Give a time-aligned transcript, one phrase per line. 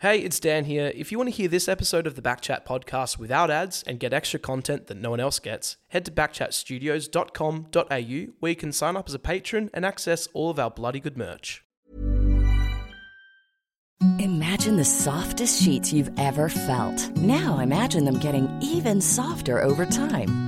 [0.00, 0.92] Hey, it's Dan here.
[0.94, 4.12] If you want to hear this episode of the Backchat podcast without ads and get
[4.12, 9.08] extra content that no one else gets, head to backchatstudios.com.au where you can sign up
[9.08, 11.64] as a patron and access all of our bloody good merch.
[14.20, 17.10] Imagine the softest sheets you've ever felt.
[17.16, 20.47] Now imagine them getting even softer over time.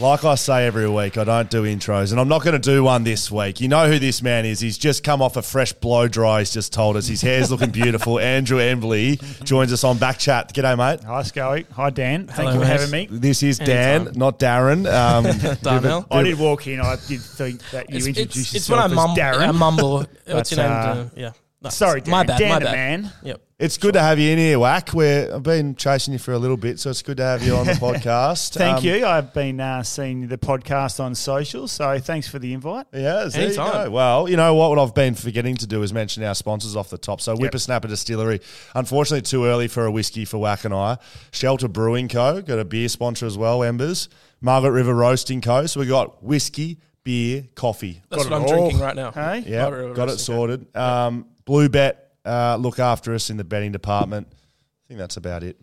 [0.00, 2.82] like I say every week, I don't do intros, and I'm not going to do
[2.84, 3.60] one this week.
[3.60, 4.58] You know who this man is.
[4.58, 6.38] He's just come off a fresh blow dry.
[6.38, 8.18] He's just told us his hair's looking beautiful.
[8.20, 10.54] Andrew Embley joins us on Back Chat.
[10.54, 11.04] G'day, mate.
[11.04, 11.66] Hi, Scully.
[11.72, 12.26] Hi, Dan.
[12.26, 12.70] Thank Hello, you for mate.
[12.80, 13.08] having me.
[13.10, 14.18] This is Dan, Anytime.
[14.18, 14.86] not Darren.
[14.92, 16.06] Um, Darnell?
[16.10, 16.80] I did walk in.
[16.80, 19.16] I did think that you It's, introduced it's, it's when yourself I as mumble.
[19.22, 19.48] Darren.
[19.48, 20.06] I mumble.
[20.26, 20.72] What's your name?
[20.72, 21.30] uh, Uh, yeah.
[21.62, 22.38] No, Sorry, my bad.
[22.38, 22.72] Dan my the bad.
[23.02, 23.12] man.
[23.22, 23.42] Yep.
[23.60, 24.94] It's good to have you in here, Whack.
[24.94, 27.54] We're, I've been chasing you for a little bit, so it's good to have you
[27.54, 28.54] on the podcast.
[28.54, 29.04] Thank Um, you.
[29.06, 32.86] I've been uh, seeing the podcast on social, so thanks for the invite.
[32.92, 33.84] Yeah, there you Anytime.
[33.86, 33.90] go.
[33.90, 34.70] Well, you know what?
[34.70, 37.20] What I've been forgetting to do is mention our sponsors off the top.
[37.20, 38.40] So, Whippersnapper Distillery,
[38.74, 40.96] unfortunately, too early for a whiskey for Whack and I.
[41.30, 42.40] Shelter Brewing Co.
[42.40, 43.62] got a beer sponsor as well.
[43.62, 44.08] Embers,
[44.40, 45.66] Margaret River Roasting Co.
[45.66, 48.00] So we got whiskey, beer, coffee.
[48.08, 48.48] That's Got what I'm all.
[48.68, 49.10] drinking right now.
[49.10, 49.44] Hey?
[49.46, 50.74] Yeah, got it sorted.
[50.74, 54.28] Um, Blue Bet uh, look after us in the betting department.
[54.30, 55.56] I think that's about it.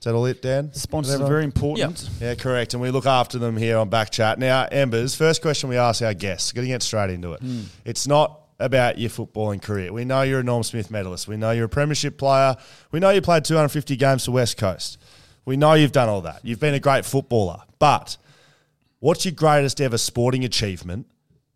[0.00, 0.72] Is that all it, Dan?
[0.72, 2.08] Sponsors are very important.
[2.20, 2.72] Yeah, correct.
[2.72, 4.38] And we look after them here on Back Chat.
[4.38, 7.42] Now, Embers, first question we ask our guests, going to get straight into it.
[7.84, 9.92] It's not about your footballing career.
[9.92, 11.28] We know you're a Norm Smith medalist.
[11.28, 12.56] We know you're a premiership player.
[12.92, 14.98] We know you played 250 games for West Coast.
[15.44, 16.44] We know you've done all that.
[16.44, 17.60] You've been a great footballer.
[17.78, 18.16] But
[19.00, 21.06] what's your greatest ever sporting achievement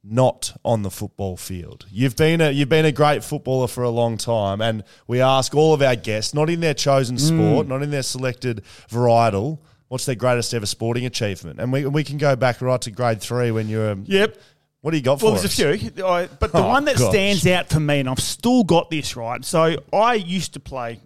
[0.07, 1.87] not on the football field.
[1.91, 5.55] You've been a you've been a great footballer for a long time, and we ask
[5.55, 10.05] all of our guests, not in their chosen sport, not in their selected varietal, what's
[10.05, 13.51] their greatest ever sporting achievement, and we we can go back right to grade three
[13.51, 13.91] when you're.
[13.93, 14.37] Um, Yep.
[14.83, 15.59] What do you got for Well, there's us?
[15.59, 17.09] a few, I, but the Oh, one that gosh.
[17.09, 19.43] stands out for me, and I've still got this right.
[19.43, 21.01] So I used to play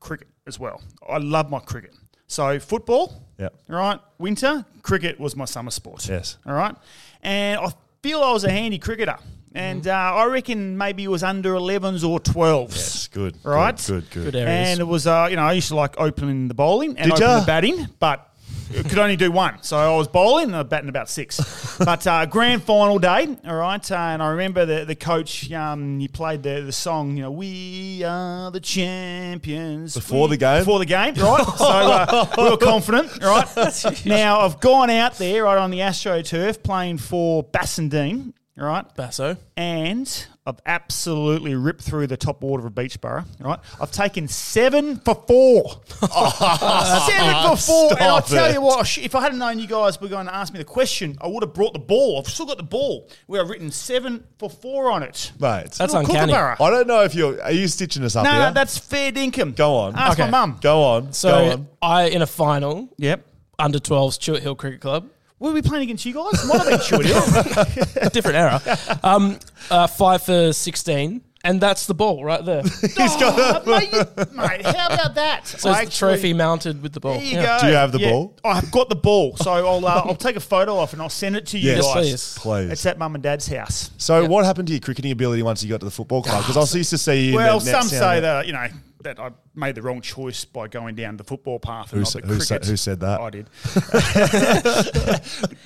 [0.00, 0.82] cricket as well.
[1.08, 1.94] I love my cricket.
[2.26, 4.00] So football, yeah, right?
[4.18, 6.08] Winter cricket was my summer sport.
[6.08, 6.38] Yes.
[6.44, 6.74] All right,
[7.22, 7.72] and I
[8.02, 9.16] feel I was a handy cricketer,
[9.54, 12.70] and uh, I reckon maybe it was under 11s or 12s.
[12.70, 13.36] Yes, good.
[13.42, 13.76] Right?
[13.76, 14.10] Good, good.
[14.10, 14.24] good.
[14.24, 14.68] Good areas.
[14.68, 17.12] And it was, uh, you know, I used to like opening the bowling and Did
[17.14, 17.40] opening ya?
[17.40, 18.29] the batting, but it
[18.70, 19.62] could only do one.
[19.62, 21.76] So I was bowling and I was batting about six.
[21.84, 25.98] but uh, grand final day, all right, uh, and I remember the, the coach, um,
[25.98, 29.94] he played the, the song, you know, We Are the Champions.
[29.94, 30.60] Before We- the game?
[30.60, 31.44] Before the game, right?
[31.56, 33.46] so uh, we were confident, right?
[34.06, 38.84] now I've gone out there, right, on the AstroTurf playing for Bassendean, right?
[38.96, 39.36] Basso.
[39.56, 43.24] and I've absolutely ripped through the top order of Beechboro.
[43.38, 45.80] Right, I've taken seven for four.
[46.00, 47.92] seven for four.
[47.92, 48.54] and I'll tell it.
[48.54, 51.16] you what, if I hadn't known you guys were going to ask me the question,
[51.20, 52.18] I would have brought the ball.
[52.18, 55.32] I've still got the ball where I've written seven for four on it.
[55.38, 56.32] Mate, That's Little uncanny.
[56.32, 56.56] Kookaburra.
[56.60, 57.40] I don't know if you're.
[57.42, 58.40] Are you stitching us up No, here?
[58.40, 59.54] no, that's fair dinkum.
[59.54, 59.94] Go on.
[59.94, 60.30] Ask Okay.
[60.30, 60.58] my mum.
[60.60, 61.06] Go on.
[61.06, 61.68] go So on.
[61.80, 63.24] I in a final Yep.
[63.58, 65.08] under 12s Chewett Hill Cricket Club.
[65.40, 66.46] Were we be playing against you guys?
[66.46, 68.10] Might have been Chewett Hill.
[68.10, 68.60] Different era.
[69.02, 69.38] Um,
[69.70, 72.62] uh, five for 16, and that's the ball right there.
[72.64, 75.46] So He's got Oh, mate, you- mate, how about that?
[75.46, 77.14] So it's I the trophy mounted with the ball.
[77.14, 77.56] There you Yeah.
[77.58, 77.62] go.
[77.62, 78.36] Do you have the ball?
[78.44, 81.36] I've got the ball, so I'll uh, I'll take a photo off and I'll send
[81.36, 81.94] it to you Yes, guys.
[81.94, 82.38] please.
[82.38, 82.70] Please.
[82.72, 83.90] It's at mum and dad's house.
[83.96, 86.44] So, what happened to your cricketing ability once you got to the football club?
[86.46, 87.36] Because I used to see you.
[87.36, 88.66] Well, the some say that you know
[89.04, 92.12] that I made the wrong choice by going down the football path and Who not
[92.22, 92.66] the who cricket.
[92.66, 93.20] who said that?
[93.20, 93.50] I did.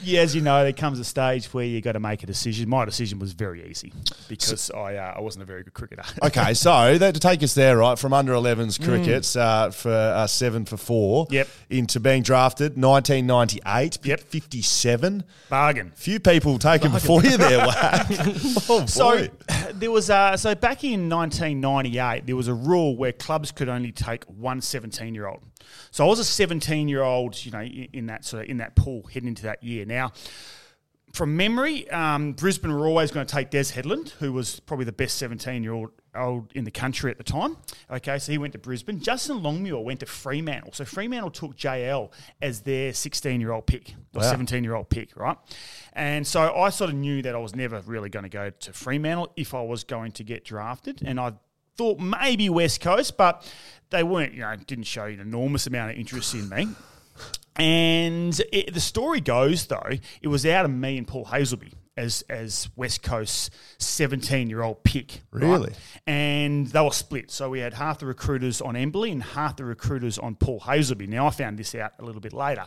[0.02, 2.68] yeah, as you know, there comes a stage where you got to make a decision.
[2.68, 3.92] My decision was very easy
[4.28, 6.02] because I uh, I wasn't a very good cricketer.
[6.24, 10.26] Okay, so that to take us there, right, from under 11s crickets uh, for uh,
[10.26, 11.32] seven for four Mm.
[11.32, 11.48] Yep.
[11.70, 14.20] into being drafted 1998, Yep.
[14.20, 15.24] 57.
[15.50, 15.92] Bargain.
[15.94, 17.60] Few people taken before you there,
[18.68, 19.28] oh, So
[19.74, 23.92] there was uh, so back in 1998 there was a rule where clubs could only
[23.92, 25.42] take one 17 year old.
[25.90, 28.76] So I was a 17 year old, you know, in that sort of in that
[28.76, 29.84] pool heading into that year.
[29.84, 30.12] Now,
[31.12, 34.92] from memory, um, Brisbane were always going to take Des Headland, who was probably the
[34.92, 37.56] best 17 year old old in the country at the time.
[37.90, 39.00] Okay, so he went to Brisbane.
[39.00, 40.72] Justin Longmuir went to Fremantle.
[40.72, 44.30] So Fremantle took JL as their 16 year old pick or Wow.
[44.30, 45.36] 17 year old pick, right?
[45.92, 48.72] And so I sort of knew that I was never really going to go to
[48.72, 51.02] Fremantle if I was going to get drafted.
[51.04, 51.34] And I
[51.76, 53.50] thought maybe West Coast, but
[53.90, 56.68] they weren't, you know, didn't show an enormous amount of interest in me.
[57.56, 59.90] And it, the story goes, though,
[60.20, 64.82] it was out of me and Paul Hasleby as as West Coast's 17 year old
[64.84, 65.22] pick.
[65.30, 65.42] right?
[65.42, 65.72] Really?
[66.06, 67.30] And they were split.
[67.30, 71.08] So we had half the recruiters on Embley and half the recruiters on Paul Hasleby.
[71.08, 72.66] Now, I found this out a little bit later.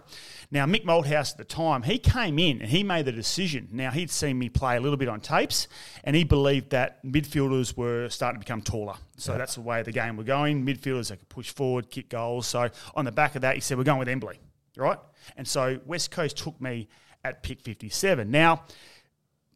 [0.52, 3.70] Now, Mick Malthouse at the time, he came in and he made the decision.
[3.72, 5.68] Now, he'd seen me play a little bit on tapes
[6.04, 8.96] and he believed that midfielders were starting to become taller.
[9.18, 10.66] So that's the way the game were going.
[10.66, 12.48] Midfielders, they could push forward, kick goals.
[12.48, 14.40] So on the back of that, he said, we're going with Embley,
[14.78, 15.00] right?
[15.36, 16.88] And so West Coast took me
[17.24, 18.30] at pick 57.
[18.30, 18.64] Now,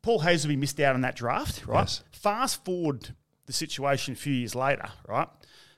[0.02, 1.82] Paul Hasleby missed out on that draft, right?
[1.82, 2.04] Yes.
[2.12, 3.10] Fast forward
[3.46, 5.28] the situation a few years later, right?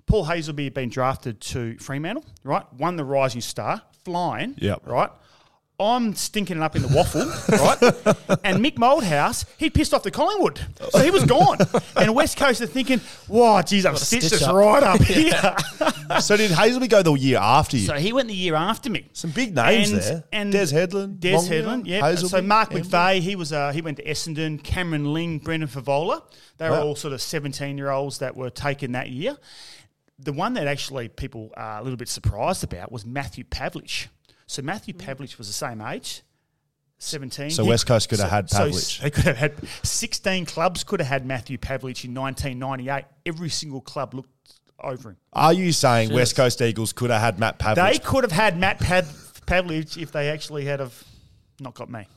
[0.06, 2.66] Paul Hasleby had been drafted to Fremantle, right?
[2.74, 4.81] Won the Rising Star, flying, Yep.
[4.86, 5.10] right?
[5.84, 7.48] I'm stinking it up in the WAFL,
[8.30, 8.40] right?
[8.44, 10.60] And Mick Malthouse, he pissed off the Collingwood.
[10.92, 11.58] So he was gone.
[11.96, 15.32] And West Coast are thinking, wow, geez, I've stitched stitch this up." right up here.
[16.22, 17.86] so did Hasleby go the year after you?
[17.88, 19.10] So he went the year after me.
[19.14, 20.24] Some big names and, there.
[20.32, 22.02] And Des Headland, Des Headland, yeah.
[22.02, 22.70] Hasleby, So Mark.
[22.72, 24.64] McVeigh, he was uh, he went to Essendon.
[24.64, 26.24] Cameron Ling, Brendan Fevola,
[26.58, 26.84] they were Wow.
[26.88, 29.38] all sort of seventeen year olds that were taken that year.
[30.20, 34.08] The one that actually people are a little bit surprised about was Matthew Pavlich.
[34.54, 35.04] So Matthew mm.
[35.04, 36.22] Pavlich was the same age.
[37.00, 37.50] 17.
[37.50, 41.00] So He- West Coast could have had so they could have had 16 clubs could
[41.00, 43.06] have had Matthew Pavlich in 1998.
[43.26, 44.30] Every single club looked
[44.80, 45.18] over him.
[45.34, 48.80] Are you saying West Coast Eagles could have had Matt They could have had Matt
[48.80, 51.04] Pav- Pavlich if they actually had have
[51.60, 52.08] not got me.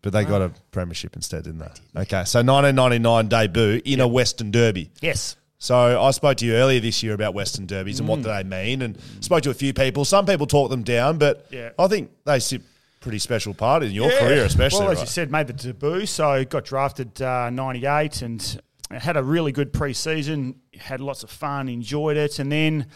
[0.00, 0.46] but they got ah.
[0.46, 2.00] a premiership instead, didn't they?
[2.00, 4.90] Okay, so 1999 debut in a Western Derby.
[5.02, 5.36] Yes.
[5.62, 8.42] So I spoke to you earlier this year about Western Derbies and what do they
[8.42, 10.04] mean, and spoke to a few people.
[10.04, 11.70] Some people talk them down, but Yeah.
[11.78, 12.62] I think they sit
[12.98, 14.80] pretty special part in your career, especially.
[14.80, 15.02] Well, as right?
[15.02, 18.60] you said, made the debut, so got drafted uh, 98 and
[18.90, 22.40] had a really good pre-season, had lots of fun, enjoyed it.
[22.40, 22.88] And then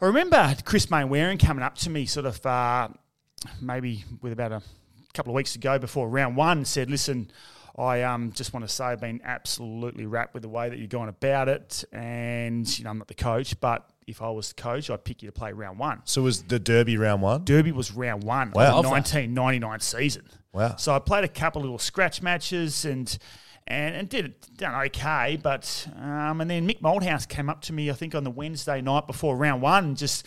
[0.00, 2.90] I remember Chris Mainwaring coming up to me sort of uh,
[3.60, 4.62] maybe with about a
[5.14, 7.28] couple of weeks ago before round one, said, listen,
[7.78, 10.88] I um, just want to say I've been absolutely wrapped with the way that you're
[10.88, 11.84] going about it.
[11.92, 15.22] And, you know, I'm not the coach, but if I was the coach, I'd pick
[15.22, 16.00] you to play round one.
[16.04, 17.44] So was the Derby round one?
[17.44, 18.78] Derby was round one Wow.
[18.78, 20.24] of the 1999 season.
[20.52, 20.74] Wow.
[20.76, 23.16] So I played a couple of little scratch matches and
[23.70, 27.74] and, and did it done okay, but um, and then Mick Malthouse came up to
[27.74, 29.84] me I think on the Wednesday night before round one.
[29.84, 30.26] And just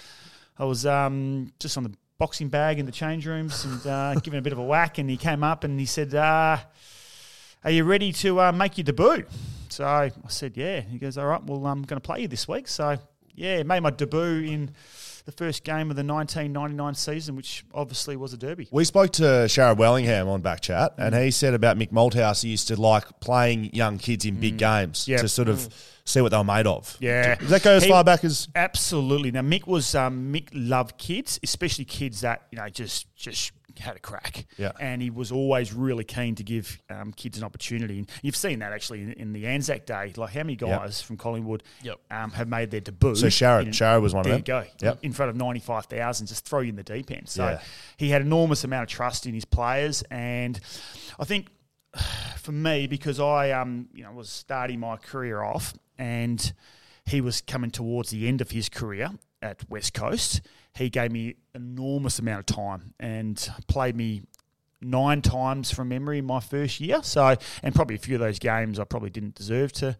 [0.59, 4.37] I was um, just on the boxing bag in the change rooms and uh, giving
[4.37, 6.57] a bit of a whack, and he came up and he said, uh,
[7.63, 9.25] "Are you ready to uh, make your debut?"
[9.69, 12.47] So I said, "Yeah." He goes, "All right, well I'm going to play you this
[12.47, 12.97] week." So
[13.33, 14.71] yeah, made my debut in
[15.25, 18.67] the first game of the 1999 season, which obviously was a derby.
[18.71, 22.67] We spoke to Sharrod Wellingham on Backchat, and he said about Mick Malthouse, he used
[22.69, 25.21] to like playing young kids in big games Yep.
[25.21, 25.69] to sort of
[26.05, 26.97] see what they were made of.
[26.99, 27.35] Yeah.
[27.35, 29.29] Does that go as He- far back as Absolutely.
[29.31, 33.51] Now Mick was um, Mick loved kids, especially kids that you know just just
[33.81, 34.45] had a crack.
[34.57, 34.71] Yeah.
[34.79, 37.99] And he was always really keen to give um, kids an opportunity.
[37.99, 40.13] And you've seen that actually in, in the Anzac Day.
[40.15, 41.99] Like how many guys from Collingwood Yep.
[42.09, 43.15] um, have made their debut?
[43.15, 44.39] So Sharrod- in- Sharrod was one of there them?
[44.39, 44.43] you
[44.81, 44.87] go.
[44.87, 44.99] Yep.
[45.03, 47.27] In front of ninety five thousand, just throw you in the deep end.
[47.29, 47.61] So Yeah.
[47.97, 50.59] he had enormous amount of trust in his players, and
[51.19, 51.47] I think
[52.37, 56.53] for me because I um you know was starting my career off and
[57.05, 59.09] he was coming towards the end of his career
[59.41, 60.41] at West Coast.
[60.75, 64.21] He gave me enormous amount of time and played me
[64.81, 67.03] nine times from memory in my first year.
[67.03, 69.97] So and probably a few of those games I probably didn't deserve to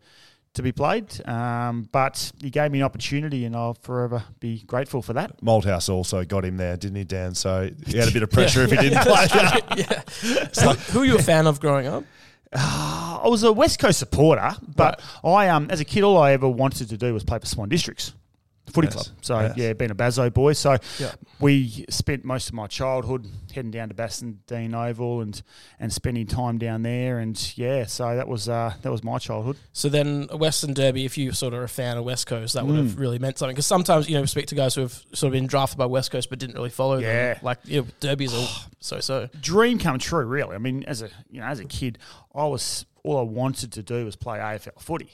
[0.54, 1.26] to be played.
[1.28, 5.42] Um, but he gave me an opportunity and I'll forever be grateful for that.
[5.42, 7.36] Malthouse also got him there, didn't he, Dan?
[7.36, 9.28] So he had a bit of pressure if he didn't play.
[9.78, 10.50] yeah.
[10.52, 12.04] So, who are you a fan of growing up?
[12.54, 16.50] I was a West Coast supporter, but I um as a kid all I ever
[16.50, 18.14] wanted to do was play for Swan Districts.
[18.74, 18.94] Footy Yes.
[18.94, 19.08] club.
[19.22, 19.54] So Yes.
[19.58, 20.54] yeah, being a Basso boy.
[20.54, 21.12] So Yeah.
[21.40, 25.42] we spent most of my childhood heading down to Bassendean Oval and
[25.80, 27.20] and spending time down there.
[27.20, 29.58] And yeah, so that was uh, that was my childhood.
[29.74, 32.66] So then, Western Derby, if you sort of are a fan of West Coast, that
[32.66, 32.84] would Mm.
[32.88, 33.54] have really meant something.
[33.56, 35.86] Because sometimes, you know, we speak to guys who have sort of been drafted by
[35.86, 37.34] West Coast but didn't really follow Yeah.
[37.34, 37.38] them.
[37.44, 38.48] Like, you know, Derbies are
[38.80, 39.30] so-so.
[39.42, 40.56] dream come true, really.
[40.56, 41.98] I mean, as a you know, as a kid,
[42.34, 45.10] I was all I wanted to do was play AFL footy.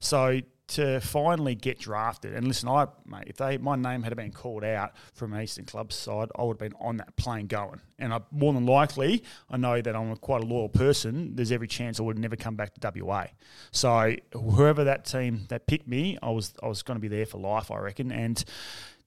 [0.00, 4.32] So to finally get drafted, and listen, I mate, if they my name had been
[4.32, 7.80] called out from an Eastern Club side, I would have been on that plane going.
[7.98, 11.36] And I more than likely, I know that I'm quite a loyal person.
[11.36, 13.26] There's every chance I would never come back to WA.
[13.70, 17.26] So whoever that team that picked me, I was I was going to be there
[17.26, 18.10] for life, I reckon.
[18.10, 18.42] And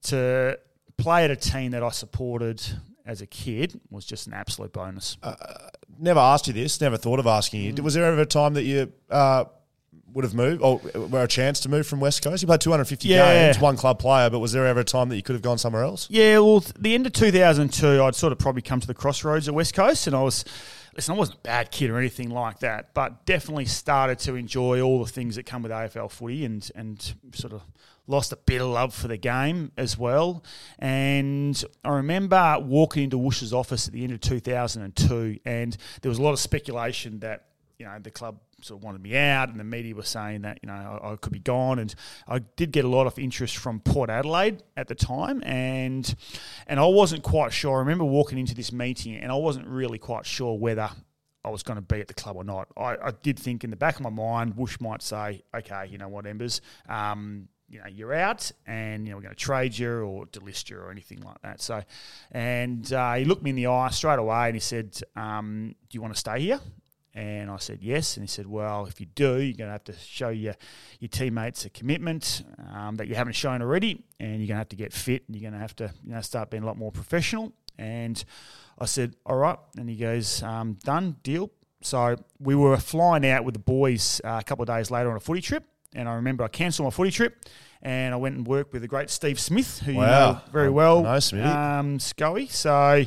[0.04, 0.60] to
[0.98, 2.62] play at a team that I supported
[3.06, 5.18] as a kid was just an absolute bonus.
[5.22, 5.70] Uh, uh,
[6.00, 6.80] never asked you this.
[6.82, 7.74] Never thought of asking you.
[7.74, 7.80] Mm.
[7.82, 9.46] Was there ever a time that you uh,
[10.16, 12.42] would have moved, or were a chance to move from West Coast?
[12.42, 13.48] You played 250 Yeah.
[13.48, 15.58] games, one club player, but was there ever a time that you could have gone
[15.60, 16.08] somewhere else?
[16.10, 19.54] Yeah, well, the end of 2002, I'd sort of probably come to the crossroads at
[19.54, 20.46] West Coast, and I was,
[20.96, 24.80] listen, I wasn't a bad kid or anything like that, but definitely started to enjoy
[24.82, 27.62] all the things that come with AFL footy and, and sort of
[28.08, 30.44] lost a bit of love for the game as well.
[30.80, 36.20] And I remember walking into Woosh's office at the end of 2002, and there was
[36.20, 37.46] a lot of speculation that,
[37.78, 40.60] you know, the club sort of wanted me out, and the media were saying that
[40.62, 41.94] you know I, I could be gone, and
[42.28, 46.16] I did get a lot of interest from Port Adelaide at the time, and
[46.68, 47.78] and I wasn't quite sure.
[47.78, 50.90] I remember walking into this meeting, and I wasn't really quite sure whether
[51.44, 52.68] I was going to be at the club or not.
[52.76, 55.98] I, I did think in the back of my mind, Woosh might say, "Okay, you
[55.98, 59.78] know what, Embers." Um, you know, you're out, and you know we're going to trade
[59.78, 61.62] you or delist you or anything like that.
[61.62, 61.84] So,
[62.32, 65.96] and uh, he looked me in the eye straight away, and he said, um, "Do
[65.96, 66.60] you want to stay here?"
[67.16, 68.18] And I said yes.
[68.18, 70.54] And he said, well, if you do, you're going to have to show your,
[71.00, 72.44] your teammates a commitment
[72.74, 74.04] um, that you haven't shown already.
[74.20, 76.14] And you're going to have to get fit and you're going to have to you
[76.14, 77.54] know, start being a lot more professional.
[77.78, 78.22] And
[78.78, 79.58] I said, all right.
[79.78, 81.52] And he goes, um, done, deal.
[81.82, 85.16] So we were flying out with the boys uh, a couple of days later on
[85.16, 85.64] a footy trip.
[85.94, 87.46] And I remember I cancelled my footy trip
[87.82, 91.04] and I went and worked with the great Steve Smith, who you know very well.
[91.04, 91.20] Know
[91.80, 92.48] Um, Scully.
[92.48, 93.06] So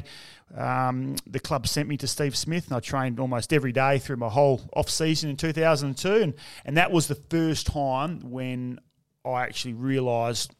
[0.57, 4.17] um, the club sent me to Steve Smith, and I trained almost every day through
[4.17, 8.79] my whole off season in 2002, and and that was the first time when
[9.25, 10.55] I actually realised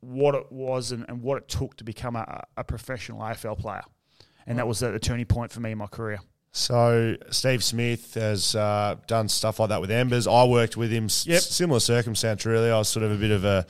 [0.00, 3.82] what it was and, and what it took to become a, a professional AFL player,
[4.46, 6.18] and that was the turning point for me in my career.
[6.52, 10.26] So Steve Smith has uh, done stuff like that with Embers.
[10.26, 11.04] I worked with him.
[11.04, 12.70] s- Similar circumstance, really.
[12.70, 13.66] I was sort of a bit of a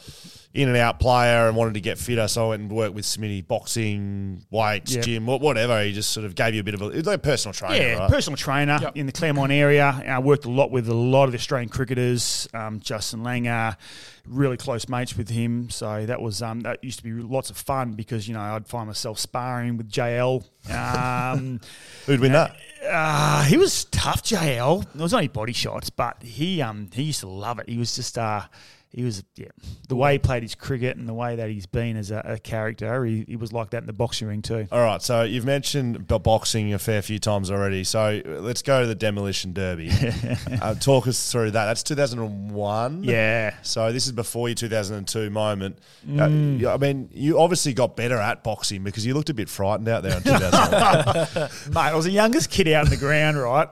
[0.57, 3.05] in and out player and wanted to get fitter, so I went and worked with
[3.05, 5.05] Smitty, boxing, weights, Yep.
[5.05, 5.83] gym, whatever.
[5.83, 7.95] He just sort of gave you a bit of a, like a personal trainer, Yeah,
[7.99, 8.11] right?
[8.11, 10.03] personal trainer in the Claremont area.
[10.07, 12.49] I worked a lot with a lot of the Australian cricketers.
[12.55, 13.77] Um, Justin Langer,
[14.27, 15.69] really close mates with him.
[15.71, 18.67] So that was um, that used to be lots of fun because you know I'd
[18.67, 20.43] find myself sparring with JL.
[20.75, 21.61] Um,
[22.07, 22.57] Who'd win that?
[22.91, 24.83] uh, he was tough, JL.
[24.95, 27.69] It was only body shots, but he um, he used to love it.
[27.69, 28.43] He was just uh,
[28.97, 29.49] he was yeah
[29.89, 32.39] the way he played his cricket and the way that he's been as a, a
[32.39, 33.05] character.
[33.05, 34.67] He, he was like that in the boxing ring too.
[34.73, 37.85] All right, so you've mentioned bo- boxing a fair few times already.
[37.85, 39.91] So uh, let's go to the demolition derby.
[40.63, 41.67] uh, talk us through that.
[41.67, 43.05] That's 2001.
[43.05, 43.55] Yeah.
[43.61, 45.79] So this is before your 2002 moment.
[46.09, 46.65] Mm.
[46.65, 49.89] Uh, I mean, you obviously got better at boxing because you looked a bit frightened
[49.89, 51.51] out there in 2001.
[51.75, 53.69] Mate, I was the youngest kid out in the ground, right?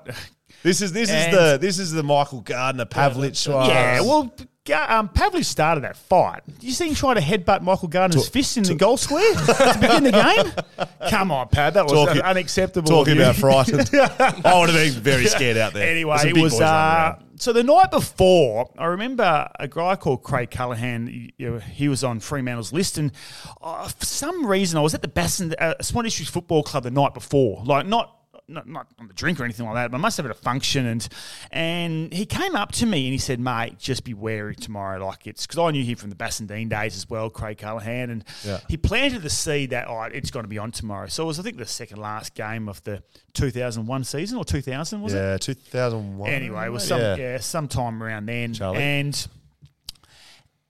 [0.63, 3.71] this is this And- is the this is the Michael Gardiner Pavlich one.
[3.71, 4.35] Yeah, well,
[4.73, 6.43] um, Pavlich started that fight.
[6.47, 9.77] Did you see him try to headbutt Michael Gardiner's fist in the goal square to
[9.79, 10.89] begin the game?
[11.11, 12.89] Come on, Pav, that was Talking- unacceptable.
[12.89, 15.87] Talking about frightened, I would have been very scared out there.
[15.87, 18.71] Anyway, it was uh, so the night before.
[18.79, 21.09] I remember a guy called Craig Callaghan.
[21.09, 23.13] you- you know, he was on Fremantle's list, and
[23.61, 26.91] uh, for some reason, I was at the Basson uh, Swan Districts Football Club the
[26.91, 27.63] night before.
[27.65, 28.17] Like not.
[28.47, 30.35] Not, not on the drink or anything like that, but I must have at a
[30.35, 31.09] function, and
[31.51, 35.27] and he came up to me and he said, "Mate, just be wary tomorrow." Like
[35.27, 38.61] it's because I knew him from the Bassendean days as well, Craig Callaghan, and Yeah.
[38.69, 41.07] he planted the seed that oh, it's going to be on tomorrow.
[41.07, 45.01] So it was, I think, the second last game of the 2001 season or 2000
[45.01, 45.17] was it?
[45.17, 46.29] Yeah, 2001.
[46.31, 47.17] Anyway, it was some Yeah.
[47.17, 48.83] yeah, sometime around then, Charlie.
[48.83, 49.27] and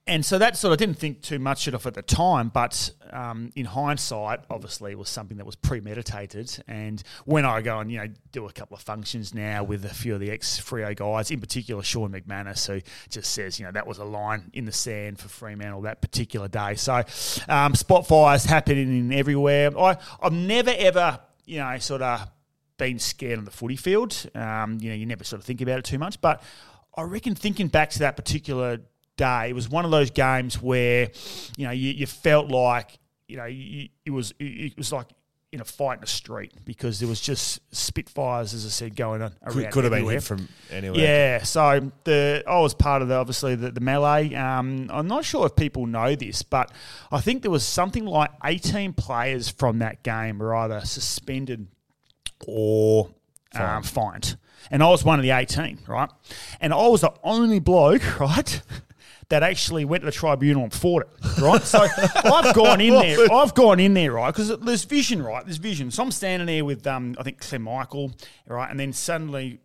[0.07, 3.51] and so that sort of didn't think too much of at the time, but um,
[3.55, 6.63] in hindsight, obviously, was something that was premeditated.
[6.67, 9.93] And when I go and you know do a couple of functions now with a
[9.93, 13.71] few of the ex Freo guys, in particular Shaun McManus, who just says you know
[13.71, 16.75] that was a line in the sand for Fremantle that particular day.
[16.75, 17.03] So
[17.49, 19.75] um, spot fires happening in everywhere.
[19.75, 22.29] I I've never ever you know sort of
[22.77, 24.29] been scared on the footy field.
[24.35, 26.21] Um, you know, you never sort of think about it too much.
[26.21, 26.43] But
[26.95, 28.79] I reckon thinking back to that particular
[29.17, 29.49] day.
[29.49, 31.09] It was one of those games where,
[31.57, 35.07] you know, you, you felt like, you know, you, it was it was like
[35.55, 39.21] in a fight in the street because there was just spitfires, as I said, going
[39.21, 39.31] on.
[39.47, 40.99] Could, around could have been hit from anywhere.
[40.99, 44.35] Yeah, so the I was part of the obviously the, the melee.
[44.35, 46.71] Um, I'm not sure if people know this, but
[47.11, 51.67] I think there was something like 18 players from that game were either suspended
[52.45, 53.09] or
[53.53, 54.35] um, fined,
[54.69, 56.09] and I was one of the 18, right?
[56.59, 58.61] And I was the only bloke, right?
[59.29, 61.61] That actually went to the tribunal and fought it, right?
[61.63, 63.17] So I've gone in there.
[63.31, 64.31] I've gone in there, right?
[64.31, 65.43] Because there's vision, right?
[65.43, 65.89] There's vision.
[65.89, 68.11] So I'm standing there with, um, I think Clem Michael,
[68.47, 68.69] right?
[68.69, 69.59] And then suddenly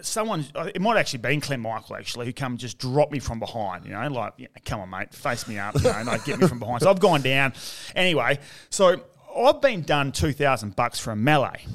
[0.00, 0.44] someone,
[0.74, 3.92] it might actually been Clem Michael actually, who come just drop me from behind, you
[3.92, 6.48] know, like, yeah, come on, mate, face me up, you know, and like get me
[6.48, 6.82] from behind.
[6.82, 7.52] So I've gone down.
[7.94, 8.38] Anyway,
[8.70, 9.00] so
[9.36, 11.66] I've been done 2,000 bucks for a melee.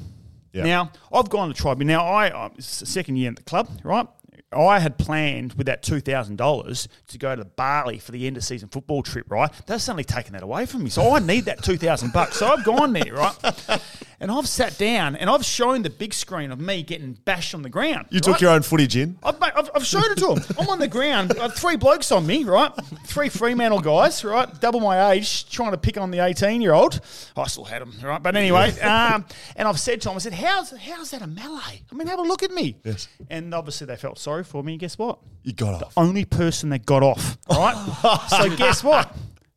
[0.52, 0.64] Yeah.
[0.64, 1.94] Now, I've gone to tribunal.
[1.94, 4.06] Now, I, I, it's the second year at the club, right?
[4.52, 8.36] I had planned with that two thousand dollars to go to Bali for the end
[8.36, 9.50] of season football trip, right?
[9.66, 12.36] They've suddenly taken that away from me, so I need that two thousand bucks.
[12.38, 13.80] So I've gone there, right?
[14.22, 17.62] And I've sat down and I've shown the big screen of me getting bashed on
[17.62, 18.08] the ground.
[18.10, 19.16] You took your own footage in.
[19.22, 20.44] I've, I've, I've showed it to him.
[20.58, 21.32] I'm on the ground.
[21.38, 22.70] I have three blokes on me, right?
[23.06, 24.60] Three Fremantle guys, right?
[24.60, 27.00] Double my age, trying to pick on the 18 year old.
[27.34, 28.22] I still had him, right?
[28.22, 29.24] But anyway, um,
[29.56, 31.80] and I've said to him, I said, how's, how's that a melee?
[31.90, 32.76] I mean, have a look at me.
[32.84, 33.08] Yes.
[33.30, 34.76] And obviously they felt sorry for me.
[34.76, 35.18] Guess what?
[35.42, 35.94] You got off.
[35.94, 38.26] The only person that got off, right?
[38.28, 39.14] so guess what?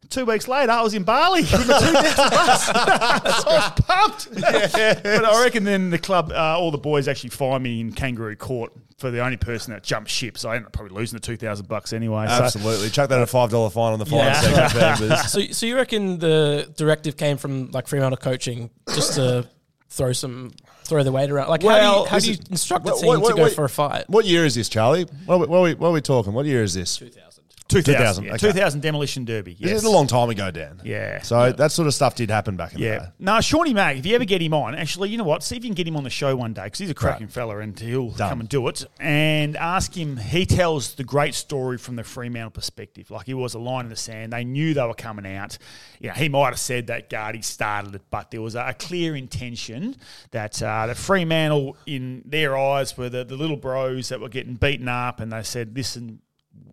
[0.09, 2.65] Two weeks later, I was in Bali with my two thousand bucks.
[3.43, 4.35] so I was pumped.
[4.35, 8.35] But I reckon then the club, uh, all the boys actually find me in kangaroo
[8.35, 10.37] court for the only person that jumped ship.
[10.37, 12.27] So I ended up probably losing the two thousand bucks anyway.
[12.27, 12.89] So- Absolutely.
[12.91, 14.67] Chuck that at a five dollar fine on the fine Yeah.
[14.67, 15.17] section.
[15.29, 19.49] So, so you reckon the directive came from like Fremantle coaching just to
[19.89, 20.51] throw some
[20.85, 21.49] throw the weight around?
[21.49, 23.43] Like, how Well, do you, how do you instruct a Wait, team wait, to go
[23.43, 23.53] wait.
[23.53, 24.09] for a fight?
[24.09, 25.05] What year is this, Charlie?
[25.25, 26.33] What are we, what are we, what are we talking?
[26.33, 26.97] What year is this?
[26.97, 27.32] 2000,
[27.81, 28.51] 2000, yeah, okay.
[28.51, 29.53] 2000 demolition derby.
[29.59, 29.77] This Yes.
[29.79, 30.79] is a long time ago, Dan.
[30.83, 31.21] Yeah.
[31.21, 32.99] So that sort of stuff did happen back in the Yeah.
[32.99, 33.05] day.
[33.19, 35.43] No, Shawnee Mag, if you ever get him on, actually, you know what?
[35.43, 37.27] See if you can get him on the show one day because he's a cracking
[37.27, 38.29] fella and he'll Done.
[38.29, 38.85] come and do it.
[38.99, 43.09] And ask him, he tells the great story from the Fremantle perspective.
[43.11, 44.33] Like he was a line in the sand.
[44.33, 45.57] They knew they were coming out.
[45.99, 48.73] You know, he might have said that Guardy started it, but there was a, a
[48.73, 49.95] clear intention
[50.31, 54.55] that uh, the Fremantle, in their eyes, were the, the little bros that were getting
[54.55, 56.19] beaten up and they said, listen,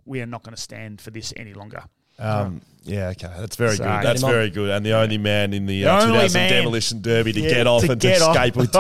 [0.05, 1.83] we are not going to stand for this any longer.
[2.19, 3.33] Um, yeah, okay.
[3.38, 4.03] That's very So- good.
[4.05, 4.33] That's him on.
[4.33, 4.69] very good.
[4.71, 6.49] And the only man in the, The uh, only 2000.
[6.51, 8.37] Demolition Derby to Yeah, get off to and get to off.
[8.37, 8.71] escape with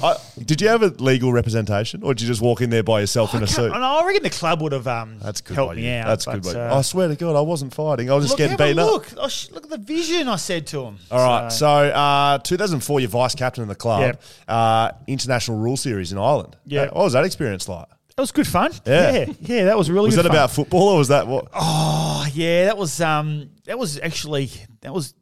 [0.00, 0.46] $2,000.
[0.46, 3.34] Did you have a legal representation or did you just walk in there by yourself
[3.34, 3.72] in a suit?
[3.72, 5.54] can't- I reckon the club would have um, That's good.
[5.54, 6.06] helped me out.
[6.06, 6.42] That's good.
[6.42, 8.10] but, By uh, I swear to God, I wasn't fighting.
[8.10, 8.90] I was just look, getting beaten up.
[8.90, 9.08] look.
[9.18, 10.28] Oh, sh- look at the vision.
[10.28, 10.96] I said to him.
[11.10, 11.50] All right.
[11.52, 14.00] So, uh, 2004, you're vice captain of the club.
[14.02, 14.22] Yep.
[14.48, 16.56] Uh, international rule series in Ireland.
[16.64, 16.82] Yeah.
[16.82, 17.86] Uh, what was that experience like?
[18.20, 18.70] That was good fun.
[18.84, 19.12] Yeah.
[19.12, 20.08] yeah, yeah, that was really.
[20.08, 20.30] Was that fun.
[20.30, 21.48] about football or was that what?
[21.54, 24.50] Oh, yeah, that was um, that was actually
[24.82, 25.14] that was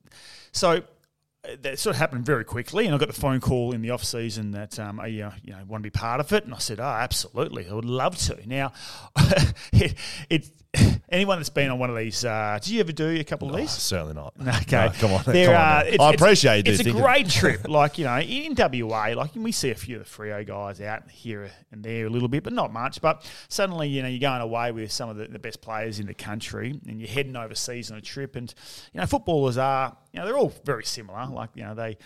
[0.51, 0.83] so.
[1.45, 3.91] uh, That sort of happened very quickly, and I got the phone call in the
[3.91, 6.53] off season that um, I uh, you know want to be part of it, and
[6.53, 8.73] I said, "Oh, absolutely, I would love to." Now,
[9.73, 9.95] it,
[10.29, 10.49] it
[11.09, 13.57] anyone that's been on one of these, uh, did you ever do a couple of
[13.57, 13.71] these?
[13.71, 14.35] Certainly not.
[14.63, 15.23] Okay, No, come on.
[15.27, 15.87] There come on are- now.
[15.89, 17.69] it's- I it's- appreciate you It's a great trip.
[17.69, 21.11] Like you know, in WA, like we see a few of the Freo guys out
[21.11, 23.01] here and there a little bit, but not much.
[23.01, 26.07] But suddenly, you know, you're going away with some of the, the best players in
[26.07, 28.37] the country, and you're heading overseas on a trip.
[28.37, 28.53] And
[28.93, 31.27] you know, footballers are, you know, they're all very similar.
[31.27, 31.99] Like you know, they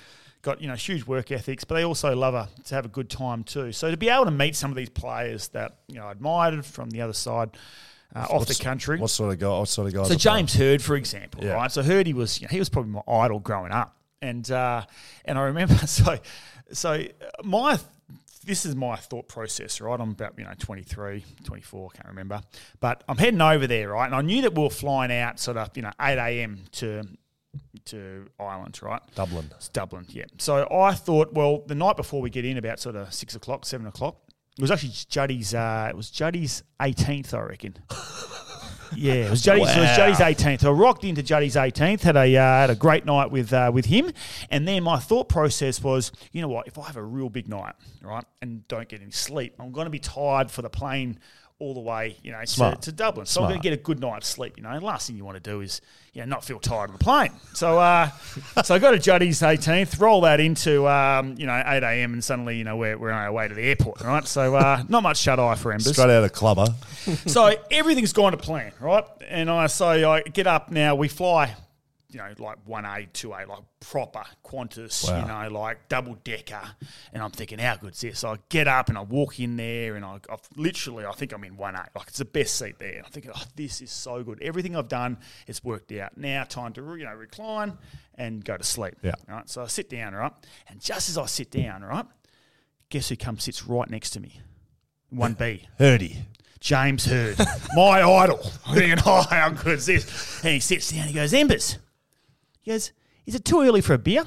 [0.43, 3.09] got you know huge work ethics, but they also love a, to have a good
[3.09, 3.71] time too.
[3.73, 6.65] So to be able to meet some of these players that you know I admired
[6.65, 7.51] from the other side.
[8.15, 9.49] Uh, off the country, What sort of guy?
[9.59, 10.03] What sort of guy?
[10.03, 10.19] so playing?
[10.47, 11.53] James Hird, for example, Yeah.
[11.55, 11.73] right?
[11.73, 14.85] So Hird, he was you know, he was probably my idol growing up, and uh,
[15.25, 16.19] and I remember so
[16.73, 17.03] so
[17.43, 17.79] my
[18.45, 19.99] this is my thought process, right?
[20.01, 22.43] I'm about you know 23, 24, I can't remember,
[22.81, 24.07] but I'm heading over there, right?
[24.07, 26.59] And I knew that we were flying out sort of you know eight a.m.
[26.73, 27.03] to
[27.87, 29.01] to Ireland, right?
[29.15, 29.51] Dublin.
[29.57, 30.25] It's Dublin, yeah.
[30.39, 33.65] So I thought, well, the night before we get in, about sort of six o'clock,
[33.67, 34.17] seven o'clock,
[34.59, 35.55] it was actually Juddy's.
[35.55, 37.77] Uh, it was Juddy's 18th, I reckon.
[38.97, 39.69] yeah, it was Juddy's.
[39.69, 40.65] It was Juddy's 18th.
[40.65, 42.03] I rocked into Juddy's 18th.
[42.03, 44.13] Had a uh, had a great night with uh, with him,
[44.51, 46.67] and then my thought process was, you know what?
[46.67, 49.87] If I have a real big night, right, and don't get any sleep, I'm going
[49.87, 51.19] to be tired for the plane
[51.63, 52.83] all the way, you know, to, Smart.
[52.83, 53.25] to Dublin.
[53.25, 54.55] So I'm going to get a good night's sleep.
[54.57, 55.81] You know, the last thing you want to do is,
[56.13, 57.31] you know, not feel tired on the plane.
[57.55, 58.09] So, uh,
[58.65, 62.15] so I got to Juddy's 18th, roll that into, um, you know, 8 a.m.
[62.15, 64.27] and suddenly, you know, we're, we're on our way to the airport, right?
[64.27, 65.93] So, uh, not much shut eye for Embers.
[65.93, 66.67] Straight out of clubber.
[67.27, 69.05] So everything's gone to plan, right?
[69.29, 70.97] And I so I get up now.
[70.97, 71.55] We fly
[72.13, 75.21] you know, like one A, two A, like proper Qantas, Wow.
[75.21, 76.61] you know, like double decker.
[77.13, 78.19] And I'm thinking, how good's this?
[78.21, 81.33] So I get up and I walk in there, and I I've literally, I think
[81.33, 82.97] I'm in one A, like it's the best seat there.
[82.99, 84.41] And I'm thinking, oh, this is so good.
[84.43, 86.17] Everything I've done, it's worked out.
[86.17, 87.79] Now time to you know recline
[88.17, 88.95] and go to sleep.
[89.03, 89.13] Yeah.
[89.29, 89.49] Right.
[89.49, 90.33] So I sit down, right,
[90.69, 92.07] and just as I sit down, right,
[92.91, 94.41] guess who comes sits right next to me?
[95.11, 95.67] One B.
[95.81, 96.17] Hirdy.
[96.61, 97.39] James Hird,
[97.75, 98.39] my idol.
[98.67, 100.45] I'm thinking, oh, how good is this?
[100.45, 101.77] And he sits down, he goes, Embers.
[102.63, 102.93] He goes,
[103.27, 104.25] is it too early for a beer?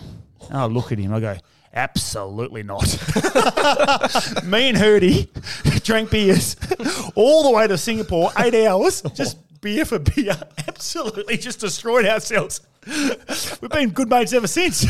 [0.49, 1.37] And I look at him, I go,
[1.73, 2.83] absolutely not.
[4.43, 5.29] Me and Hirdy
[5.83, 6.57] drank beers
[7.15, 10.37] all the way to Singapore, eight hours, just beer for beer.
[10.67, 12.61] Absolutely just destroyed ourselves.
[13.61, 14.83] We've been good mates ever since.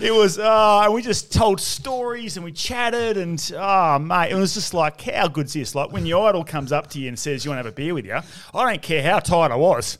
[0.00, 4.36] it was, uh, and we just told stories and we chatted and, oh, mate, it
[4.36, 5.74] was just like, how good's this?
[5.74, 7.74] Like when your idol comes up to you and says, you want to have a
[7.74, 8.14] beer with you?
[8.54, 9.98] I don't care how tired I was.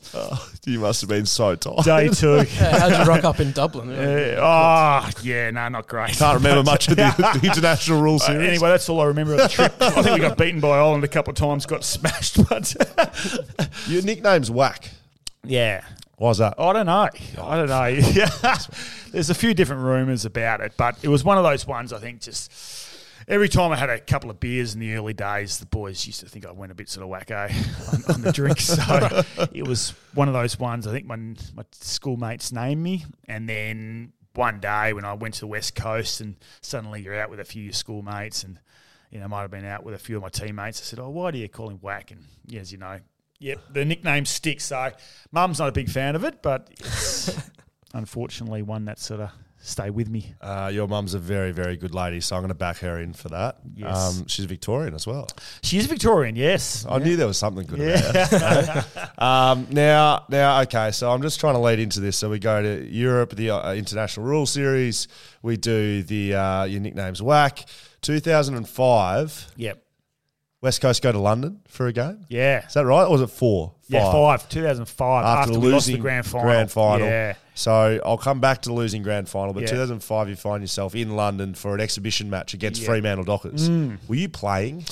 [0.65, 1.83] You must have been so tired.
[1.83, 2.35] Day two.
[2.37, 3.89] Yeah, how'd you rock up in Dublin?
[3.91, 6.11] Uh, oh, yeah, no, not great.
[6.13, 8.47] Can't remember much of the, the international rule Uh, series.
[8.47, 9.73] anyway, that's all I remember of the trip.
[9.81, 12.75] I think we got beaten by Ireland a couple of times, got smashed, but
[13.87, 14.89] Your nickname's Whack.
[15.43, 15.83] Yeah.
[16.17, 16.55] Was that?
[16.59, 17.09] I don't know.
[17.41, 17.85] I don't know.
[18.13, 18.57] Yeah.
[19.11, 21.99] There's a few different rumours about it, but it was one of those ones I
[21.99, 22.51] think just
[23.27, 26.19] every time I had a couple of beers in the early days, the boys used
[26.19, 27.49] to think I went a bit sort of wacko
[28.09, 28.59] on, on the drink.
[28.59, 29.23] So
[29.53, 30.85] it was one of those ones.
[30.87, 35.39] I think my, my schoolmates named me, and then one day when I went to
[35.41, 38.59] the West Coast and suddenly you're out with a few of your schoolmates and
[39.09, 40.79] you know, might have been out with a few of my teammates.
[40.79, 42.97] I said, "Oh, why do you call him Whack?" And yeah, as you know,
[43.41, 44.65] yep, the nickname sticks.
[44.65, 44.91] So,
[45.31, 47.37] Mum's not a big fan of it, but it's
[47.93, 49.31] unfortunately one that sort of
[49.63, 50.33] stay with me.
[50.41, 53.13] Uh, your mum's a very, very good lady, so I'm going to back her in
[53.13, 53.57] for that.
[53.75, 54.19] Yes.
[54.19, 55.27] Um, she's Victorian as well.
[55.61, 56.85] She is Victorian, yes.
[56.89, 59.11] I knew there was something good about her.
[59.23, 62.17] um, now, now, okay, so I'm just trying to lead into this.
[62.17, 65.07] So we go to Europe, the uh, International Rule Series.
[65.43, 67.65] We do the uh, your nicknames whack.
[68.01, 69.83] 2005, Yep.
[70.61, 72.25] West Coast go to London for a game.
[72.29, 72.65] Yeah.
[72.67, 73.03] Is that right?
[73.05, 73.73] Or was it four?
[73.87, 74.47] Yeah, five.
[74.47, 75.25] 2005.
[75.25, 76.45] After, we lost the grand final.
[76.47, 77.07] Grand final.
[77.07, 77.33] Yeah.
[77.55, 79.69] So I'll come back to the losing grand final, but Yeah.
[79.71, 82.87] 2005 you find yourself in London for an exhibition match against Yeah.
[82.87, 83.69] Fremantle Dockers.
[83.69, 83.97] Mm.
[84.07, 84.85] Were you playing?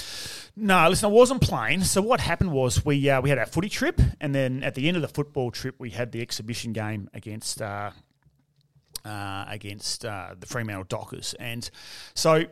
[0.55, 1.84] No, listen, I wasn't playing.
[1.84, 4.88] So what happened was we uh, we had our footy trip, and then at the
[4.88, 7.91] end of the football trip, we had the exhibition game against uh,
[9.05, 11.69] uh, against uh, the Fremantle Dockers, and
[12.15, 12.45] so.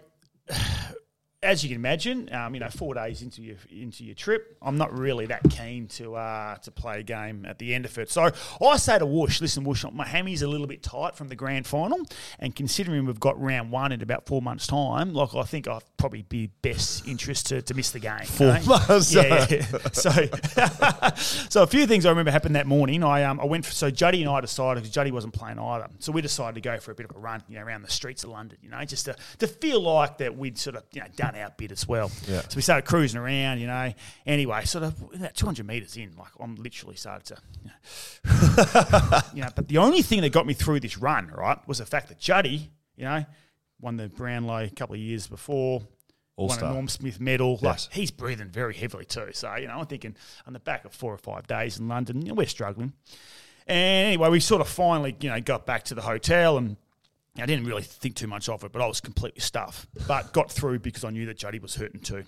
[1.43, 4.75] As you can imagine, um, you know, four days into your into your trip, I'm
[4.75, 8.09] not really that keen to uh, to play a game at the end of it.
[8.09, 11.35] So I say to Whoosh, listen, Whoosh, my hammies a little bit tight from the
[11.35, 11.99] grand final,
[12.39, 15.83] and considering we've got round one in about four months' time, like I think I'd
[15.97, 18.17] probably be best interest to, to miss the game.
[18.21, 18.61] you Four know?
[18.65, 19.13] months?
[19.13, 19.61] Yeah, yeah.
[19.93, 20.09] So,
[21.49, 23.03] so a few things I remember happened that morning.
[23.03, 25.87] I um I went for, so Juddy and I decided because Juddy wasn't playing either,
[25.99, 27.91] so we decided to go for a bit of a run, you know, around the
[27.91, 31.01] streets of London, you know, just to, to feel like that we'd sort of you
[31.01, 31.07] know
[31.57, 32.11] bit as well.
[32.27, 32.41] Yeah.
[32.41, 33.93] So we started cruising around, you know.
[34.25, 37.71] Anyway, sort of that 200 meters in, like I'm literally started to, you
[39.11, 39.49] know, you know.
[39.55, 42.19] But the only thing that got me through this run, right, was the fact that
[42.19, 43.25] Juddy, you know,
[43.79, 45.79] won the Brownlow a couple of years before.
[45.79, 45.87] Won
[46.49, 46.69] All-star.
[46.69, 47.57] a Norm Smith medal.
[47.61, 49.29] Like he's breathing very heavily too.
[49.33, 52.21] So, you know, I'm thinking on the back of four or five days in London,
[52.21, 52.93] you know, we're struggling.
[53.65, 56.77] And anyway, we sort of finally, you know, got back to the hotel and
[57.39, 59.87] I didn't really think too much of it, but I was completely stuffed.
[60.07, 62.23] But got through because I knew that Juddy was hurting too.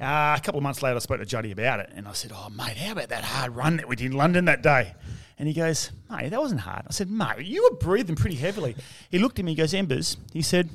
[0.00, 2.32] Uh, a couple of months later, I spoke to Juddy about it, and I said,
[2.34, 4.94] "Oh, mate, how about that hard run that we did in London that day?"
[5.38, 8.76] And he goes, "Mate, that wasn't hard." I said, "Mate, you were breathing pretty heavily."
[9.10, 10.70] He looked at me, he goes, "Embers," he said.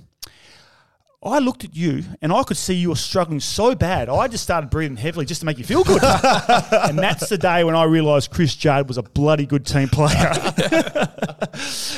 [1.24, 4.10] I looked at you and I could see you were struggling so bad.
[4.10, 6.02] I just started breathing heavily just to make you feel good.
[6.04, 10.32] and that's the day when I realised Chris Judd was a bloody good team player.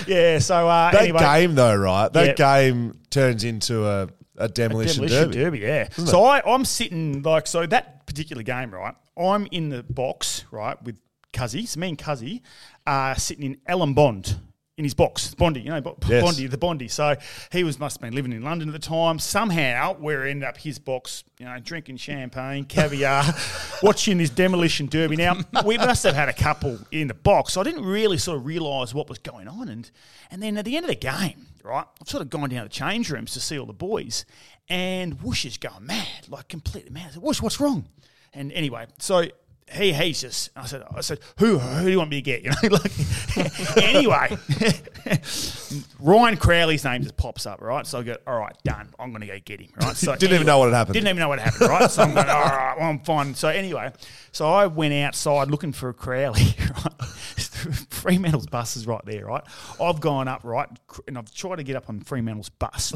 [0.07, 1.19] yeah, so uh, That anyway.
[1.19, 2.11] game, though, right?
[2.11, 2.63] That Yeah.
[2.63, 5.59] game turns into a, a demolition, Demolition derby.
[5.59, 5.89] derby, yeah.
[5.91, 8.95] So I, I'm sitting like so that particular game, right?
[9.17, 10.97] I'm in the box, right, with
[11.31, 11.67] Cuzzy.
[11.67, 12.41] So me and Cuzzy
[12.85, 14.37] are sitting in Alan Bond
[14.75, 16.23] in his box, Bondi, you know, Yes.
[16.23, 16.87] Bondi, the Bondi.
[16.87, 17.15] So
[17.51, 19.19] he was must have been living in London at the time.
[19.19, 23.23] Somehow we ended up his box, you know, drinking champagne, caviar,
[23.83, 25.15] watching this demolition derby.
[25.15, 27.53] Now we must have had a couple in the box.
[27.53, 29.89] So I didn't really sort of realise what was going on, and
[30.31, 32.69] and then at the end of the game, right, I've sort of gone down to
[32.69, 34.25] the change rooms to see all the boys,
[34.69, 37.09] and Whoosh is going mad, like completely mad.
[37.09, 37.87] I said, Whoosh, what's wrong?
[38.33, 39.25] And anyway, so
[39.71, 42.43] he he's just I said I said who who do you want me to get?
[42.43, 44.37] You know, like anyway.
[45.99, 47.85] Ryan Crowley's name just pops up, right?
[47.87, 48.89] So I go, all right, done.
[48.99, 49.95] I'm going to go get him, right?
[49.95, 50.93] So Didn't even know what had happened.
[50.93, 51.89] Didn't even know what happened, right?
[51.89, 53.33] So I'm going, all right, well, I'm fine.
[53.35, 53.91] So anyway,
[54.31, 57.09] so I went outside looking for Crowley, right?
[57.89, 59.43] Fremantle's bus is right there, right?
[59.81, 60.67] I've gone up, right,
[61.07, 62.93] and I've tried to get up on Fremantle's bus.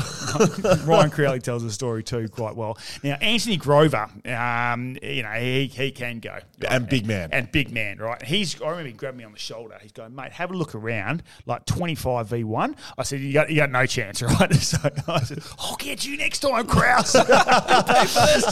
[0.85, 2.77] Ryan Crowley tells the story too quite well.
[3.03, 6.37] Now, Antoni Grover, um, you know, he, he can go.
[6.67, 7.29] And big man.
[7.31, 8.21] And big man, right?
[8.23, 9.77] He's, I remember he grabbed me on the shoulder.
[9.81, 12.75] He's going, mate, have a look around, like 25 v1.
[12.97, 14.53] I said, you got, you got no chance, right?
[14.55, 14.77] So
[15.07, 17.15] I said, I'll get you next time, Kraus.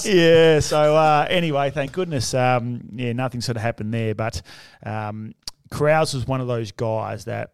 [0.05, 4.15] yeah, so uh, anyway, thank goodness, um, yeah, nothing sort of happened there.
[4.15, 4.41] But
[4.83, 5.33] um,
[5.71, 7.51] Kraus was one of those guys that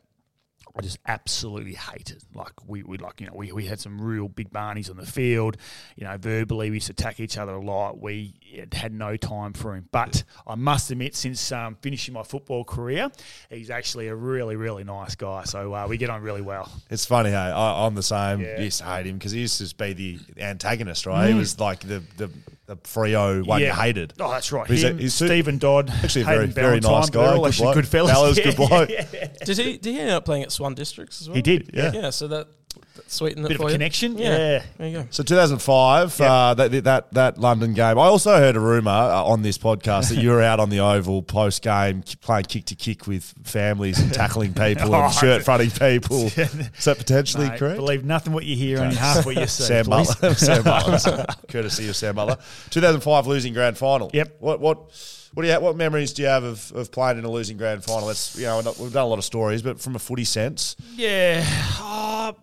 [0.77, 2.23] I just absolutely hated.
[2.33, 5.05] Like we, we like you know we, we had some real big barneys on the
[5.05, 5.57] field.
[5.95, 7.99] You know, verbally we used to attack each other a lot.
[7.99, 8.33] We
[8.71, 9.87] had no time for him.
[9.91, 13.11] But I must admit, since um, finishing my football career,
[13.49, 15.43] he's actually a really really nice guy.
[15.43, 16.71] So uh, we get on really well.
[16.89, 18.41] It's funny, hey, I, I'm the same.
[18.41, 18.59] Yeah.
[18.61, 21.27] Used to hate him because he used to just be the antagonist, right?
[21.27, 22.29] He was like the the,
[22.67, 24.13] the Freo one you hated.
[24.19, 24.67] Oh, that's right.
[24.67, 27.25] He's a- Him, he's su- Steven Dodd, Actually, a very very nice guy.
[27.25, 27.75] all Good actually bloke.
[27.75, 28.11] good fellas.
[28.13, 28.89] Bella's Yeah, good bloke.
[28.89, 29.27] yeah, yeah.
[29.43, 29.77] Did he?
[29.77, 31.35] Did he end up playing at Swan Districts as well?
[31.35, 31.71] He did.
[31.73, 31.91] Yeah.
[31.93, 32.09] Yeah.
[32.11, 32.47] So that,
[32.95, 33.71] that sweetened it Bit of a you.
[33.73, 34.17] connection.
[34.17, 34.37] Yeah.
[34.37, 34.63] Yeah.
[34.77, 35.07] There you go.
[35.09, 37.97] So 2005, uh, that, that that London game.
[37.97, 40.79] I also heard a rumor uh, on this podcast that you were out on the
[40.79, 45.43] oval post game playing kick to kick with families and tackling people Oh, and shirt
[45.43, 46.25] fronting people.
[46.37, 47.77] Is that potentially Mate, correct?
[47.77, 49.63] Believe nothing what you hear, only half what you see.
[49.63, 50.13] Sam please.
[50.15, 52.37] Butler, Sam Butler, courtesy of Sam Butler.
[52.69, 54.11] 2005 losing grand final.
[54.13, 54.37] Yep.
[54.39, 54.91] What what
[55.33, 57.83] what do you what memories do you have of, of playing in a losing grand
[57.83, 58.09] final?
[58.09, 61.43] It's you know we've done a lot of stories, but from a footy sense, Yeah,
[61.81, 62.33] uh,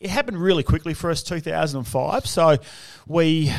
[0.00, 1.22] it happened really quickly for us.
[1.22, 2.26] 2005.
[2.26, 2.58] So
[3.06, 3.52] we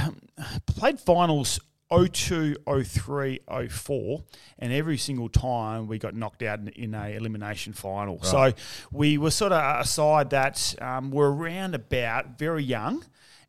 [0.65, 1.59] played finals
[1.91, 4.23] 02, 03, 04,
[4.59, 8.21] and every single time we got knocked out in, in a elimination final.
[8.23, 8.53] So
[8.91, 13.05] we were sort of a side that um, were around about very young.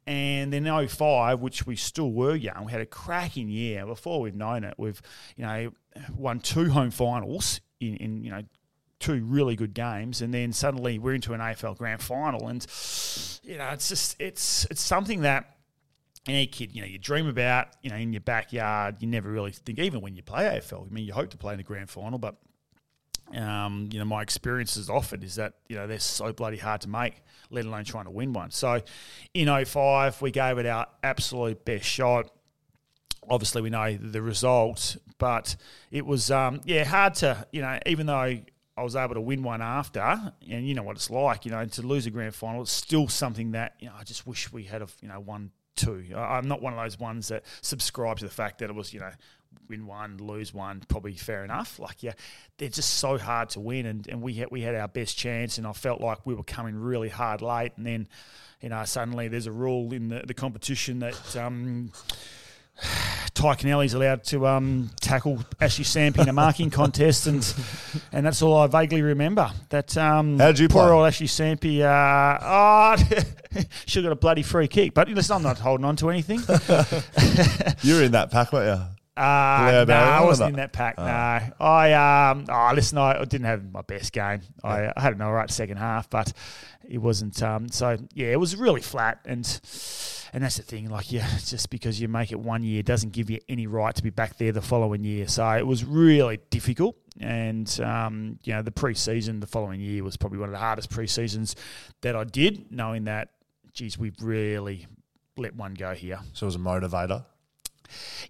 [0.06, 3.86] And then 05, which we still were young, we had a cracking year.
[3.86, 5.00] Before we've known it, we've
[5.36, 5.70] you know
[6.14, 8.42] won two home finals in, in you know
[8.98, 12.66] two really good games, and then suddenly we're into an AFL grand final, and
[13.42, 15.56] you know it's just it's it's something that
[16.26, 18.96] any kid you know you dream about you know in your backyard.
[19.00, 20.86] You never really think, even when you play AFL.
[20.86, 22.36] I mean, you hope to play in the grand final, but
[23.34, 26.88] um, you know, my experiences offered is that, you know, they're so bloody hard to
[26.88, 28.50] make, let alone trying to win one.
[28.50, 28.80] So
[29.32, 32.30] in 05, we gave it our absolute best shot.
[33.28, 35.56] Obviously, we know the result, but
[35.90, 38.14] it was, um, yeah, hard to, you know, even though
[38.76, 40.00] I was able to win one after,
[40.50, 43.08] and you know what it's like, you know, to lose a grand final, it's still
[43.08, 46.04] something that, you know, I just wish we had, a, you know, won two.
[46.16, 49.00] I'm not one of those ones that subscribe to the fact that it was, you
[49.00, 49.10] know,
[49.68, 51.78] win one, lose one, probably fair enough.
[51.78, 52.12] Like, yeah,
[52.58, 55.58] they're just so hard to win, and, and we had, we had our best chance,
[55.58, 58.08] and I felt like we were coming really hard late, and then,
[58.60, 61.36] you know, suddenly there's a rule in the, the competition that.
[61.36, 61.92] Um,
[63.34, 67.54] Tadhg Kennelly's allowed to um, tackle Ashley Samp in a marking contest, and
[68.12, 69.50] and that's all I vaguely remember.
[69.70, 70.92] That um, How did you poor play?
[70.92, 72.96] old Ashley Sampi, uh, oh,
[73.54, 74.94] have got a bloody free kick.
[74.94, 76.38] But listen, I'm not holding on to anything.
[77.82, 78.86] you were in that pack, weren't you?
[79.16, 80.98] Uh, no, Barry I wasn't in that pack.
[80.98, 84.40] No, I um, oh, listen, I, I didn't have my best game.
[84.62, 86.32] I, I had an all right second half, but
[86.88, 87.40] it wasn't.
[87.42, 89.46] Um, so yeah, it was really flat, and
[90.34, 90.90] and that's the thing.
[90.90, 94.02] Like, yeah, just because you make it one year doesn't give you any right to
[94.02, 95.28] be back there the following year.
[95.28, 96.96] So it was really difficult.
[97.20, 100.90] And um, you know, the pre-season the following year was probably one of the hardest
[100.90, 101.54] pre-seasons
[102.00, 103.28] that I did, knowing that,
[103.72, 104.88] geez, we've really
[105.36, 106.18] let one go here.
[106.32, 107.24] So it was a motivator.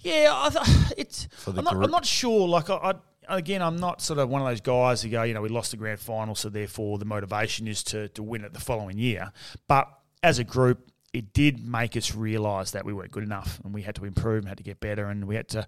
[0.00, 1.28] Yeah, I th- it's.
[1.46, 1.76] I'm not.
[1.76, 2.48] I'm not sure.
[2.48, 2.94] Like, I,
[3.28, 5.48] I again, I'm not sort of one of those guys who go, you know, we
[5.48, 8.98] lost the grand final, so therefore the motivation is to to win it the following
[8.98, 9.32] year.
[9.68, 9.88] But
[10.22, 13.82] as a group, it did make us realise that we weren't good enough, and we
[13.82, 15.66] had to improve, and had to get better, and we had to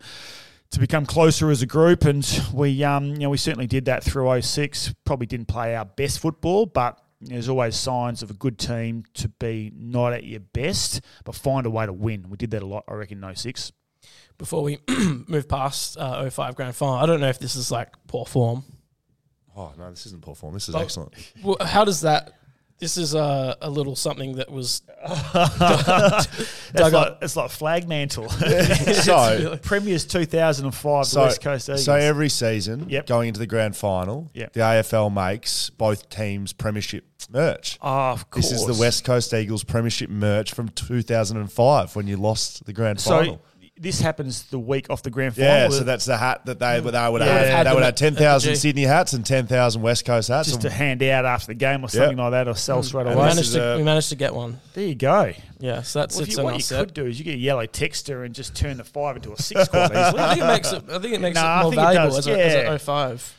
[0.71, 2.05] to become closer as a group.
[2.05, 4.95] And we, um, you know, we certainly did that through 06.
[5.05, 9.29] Probably didn't play our best football, but there's always signs of a good team to
[9.29, 12.29] be not at your best, but find a way to win.
[12.29, 13.73] We did that a lot, I reckon, in 06.
[14.39, 14.79] Before we
[15.29, 18.65] move past uh, 05 grand final, I don't know if this is like poor form.
[19.57, 20.53] Oh no, this isn't poor form.
[20.55, 20.81] This is Oh.
[20.81, 21.15] excellent.
[21.43, 22.33] Well, how does that?
[22.79, 26.27] This is a, a little something that was That's
[26.75, 27.23] dug like, up.
[27.23, 28.29] it's like flag mantle.
[29.03, 31.85] so Premiers 2005, the so, West Coast Eagles.
[31.87, 33.07] so every season, Yep.
[33.07, 34.53] going into the grand final, Yep.
[34.53, 37.79] the AFL makes both teams premiership merch.
[37.81, 38.51] oh, of course.
[38.51, 43.01] This is the West Coast Eagles premiership merch from 2005 when you lost the grand
[43.01, 43.43] So final.
[43.79, 45.51] This happens the week off the grand final.
[45.51, 47.09] Yeah, so that's the hat that they, they would Yeah.
[47.27, 47.47] have.
[47.49, 50.49] Had They would have at 10,000 Sydney hats and 10,000 West Coast hats.
[50.49, 53.07] just And to hand out after the game or something like that, or sell straight
[53.07, 53.27] And away.
[53.27, 54.61] this managed, to, a- we managed to get one.
[54.75, 55.33] There you go.
[55.59, 56.79] Yeah, so that Well, if you, on what our you set.
[56.87, 59.37] could do is you get a yellow texter and just turn the five into a
[59.43, 60.21] six quite easily.
[60.21, 60.85] I think it makes it.
[60.91, 62.79] I think it makes Nah, it more think it valuable does, as, a, as a
[62.79, 63.33] 05.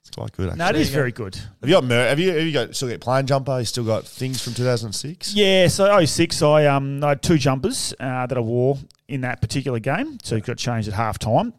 [0.00, 0.46] It's quite good.
[0.50, 0.58] Actually.
[0.58, 1.34] No, it is very good.
[1.34, 3.58] Have you got Mer- have you have you got still got playing jumper?
[3.58, 5.34] You still got things from 2006?
[5.34, 8.78] Yeah, so 06, I um I had two jumpers uh, that I wore
[9.08, 11.54] in that particular game, so it got changed at half time.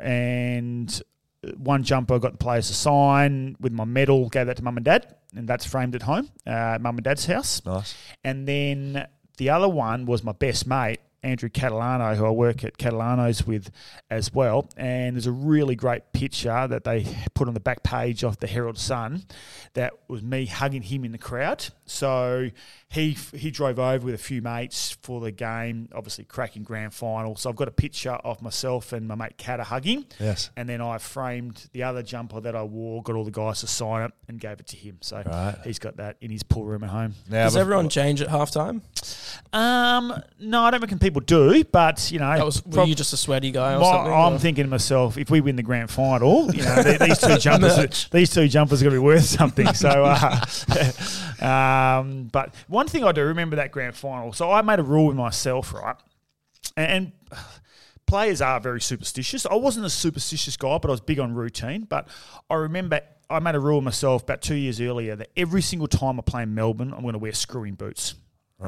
[0.00, 1.02] And
[1.56, 4.84] one jumper got the players to sign with my medal, gave that to mum and
[4.84, 7.64] dad, and that's framed at home, uh, mum and dad's house.
[7.64, 7.94] Nice.
[8.22, 9.06] And then
[9.38, 13.70] the other one was my best mate, Andrew Catalano, who I work at Catalano's with
[14.10, 14.68] as well.
[14.76, 18.46] And there's a really great picture that they put on the back page of the
[18.46, 19.24] Herald Sun
[19.74, 21.66] that was me hugging him in the crowd.
[21.86, 22.50] So
[22.92, 27.36] he he drove over with a few mates for the game, obviously cracking grand final.
[27.36, 30.04] So I've got a picture of myself and my mate Cata hugging.
[30.20, 30.50] Yes.
[30.56, 33.66] And then I framed the other jumper that I wore, got all the guys to
[33.66, 34.98] sign it, and gave it to him.
[35.00, 35.56] So Right.
[35.64, 37.14] he's got that in his pool room at home.
[37.30, 38.82] Now, Does everyone change at halftime?
[39.54, 42.94] Um, no, I don't reckon people do, but you know, That was were prob- you
[42.94, 44.12] just a sweaty guy or my- something?
[44.12, 47.38] I'm or- thinking to myself, if we win the grand final, you know, these two
[47.38, 49.72] jumpers, these two jumpers are going to be worth something.
[49.74, 50.44] So, uh,
[51.44, 54.32] um, but one thing I do remember that grand final.
[54.32, 55.96] So I made a rule with myself, right,
[56.76, 56.90] and.
[56.90, 57.12] and
[58.04, 59.46] Players are very superstitious.
[59.46, 61.86] I wasn't a superstitious guy, but I was big on routine.
[61.88, 62.08] But
[62.50, 65.88] I remember I made a rule with myself about two years earlier that every single
[65.88, 68.16] time I play in Melbourne, I'm going to wear screw-in boots.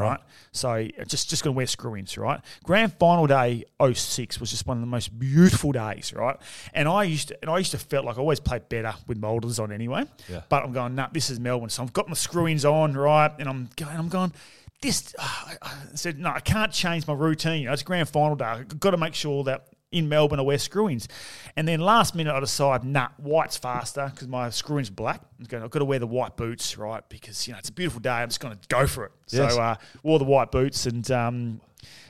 [0.00, 0.20] Right.
[0.52, 2.40] So just just going to wear screw-ins, right?
[2.64, 6.37] Grand final day 06 was just one of the most beautiful days, right?
[6.72, 9.18] And I used to and I used to felt like I always played better with
[9.18, 10.04] Moulders on anyway.
[10.28, 10.42] Yeah.
[10.48, 11.70] But I'm going, nah, this is Melbourne.
[11.70, 13.33] So I've got my screw-ins on, right?
[13.38, 14.33] And I'm going, I'm going,
[14.80, 17.62] this I I said, no, I can't change my routine.
[17.62, 18.44] You know, it's grand final day.
[18.44, 21.09] I've got to make sure that in Melbourne I wear screw-ins.
[21.57, 25.20] And then last minute I decide, nah, white's faster because my screw-ins black.
[25.38, 27.02] I'm going, I've got to wear the white boots, right?
[27.09, 28.11] Because, you know, it's a beautiful day.
[28.11, 29.12] I'm just going to go for it.
[29.30, 29.54] Yes.
[29.54, 31.61] So uh, wore the white boots and um,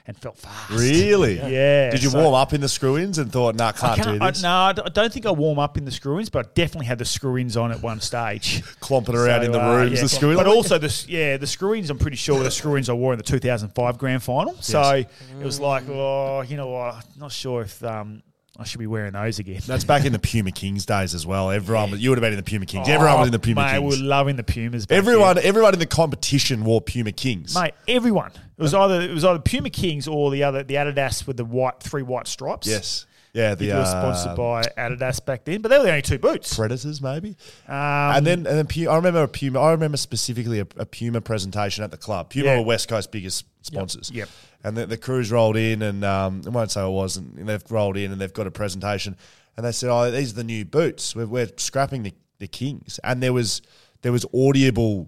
[0.06, 0.70] and felt fast.
[0.70, 1.34] Really?
[1.54, 1.90] Yeah.
[1.90, 4.26] Did you so- warm up in the screw-ins and thought, nah, I can't, can't- do
[4.26, 4.42] this?
[4.42, 6.86] no, I d- I don't think I warm up in the screw-ins, but I definitely
[6.86, 8.62] had the screw-ins on at one stage.
[8.80, 10.02] Clomping around in the uh, rooms, yeah.
[10.02, 10.38] the screw-ins.
[10.38, 11.90] But also the yeah, the screw-ins.
[11.90, 14.54] I'm pretty sure were the screw-ins I wore in the 2005 grand final.
[14.60, 15.08] So it
[15.44, 17.04] was like, oh, you know what?
[17.18, 18.22] Not sure if um,
[18.56, 19.60] I should be wearing those again.
[19.66, 21.50] That's back in the Puma Kings days as well.
[21.50, 22.88] Everyone, was- you would have been in the Puma Kings.
[22.88, 23.96] Everyone was in the Puma Oh, mate, Kings.
[23.96, 24.86] we were loving the Pumas.
[24.86, 25.44] back Everyone, then.
[25.44, 27.54] everyone in the competition wore Puma Kings.
[27.54, 28.30] mate, everyone.
[28.56, 31.44] It was either it was either Puma Kings or the other the Adidas with the
[31.44, 32.66] white three white stripes.
[32.68, 33.06] Yes.
[33.32, 36.02] Yeah, the They were sponsored uh, by Adidas back then, but they were the only
[36.02, 36.54] two boots.
[36.54, 37.30] Predators, maybe.
[37.66, 39.60] Um, and then, and then Puma, I remember a Puma.
[39.60, 42.30] I remember specifically a, a Puma presentation at the club.
[42.30, 42.58] Puma Yeah.
[42.58, 44.12] were West Coast biggest sponsors.
[44.14, 44.28] Yep.
[44.64, 47.46] And the, the crews rolled in, and um, I won't say it wasn't.
[47.46, 49.16] They've rolled in, and they've got a presentation,
[49.56, 51.14] and they said, "Oh, these are the new boots.
[51.14, 53.60] We're, we're scrapping the, the Kings." And there was
[54.00, 55.06] there was audible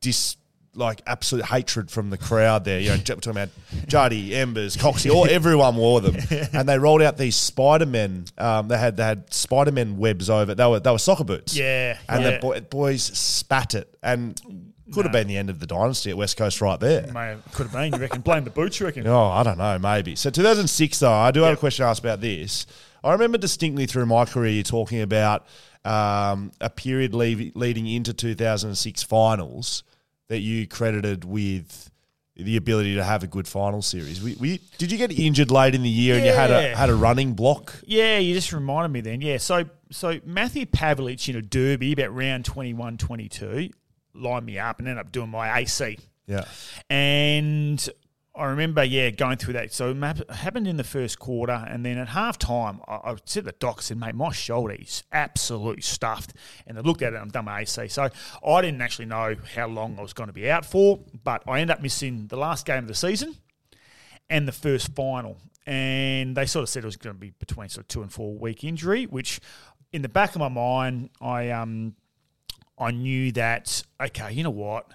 [0.00, 0.36] dis
[0.74, 2.78] like absolute hatred from the crowd there.
[2.78, 3.48] You know, talking about
[3.86, 6.16] Juddy, Embers, Coxie, all everyone wore them,
[6.52, 8.26] and they rolled out these Spider Men.
[8.38, 10.54] Um, they had they had Spider Man webs over.
[10.54, 11.56] They were they were soccer boots.
[11.56, 12.30] Yeah, and yeah.
[12.32, 16.16] the boy, boys spat it, and could have been the end of the dynasty at
[16.16, 17.10] West Coast right there.
[17.12, 17.92] Mate, could have been.
[17.92, 18.20] You reckon?
[18.20, 18.80] Blame the boots.
[18.80, 19.06] You reckon?
[19.06, 20.16] Oh, I don't know, maybe.
[20.16, 22.66] So 2006, though, I do have a question to ask about this.
[23.02, 25.46] I remember distinctly through my career talking about
[25.84, 29.84] um, a period leading into 2006 finals
[30.28, 31.90] that you credited with
[32.36, 34.22] the ability to have a good final series.
[34.22, 36.88] We, we, did you get injured late in the year and you had a had
[36.88, 37.74] a running block?
[37.84, 39.20] Yeah, you just reminded me then.
[39.20, 43.70] Yeah, so so Matthew Pavlich in a derby about round 21, 22
[44.14, 45.98] lined me up and ended up doing my AC.
[46.26, 46.44] Yeah.
[46.90, 47.88] And
[48.38, 49.72] I remember, yeah, going through that.
[49.72, 53.26] So it happened in the first quarter, and then at half time, I, I said
[53.26, 56.34] to the doc, I said, mate, my shoulder is absolutely stuffed.
[56.66, 57.88] And I looked at it, and I've done my AC.
[57.88, 58.08] So
[58.46, 61.60] I didn't actually know how long I was going to be out for, but I
[61.60, 63.34] ended up missing the last game of the season
[64.30, 65.38] and the first final.
[65.66, 68.12] And they sort of said it was going to be between sort of two and
[68.12, 69.40] four week injury, which
[69.92, 71.94] in the back of my mind, I um
[72.78, 74.90] I knew that okay, you know what,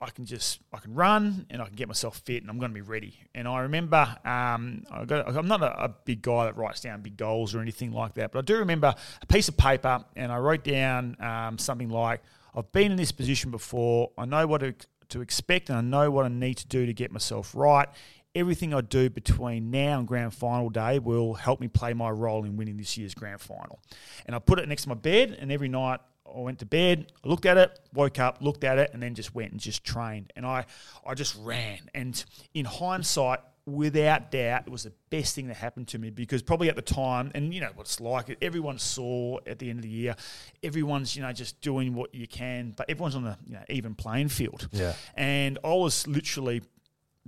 [0.00, 2.70] I can just I can run and I can get myself fit and I'm going
[2.70, 3.18] to be ready.
[3.34, 7.00] And I remember um I got I'm not a, a big guy that writes down
[7.00, 10.30] big goals or anything like that, but I do remember a piece of paper and
[10.30, 12.22] I wrote down um, something like
[12.54, 14.10] I've been in this position before.
[14.16, 14.74] I know what to,
[15.10, 17.88] to expect and I know what I need to do to get myself right.
[18.34, 22.44] Everything I do between now and grand final day will help me play my role
[22.44, 23.80] in winning this year's grand final.
[24.26, 26.00] And I put it next to my bed, and every night
[26.34, 29.14] I went to bed, I looked at it, woke up, looked at it, and then
[29.14, 30.32] just went and just trained.
[30.36, 30.66] And I,
[31.04, 31.78] I just ran.
[31.94, 32.22] And
[32.54, 36.68] in hindsight, without doubt, it was the best thing that happened to me because probably
[36.68, 39.82] at the time, and you know what it's like, everyone saw at the end of
[39.82, 40.14] the year,
[40.62, 43.94] everyone's, you know, just doing what you can, but everyone's on the you know, even
[43.94, 44.68] playing field.
[44.72, 44.94] Yeah.
[45.14, 46.62] And I was literally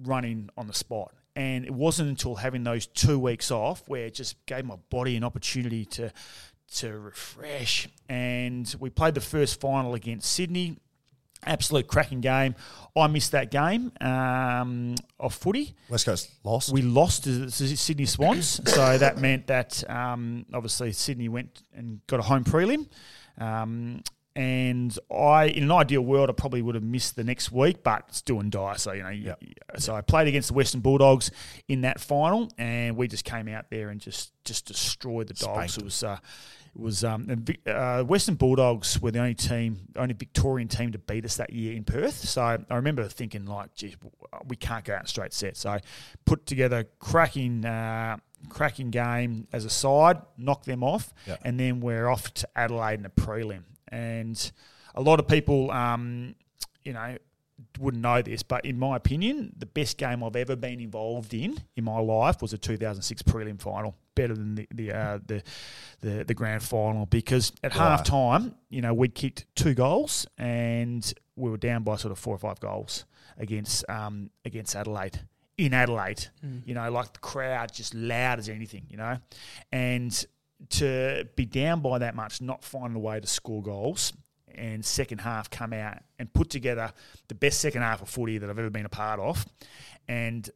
[0.02, 1.12] running on the spot.
[1.34, 5.14] And it wasn't until having those two weeks off where it just gave my body
[5.16, 6.12] an opportunity to
[6.76, 7.88] to refresh.
[8.08, 10.76] And we played the first final against Sydney.
[11.46, 12.56] Absolute cracking game.
[12.96, 15.74] I missed that game um, of footy.
[15.88, 16.72] West Coast lost.
[16.72, 22.00] We lost to the Sydney Swans, so that meant that um, obviously Sydney went and
[22.08, 22.88] got a home prelim.
[23.38, 24.02] Um,
[24.34, 28.04] and I, in an ideal world, I probably would have missed the next week, but
[28.08, 28.76] it's do and die.
[28.76, 29.42] So you know, Yep.
[29.78, 31.30] so I played against the Western Bulldogs
[31.68, 35.72] in that final, and we just came out there and just just destroyed the Dogs.
[35.74, 36.02] Spanked It was.
[36.02, 36.18] Uh,
[36.74, 40.98] it was um, and uh, Western Bulldogs were the only team, only Victorian team to
[40.98, 42.14] beat us that year in Perth.
[42.14, 43.96] So I remember thinking like, gee,
[44.46, 45.56] we can't go out in straight set.
[45.56, 45.80] So I
[46.24, 51.12] put together cracking, uh, cracking game as a side, knock them off,
[51.44, 53.62] and then we're off to Adelaide in a prelim.
[53.88, 54.52] And
[54.94, 56.34] a lot of people, um,
[56.84, 57.16] you know,
[57.78, 61.60] wouldn't know this, but in my opinion, the best game I've ever been involved in
[61.76, 63.96] in my life was a 2006 prelim final.
[64.18, 65.42] Better than the the uh, the,
[66.00, 67.78] the the grand final because at Why?
[67.78, 72.18] half time, you know, we'd kicked two goals and we were down by sort of
[72.18, 73.04] four or five goals
[73.38, 75.20] against um, against Adelaide
[75.56, 76.26] in Adelaide.
[76.66, 78.86] You know, like the crowd just loud as anything.
[78.90, 79.18] You know,
[79.70, 80.26] and
[80.70, 84.12] to be down by that much, not finding a way to score goals,
[84.52, 86.92] and second half come out and put together
[87.28, 89.46] the best second half of footy that I've ever been a part of,
[90.08, 90.50] and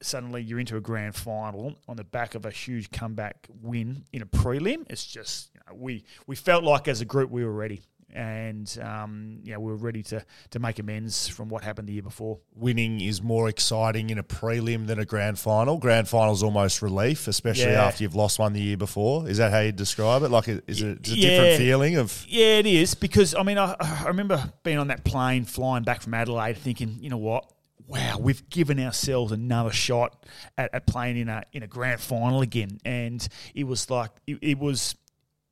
[0.00, 4.22] suddenly you're into a grand final on the back of a huge comeback win in
[4.22, 4.84] a prelim.
[4.90, 7.82] It's just you know, we we felt like as a group we were ready.
[8.14, 11.92] And um, you know, we were ready to to make amends from what happened the
[11.92, 12.38] year before.
[12.54, 15.76] Winning is more exciting in a prelim than a grand final.
[15.76, 17.84] Grand final's almost relief, especially Yeah.
[17.84, 19.28] after you've lost one the year before.
[19.28, 20.30] Is that how you describe it?
[20.30, 21.28] Like, is it it's a Yeah.
[21.28, 22.24] different feeling of?
[22.26, 26.00] Yeah, it is because I mean I, I remember being on that plane flying back
[26.00, 27.44] from Adelaide, thinking, you know what,
[27.88, 30.24] wow, we've given ourselves another shot
[30.56, 34.38] at, at playing in a in a grand final again, and it was like it,
[34.42, 34.94] it was,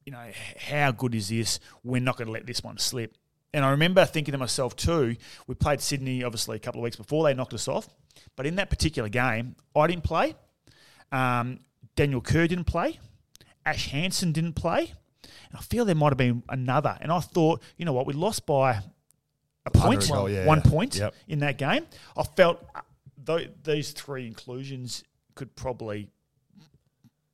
[0.05, 1.59] you know, how good is this?
[1.83, 3.17] We're not going to let this one slip.
[3.55, 5.17] And I remember thinking to myself too,
[5.47, 7.89] we played Sydney obviously a couple of weeks before they knocked us off,
[8.37, 10.35] but in that particular game, I didn't play.
[11.11, 11.61] Um,
[11.95, 13.01] Daniel Kerr didn't play.
[13.65, 14.93] Ash Hansen didn't play.
[15.23, 16.99] And I feel there might have been another.
[17.01, 18.81] And I thought, you know what, we lost by
[19.67, 20.71] a point, Under goal, yeah, one yeah.
[20.71, 21.15] point Yep.
[21.29, 21.87] in that game.
[22.17, 22.81] I felt uh,
[23.27, 25.05] th- these three inclusions
[25.35, 26.09] could probably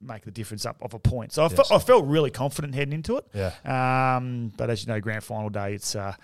[0.01, 1.33] make the difference up of a point.
[1.33, 1.71] So I, fe- Yes.
[1.71, 3.27] I felt really confident heading into it.
[3.35, 4.17] Yeah.
[4.17, 6.15] Um, but as you know, grand final day, it's uh,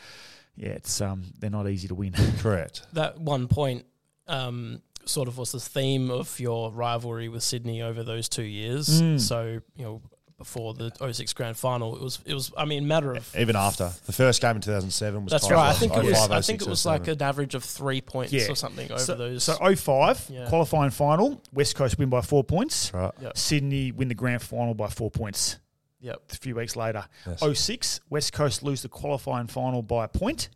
[0.56, 2.12] yeah, it's um, they're not easy to win.
[2.40, 2.82] Correct.
[2.94, 3.84] That one point
[4.26, 9.00] um, sort of was the theme of your rivalry with Sydney over those two years.
[9.00, 9.20] Mm.
[9.20, 10.02] So, you know,
[10.38, 13.36] before the 06 grand final, it was, it was I mean, matter of.
[13.36, 15.52] Even after the first game in 2007 was That's close.
[15.52, 15.68] right.
[15.68, 16.16] I think it was.
[16.16, 18.48] 05, I think it was like an average of three points Yeah.
[18.48, 19.42] or something over so, those.
[19.44, 20.48] So 05, Yeah.
[20.48, 22.94] qualifying final, West Coast win by four points.
[22.94, 23.10] Right.
[23.20, 23.36] Yep.
[23.36, 25.58] Sydney win the grand final by four points.
[26.00, 26.22] yep.
[26.30, 27.04] a few weeks later.
[27.26, 27.42] Yes.
[27.42, 30.50] 06, West Coast lose the qualifying final by a point.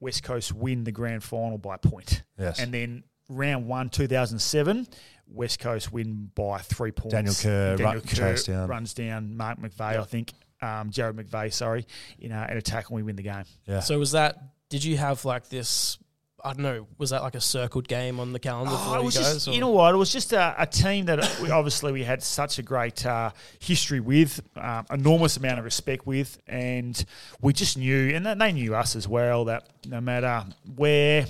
[0.00, 2.24] West Coast win the grand final by a point.
[2.38, 2.58] Yes.
[2.58, 4.88] And then round one, 2007,
[5.32, 7.12] West Coast win by three points.
[7.14, 8.68] Daniel Kerr run- chased down.
[8.68, 11.86] runs down Mark McVeigh, I think, um, Jarrad McVeigh, sorry,
[12.18, 13.44] in uh, an attack and we win the game.
[13.66, 13.80] Yeah.
[13.80, 14.38] So was that?
[14.68, 15.98] Did you have like this?
[16.42, 16.86] I don't know.
[16.96, 19.34] Was that like a circled game on the calendar Oh, for it you was guys?
[19.34, 19.92] just, or- you know what?
[19.94, 23.30] It was just a, a team that we, obviously we had such a great uh,
[23.58, 27.04] history with, um, enormous amount of respect with, and
[27.42, 30.44] we just knew, and they knew us as well, that no matter
[30.76, 31.26] where,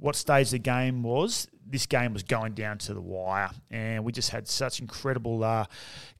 [0.00, 4.12] what stage the game was, this game was going down to the wire, and we
[4.12, 5.66] just had such incredible uh,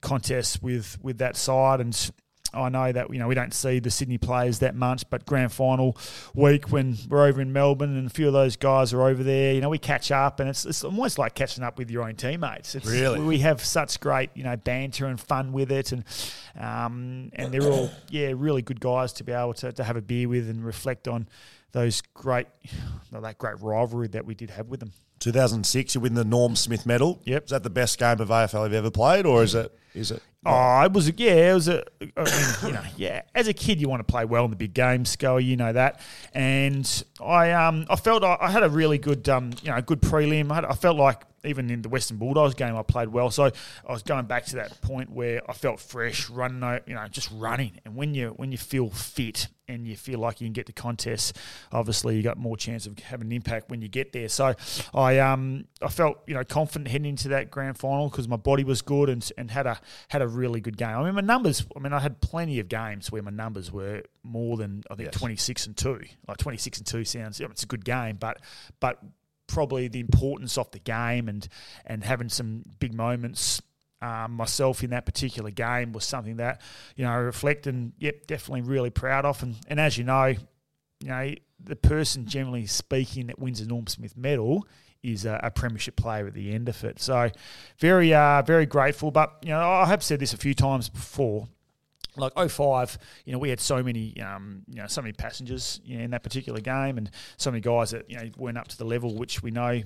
[0.01, 2.11] contests with with that side, and
[2.53, 5.53] I know that you know we don't see the Sydney players that much, but grand
[5.53, 5.97] final
[6.35, 9.55] week when we're over in Melbourne and a few of those guys are over there,
[9.55, 12.15] you know, we catch up, and it's, it's almost like catching up with your own
[12.15, 12.75] teammates.
[12.75, 13.21] It's, Really?
[13.21, 16.05] we have such great you know banter and fun with it, and
[16.59, 20.03] um, and they're all yeah really good guys to be able to, to have a
[20.03, 21.29] beer with and reflect on
[21.73, 22.47] those great
[23.13, 24.93] that great rivalry that we did have with them.
[25.25, 27.21] 2006, you win the Norm Smith Medal.
[27.25, 27.45] Yep.
[27.45, 29.77] Is that the best game of AFL you've ever played, or is it?
[29.95, 30.23] Is it?
[30.47, 31.83] Oh, it was a, yeah, it was a,
[32.17, 33.23] I mean, you know, yeah.
[33.35, 35.73] As a kid, you want to play well in the big games, Scully, you know
[35.73, 36.01] that.
[36.35, 40.03] And I, um, I felt I, I had a really good, um, you know, good
[40.03, 40.53] prelim.
[40.53, 43.31] I, had, I felt like even in the Western Bulldogs game, I played well.
[43.31, 47.07] So I was going back to that point where I felt fresh, running, you know,
[47.09, 47.81] just running.
[47.85, 50.73] And when you when you feel fit and you feel like you can get to
[50.73, 51.33] contests,
[51.73, 54.29] obviously you got more chance of having an impact when you get there.
[54.29, 54.55] So
[54.95, 58.65] I um I felt you know confident heading into that grand final because my body
[58.65, 60.89] was good and and had a had a really good game.
[60.97, 61.65] I mean my numbers.
[61.77, 65.07] I mean I had plenty of games where my numbers were more than I think
[65.13, 65.15] Yes.
[65.19, 66.01] twenty six and two.
[66.29, 68.41] Like twenty six and two sounds it's a good game, but
[68.81, 68.99] but
[69.47, 71.49] probably the importance of the game and
[71.87, 73.61] and having some big moments
[74.05, 76.61] um, myself in that particular game was something that
[76.95, 79.43] you know I reflect and yep, definitely really proud of.
[79.43, 83.87] And and as you know, you know the person generally speaking that wins a Norm
[83.87, 84.67] Smith medal
[85.03, 87.01] is a, a, premiership player at the end of it.
[87.01, 87.31] So
[87.79, 89.11] very uh, very grateful.
[89.11, 91.49] But you know I have said this a few times before
[92.17, 95.99] like 05, you know, we had so many, um, you know, so many passengers you
[95.99, 98.79] know, in that particular game, and so many guys that you know weren't up to
[98.79, 99.83] the level which we know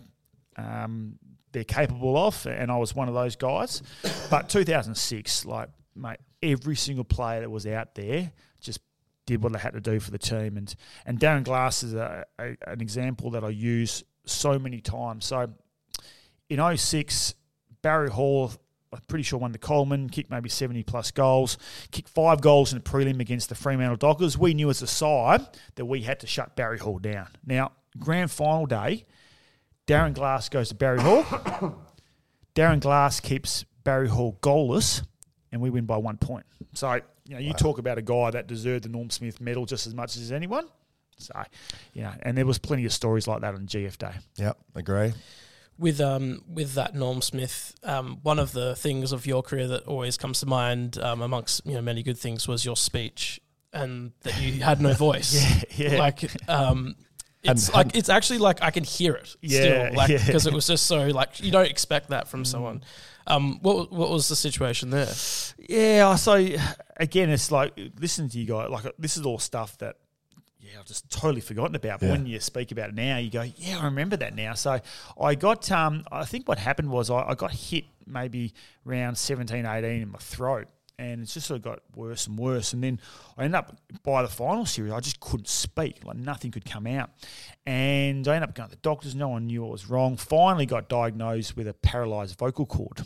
[0.56, 1.18] um,
[1.52, 3.82] they're capable of, and I was one of those guys.
[4.30, 8.80] But 2006, like mate, every single player that was out there just
[9.26, 10.74] did what they had to do for the team, and
[11.06, 15.24] and Darren Glass is a, a, an example that I use so many times.
[15.26, 15.50] So
[16.48, 17.34] in 06,
[17.82, 18.52] Barry Hall
[18.92, 21.58] I'm pretty sure won the Coleman, kicked maybe 70 plus goals,
[21.90, 24.38] kicked five goals in a prelim against the Fremantle Dockers.
[24.38, 27.28] We knew as a side that we had to shut Barry Hall down.
[27.44, 29.04] Now, grand final day,
[29.86, 31.22] Darren Glass goes to Barry Hall.
[32.54, 35.02] Darren Glass keeps Barry Hall goalless,
[35.52, 36.46] and we win by one point.
[36.74, 36.94] So,
[37.26, 37.56] you know, you wow.
[37.56, 40.66] talk about a guy that deserved the Norm Smith medal just as much as anyone.
[41.18, 41.34] So,
[41.92, 44.12] you know, and there was plenty of stories like that on GF Day.
[44.36, 45.12] Yep, agree
[45.78, 49.84] with um with that Norm Smith, um, one of the things of your career that
[49.84, 53.40] always comes to mind, um, amongst you know many good things, was your speech
[53.72, 55.34] and that you had no voice.
[55.78, 55.98] yeah, yeah.
[55.98, 56.96] Like um,
[57.42, 60.52] it's and, like it's actually like I can hear it yeah, still, like because yeah.
[60.52, 62.46] it was just so like you don't expect that from mm.
[62.46, 62.82] someone.
[63.26, 65.12] Um, what what was the situation there?
[65.58, 66.34] Yeah, I so
[66.96, 68.70] again, it's like listening to you guys.
[68.70, 69.96] Like this is all stuff that
[70.70, 72.00] yeah, I've just totally forgotten about.
[72.00, 72.12] But yeah.
[72.12, 74.54] when you speak about it now, you go, yeah, I remember that now.
[74.54, 74.80] So
[75.20, 78.54] I got, um, I think what happened was I, I got hit maybe
[78.86, 80.68] around 17, 18 in my throat.
[81.00, 82.72] And it's just sort of got worse and worse.
[82.72, 83.00] And then
[83.36, 86.04] I ended up by the final series, I just couldn't speak.
[86.04, 87.10] Like nothing could come out.
[87.66, 89.14] And I ended up going to the doctors.
[89.14, 90.16] No one knew what was wrong.
[90.16, 93.02] Finally got diagnosed with a paralyzed vocal cord.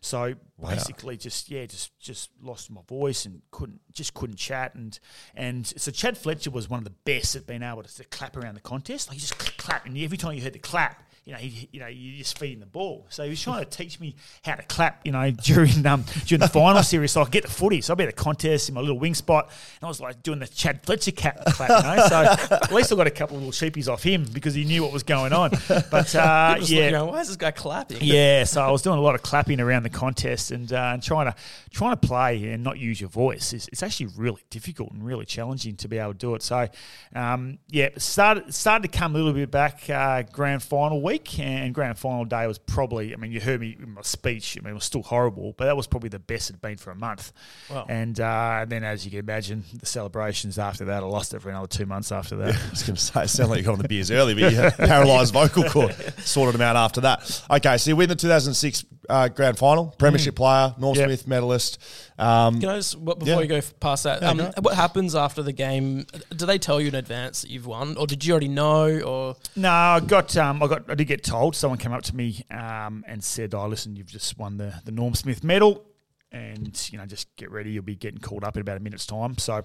[0.00, 0.70] So wow.
[0.70, 4.98] basically, just yeah, just just lost my voice and couldn't just couldn't chat and
[5.34, 8.36] and so Chad Fletcher was one of the best at being able to, to clap
[8.36, 9.08] around the contest.
[9.08, 11.80] Like he just clap, and every time you heard the clap, you know, he, you
[11.80, 13.04] know, you're just feeding the ball.
[13.10, 14.16] So he was trying to teach me
[14.46, 17.50] how to clap, you know, during um during the final series, so I get the
[17.50, 17.82] footy.
[17.82, 20.22] So I'd be at the contest in my little wing spot, and I was like
[20.22, 22.06] doing the Chad Fletcher cap clap, you know.
[22.08, 24.82] So at least I got a couple of little sheepies off him because he knew
[24.82, 25.50] what was going on.
[25.90, 27.98] But uh, yeah, why is this guy clapping?
[28.00, 31.02] Yeah, so I was doing a lot of clapping around the contest and, uh, and
[31.02, 31.34] trying to
[31.70, 33.52] trying to play and not use your voice.
[33.52, 36.42] It's, it's, actually really difficult and really challenging to be able to do it.
[36.42, 36.68] So
[37.14, 41.74] um, yeah, started started to come a little bit back uh, grand final week and
[41.74, 44.72] grand final day was probably, I mean, you heard me in my speech, I mean,
[44.72, 46.96] it was still horrible, but that was probably the best it had been for a
[46.96, 47.32] month.
[47.70, 47.86] Wow.
[47.88, 51.42] And, uh, and then, as you can imagine, the celebrations after that, I lost it
[51.42, 52.54] for another two months after that.
[52.54, 54.34] Yeah, I was going to say, it sounded like you got on the beers early,
[54.34, 57.42] but you paralysed vocal cord, sorted them out after that.
[57.50, 60.38] Okay, so you win the 2006 uh, grand final, premiership mm.
[60.38, 61.06] player, Norm yep.
[61.06, 61.78] Smith medalist.
[62.18, 63.40] Um, Can I just, before yeah.
[63.40, 66.04] you go past that, yeah, um, what happens after the game?
[66.36, 69.00] Do they tell you in advance that you've won, or did you already know?
[69.00, 71.54] Or no, I got, um, I got, I did get told.
[71.54, 74.90] Someone came up to me um, and said, "Oh, listen, you've just won the the
[74.90, 75.84] Norm Smith medal,
[76.32, 77.70] and you know, just get ready.
[77.70, 79.64] You'll be getting called up in about a minute's time." So.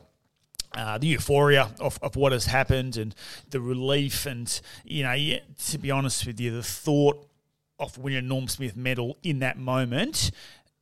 [0.76, 3.14] Uh, the euphoria of, of what has happened and
[3.51, 5.38] the relief and you know yeah,
[5.68, 7.30] to be honest with you the thought
[7.78, 10.32] of winning a Norm Smith medal in that moment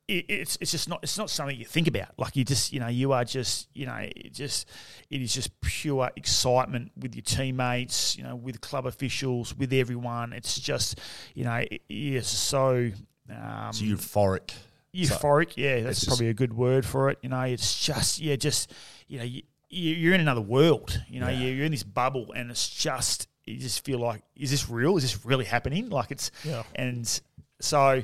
[0.08, 2.18] it, it's it's just not it's not something you think about.
[2.18, 4.68] Like you just you know you are just you know it just
[5.10, 10.32] it is just pure excitement with your teammates, you know, with club officials, with everyone.
[10.32, 11.00] It's just
[11.34, 12.90] you know it is so.
[13.30, 14.52] Um, it's euphoric.
[14.94, 17.18] Euphoric, yeah, that's probably a good word for it.
[17.22, 18.72] You know, it's just yeah, just
[19.08, 21.00] you know you, you're in another world.
[21.08, 21.46] You know, yeah.
[21.46, 24.96] you're in this bubble, and it's just you just feel like, is this real?
[24.96, 25.90] Is this really happening?
[25.90, 26.62] Like it's, yeah.
[26.74, 27.20] and
[27.62, 28.02] so,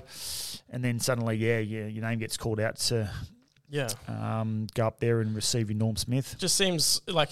[0.71, 3.11] and then suddenly, yeah, yeah, your name gets called out to,
[3.69, 6.37] yeah, um, go up there and receive your Norm Smith.
[6.39, 7.31] Just seems like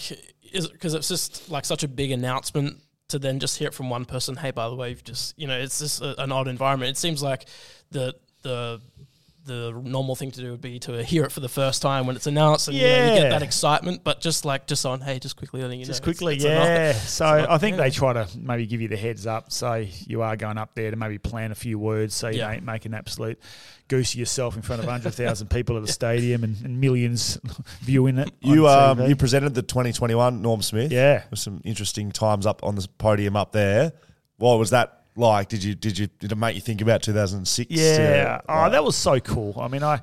[0.51, 4.05] because it's just like such a big announcement to then just hear it from one
[4.05, 4.35] person.
[4.35, 6.91] Hey, by the way, you've just you know, it's just a, an odd environment.
[6.91, 7.47] It seems like
[7.91, 8.81] the the
[9.47, 12.15] the normal thing to do would be to hear it for the first time when
[12.15, 12.83] it's announced, and yeah.
[12.83, 14.03] you, know, you get that excitement.
[14.03, 16.53] But just like just on, hey, just quickly letting you just know, quickly, it's, it's
[16.53, 16.91] yeah.
[16.93, 17.83] so I think yeah.
[17.83, 20.91] they try to maybe give you the heads up, so you are going up there
[20.91, 22.53] to maybe plan a few words, so you yeah.
[22.53, 23.39] don't make an absolute
[23.87, 27.39] goose yourself in front of hundred thousand people at a stadium and, and millions
[27.81, 28.29] viewing it.
[28.41, 32.75] You um you presented the 2021 Norm Smith, yeah, with some interesting times up on
[32.75, 33.93] the podium up there.
[34.37, 35.49] What was that like?
[35.49, 37.71] Did you did you did it make you think about 2006?
[37.71, 39.55] Yeah, uh, oh, that was so cool.
[39.59, 40.01] I mean, I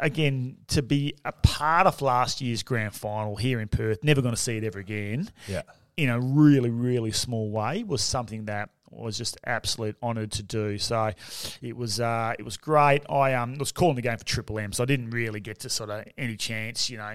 [0.00, 4.02] again to be a part of last year's grand final here in Perth.
[4.02, 5.30] Never going to see it ever again.
[5.46, 5.62] Yeah.
[5.96, 10.78] In a really, really small way was something that was just absolute honoured to do.
[10.78, 11.12] So
[11.60, 13.02] it was uh, it was great.
[13.10, 15.70] I um, was calling the game for Triple M, so I didn't really get to
[15.70, 17.14] sort of any chance, you know,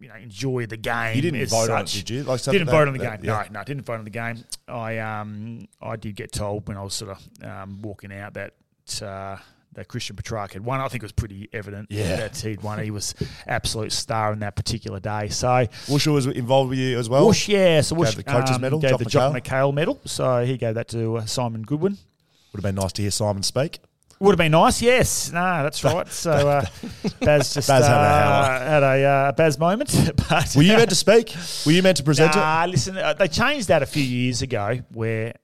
[0.00, 1.14] you know, enjoy the game.
[1.16, 2.22] You didn't vote on it, did you?
[2.24, 3.26] Like didn't vote on the that- game.
[3.30, 3.46] yeah.
[3.50, 4.44] No, no, didn't vote on the game.
[4.68, 8.54] I um I did get told when I was sort of um, walking out that
[9.02, 9.36] uh,
[9.74, 10.80] that Christian Petracca had won.
[10.80, 12.16] I think it was pretty evident Yeah.
[12.16, 12.82] that he'd won.
[12.82, 13.14] He was
[13.46, 15.28] absolute star in that particular day.
[15.28, 15.46] So
[15.86, 17.26] Woosha was involved with you as well.
[17.26, 19.42] Whoosh, yeah, so Whoosh Gave the coach's um, medal, gave Jock the Jock McHale.
[19.42, 20.00] McHale medal.
[20.06, 21.92] So he gave that to uh, Simon Goodwin.
[22.52, 23.78] Would have been nice to hear Simon speak.
[24.20, 25.32] Would have been nice, yes.
[25.32, 26.06] No, that's right.
[26.20, 26.64] So uh,
[27.20, 29.88] Baz just Baz had a uh, had a uh, Baz moment.
[30.28, 31.34] But Were you meant to speak?
[31.64, 34.80] Were you meant to present Nah, listen, uh, they changed that a few years ago
[34.92, 35.34] where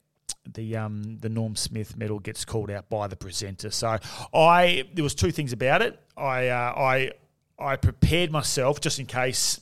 [0.53, 3.71] the um, the Norm Smith medal gets called out by the presenter.
[3.71, 3.97] So
[4.33, 5.99] I there was two things about it.
[6.15, 7.11] I uh, I
[7.57, 9.59] I prepared myself just in case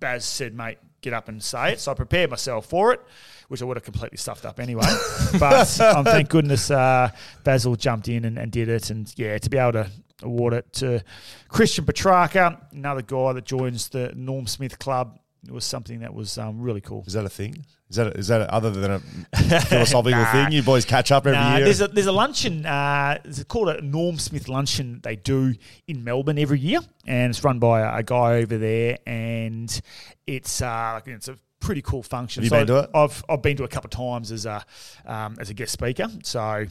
[0.00, 3.00] Baz said, "Mate, get up and say it." So I prepared myself for it.
[3.48, 4.86] Which I would have completely stuffed up anyway,
[5.38, 7.10] but um, thank goodness uh,
[7.44, 9.90] Basil jumped in and, and did it, and yeah, to be able to
[10.22, 11.04] award it to
[11.48, 16.38] Christian Petracca, another guy that joins the Norm Smith Club, it was something that was
[16.38, 17.04] um, really cool.
[17.06, 17.66] Is that a thing?
[17.94, 18.98] Is that is that a, other than a
[19.60, 20.32] philosophical Nah.
[20.32, 20.52] thing?
[20.52, 21.64] You boys catch up every Nah, year.
[21.66, 22.66] there's a there's a luncheon.
[22.66, 25.00] Uh, it's called a Norm Smith luncheon.
[25.02, 25.54] They do
[25.86, 28.98] in Melbourne every year, and it's run by a, a guy over there.
[29.06, 29.80] And
[30.26, 32.42] it's uh, it's a pretty cool function.
[32.42, 32.90] Have you been to it?
[32.94, 34.64] I've I've been to a couple of times as a
[35.06, 36.08] um, as a guest speaker.
[36.24, 36.66] So.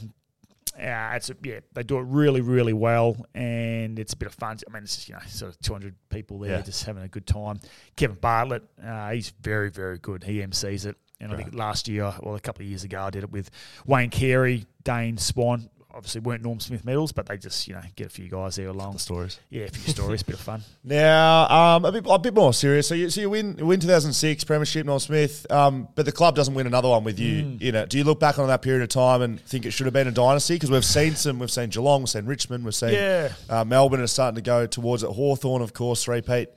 [0.75, 4.33] Uh, it's a, yeah, they do it really, really well, and it's a bit of
[4.33, 4.57] fun.
[4.67, 6.61] I mean, it's just, you know sort of 200 people there, Yeah.
[6.63, 7.59] just having a good time.
[7.95, 10.23] Kevin Bartlett, uh, he's very, very good.
[10.23, 13.09] He MCs it, and I think last year, well, a couple of years ago, I
[13.09, 13.49] did it with
[13.85, 15.69] Wayne Carey, Dane Swan.
[15.95, 18.67] Obviously, weren't Norm Smith medals, but they just you know get a few guys there
[18.69, 18.93] along.
[18.93, 19.39] the stories.
[19.51, 20.63] Yeah, a few stories, bit of fun.
[20.83, 22.87] Now, um, a bit a bit more serious.
[22.87, 26.35] So you so you win you win 2006 Premiership Norm Smith, um, but the club
[26.35, 27.61] doesn't win another one with you Mm.
[27.61, 27.89] in it.
[27.89, 30.07] Do you look back on that period of time and think it should have been
[30.07, 30.55] a dynasty?
[30.55, 33.31] Because we've seen some, we've seen Geelong, we've seen Richmond, we've seen Yeah.
[33.49, 35.09] uh, Melbourne are starting to go towards it.
[35.11, 36.49] Hawthorn, of course, repeat.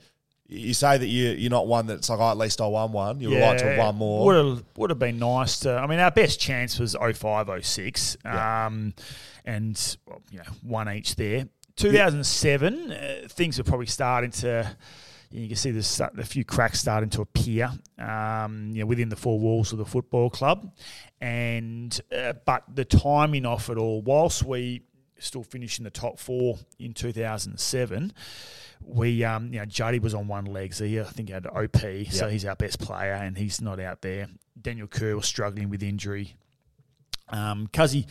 [0.49, 3.19] You say that you you're not one that's like oh, at least I won one.
[3.19, 4.25] You would like to have won more.
[4.25, 5.73] Would have would have been nice to.
[5.73, 8.93] I mean, our best chance was 05, 06, um,
[9.43, 11.49] and well, you know one each there.
[11.75, 14.75] 2007, uh, things were probably starting to.
[15.29, 17.69] You can see there's a few cracks starting to appear,
[17.99, 20.71] um, you know, within the four walls of the football club,
[21.19, 24.83] and uh, but the timing of it all, whilst we
[25.19, 28.13] still finished in the top four in 2007,
[28.87, 31.45] we um, you know Juddy was on one leg, so he I think he had
[31.45, 31.77] OP,
[32.09, 34.27] so he's our best player, and he's not out there.
[34.59, 36.35] Daniel Kerr was struggling with injury.
[37.29, 38.07] Um, Cuzzy,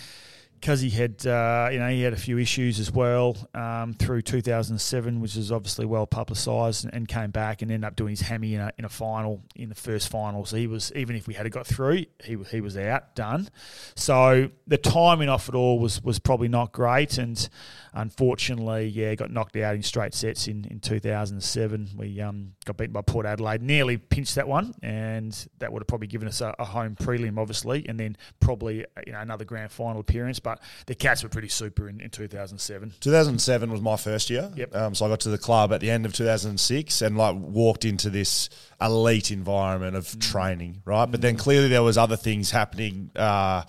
[0.61, 5.20] Cuzzy had uh, you know he had a few issues as well um, through 2007,
[5.20, 8.54] which is obviously well publicised, and, and came back and ended up doing his hammy
[8.54, 10.44] in a, in a final in the first final.
[10.44, 13.48] So he was even if we had got through, he he was out done.
[13.94, 17.48] So the timing off it all was was probably not great, and
[17.96, 21.90] unfortunately, yeah, got knocked out in straight sets in, in 2007.
[21.96, 25.86] We um, got beaten by Port Adelaide, nearly pinched that one, and that would have
[25.86, 29.44] probably given us a, a home prelim, obviously, and then probably uh, you know another
[29.44, 30.38] grand final appearance.
[30.47, 32.92] But the Cats were pretty super in, in 2007.
[33.01, 34.49] 2007 was my first year.
[34.55, 34.76] Yep.
[34.76, 37.84] Um, so I got to the club at the end of 2006 and like walked
[37.84, 38.49] into this
[38.80, 40.20] elite environment of Mm.
[40.20, 41.07] training, right?
[41.11, 43.64] But then clearly there was other things happening uh,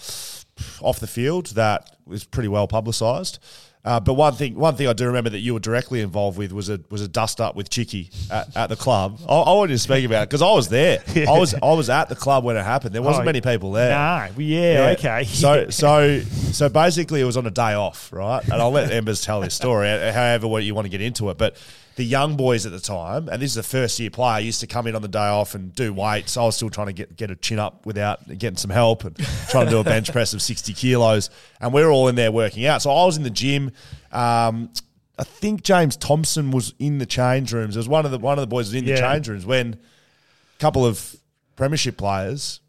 [0.82, 3.39] off the field that was pretty well publicised.
[3.86, 6.51] Uh, but one thing, one thing I do remember that you were directly involved with
[6.51, 9.17] was a was a dust up with Chicky at, at the club.
[9.30, 11.01] I, I wanted to speak about it because I was there.
[11.15, 12.93] I was I was at the club when it happened.
[12.93, 13.91] There wasn't Oh, many people there.
[13.91, 15.23] Nah, well, yeah, okay.
[15.23, 18.43] So so so basically, it was on a day off, right?
[18.43, 21.38] And I'll let Embers tell this story, however what you want to get into it.
[21.38, 21.55] But
[21.97, 24.67] the young boys at the time, and this is a first year player, used to
[24.67, 26.37] come in on the day off and do weights.
[26.37, 29.17] I was still trying to get get a chin up without getting some help and
[29.49, 31.31] trying to do a bench press of sixty kilos.
[31.59, 32.83] And we were all in there working out.
[32.83, 33.71] So I was in the gym.
[34.11, 34.69] Um,
[35.17, 37.73] I think James Thompson was in the change rooms.
[37.73, 39.73] There was one of the one of the boys was in the change rooms when
[39.73, 41.15] a couple of
[41.55, 42.61] premiership players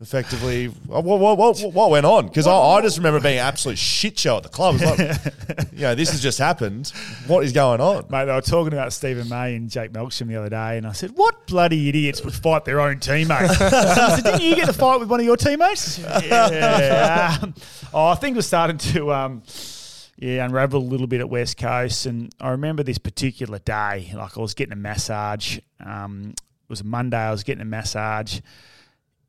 [0.00, 3.78] effectively what, what, what, what went on because I, I just remember being an absolute
[3.78, 4.98] shit show at the club like
[5.72, 6.92] you know this has just happened
[7.26, 10.36] what is going on Mate, they were talking about Steven May and Jake Melksham the
[10.36, 14.24] other day, and I said, "What bloody idiots would fight their own teammates I said,
[14.24, 17.38] "Didn't you get to fight with one of your teammates?" yeah.
[17.42, 17.54] Um,
[17.92, 19.42] oh, I think we're starting to, um,
[20.16, 24.12] yeah, unravel a little bit at West Coast, and I remember this particular day.
[24.14, 25.58] Like I was getting a massage.
[25.84, 27.16] Um, it was a Monday.
[27.16, 28.40] I was getting a massage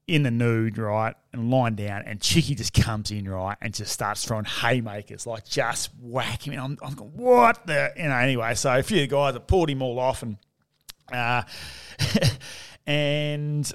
[0.08, 3.91] in the nude, right, and lying down, and Chicky just comes in, right, and just
[3.91, 6.64] starts throwing haymakers, like just whacking him.
[6.64, 9.82] I'm, I'm going, what the, you know, anyway, so a few guys have pulled him
[9.82, 10.38] all off, and,
[11.12, 11.43] uh,
[12.88, 13.72] and,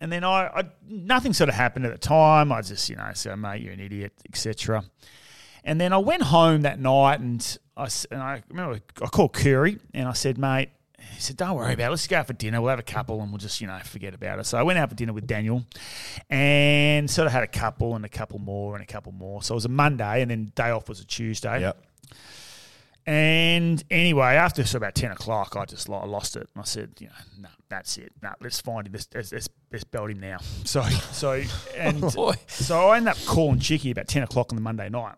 [0.00, 2.50] And then I, I nothing sort of happened at the time.
[2.50, 4.84] I just, you know, said, mate, you're an idiot, etc.
[5.64, 9.78] And then I went home that night and I and I remember I called Curry
[9.94, 10.70] and I said, mate,
[11.12, 11.90] he said, don't worry about it.
[11.90, 12.60] Let's go out for dinner.
[12.60, 14.46] We'll have a couple and we'll just, you know, forget about it.
[14.46, 15.64] So I went out for dinner with Daniel
[16.30, 19.42] and sort of had a couple and a couple more and a couple more.
[19.42, 21.60] So it was a Monday and then day off was a Tuesday.
[21.60, 21.84] Yep.
[23.04, 26.48] And anyway, after so about 10 o'clock, I just lo- lost it.
[26.54, 28.12] And I said, you know, no, that's it.
[28.22, 28.92] No, let's find him.
[28.92, 30.38] Let's, let's, let's, belt him now.
[30.64, 31.42] So, so,
[31.76, 32.34] and Boy.
[32.46, 35.16] so I ended up calling Chicky about 10 o'clock on the Monday night.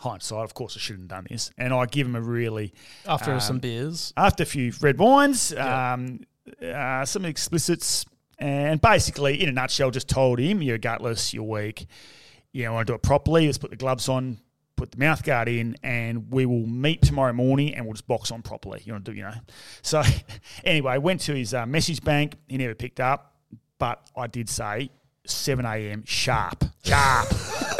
[0.00, 1.50] Hindsight, of course, I shouldn't have done this.
[1.58, 2.72] And I give him a really,
[3.06, 4.12] After Um, some beers.
[4.16, 6.20] after a few red wines, um,
[6.64, 8.04] uh, some explicits,
[8.38, 11.86] and basically, in a nutshell, just told him, you're gutless, you're weak,
[12.52, 14.38] you know, I want to do it properly, let's put the gloves on,
[14.76, 18.30] put the mouth guard in, and we will meet tomorrow morning and we'll just box
[18.30, 18.80] on properly.
[18.86, 19.34] You want to do, you know.
[19.82, 20.02] So,
[20.64, 23.34] anyway, went to his uh, message bank, he never picked up,
[23.78, 24.88] but I did say
[25.26, 26.04] 7 a.m.
[26.06, 27.28] sharp, sharp.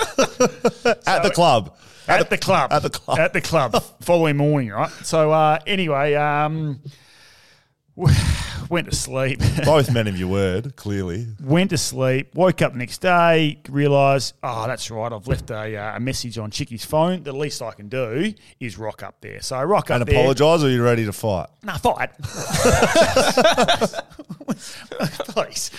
[1.07, 1.77] At the club.
[2.09, 2.73] At, the, club.
[2.73, 3.19] at the club.
[3.19, 3.83] At the club.
[4.01, 4.91] following morning, right?
[5.05, 6.81] So uh, anyway, um,
[8.71, 9.41] went to sleep.
[9.65, 11.27] Both men of your word, clearly.
[11.43, 12.35] went to sleep.
[12.35, 13.59] Woke up the next day.
[13.69, 15.13] Realised, oh, that's right.
[15.13, 17.23] I've left a, uh, a message on Chicky's phone.
[17.23, 19.41] The least I can do is rock up there.
[19.43, 20.19] So I rock And up there.
[20.19, 21.49] apologise, or are you ready to fight?
[21.63, 22.11] Nah, fight.
[25.29, 25.71] Please.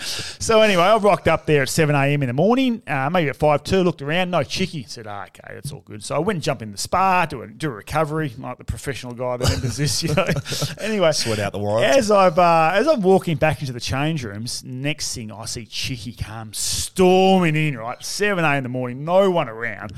[0.38, 2.22] so anyway, I rocked up there at 7 a.m.
[2.22, 4.84] in the morning, uh, maybe at 5 2, looked around, no chicky.
[4.84, 6.04] Said, ah, okay, that's all good.
[6.04, 8.64] So I went and jumped in the spa, do a, do a recovery, like the
[8.64, 10.26] professional guy that enters this, you know.
[10.80, 11.12] anyway.
[11.12, 11.96] Sweat the warrants.
[11.96, 15.66] As I've uh, as I'm walking back into the change rooms, next thing I see
[15.66, 18.02] Chicky come storming in, right?
[18.02, 18.56] 7 a.m.
[18.56, 19.92] in the morning, no one around.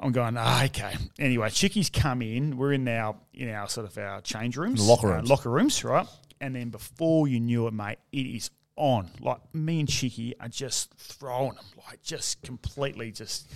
[0.00, 0.94] I'm going, ah, okay.
[1.18, 2.56] Anyway, Chicky's come in.
[2.56, 5.30] We're in our in our sort of our change rooms, locker uh, rooms.
[5.30, 6.06] locker rooms, right?
[6.40, 9.10] And then before you knew it, mate, it is on.
[9.20, 13.50] Like me and Chicky are just throwing them, like just completely just.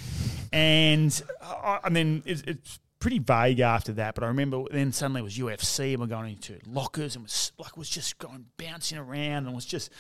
[0.53, 5.21] And I, and then it's, it's pretty vague after that, but I remember then suddenly
[5.21, 8.97] it was UFC and we're going into lockers and was like was just going bouncing
[8.97, 9.91] around and was just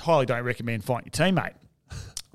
[0.00, 1.52] highly don't recommend fighting your teammate.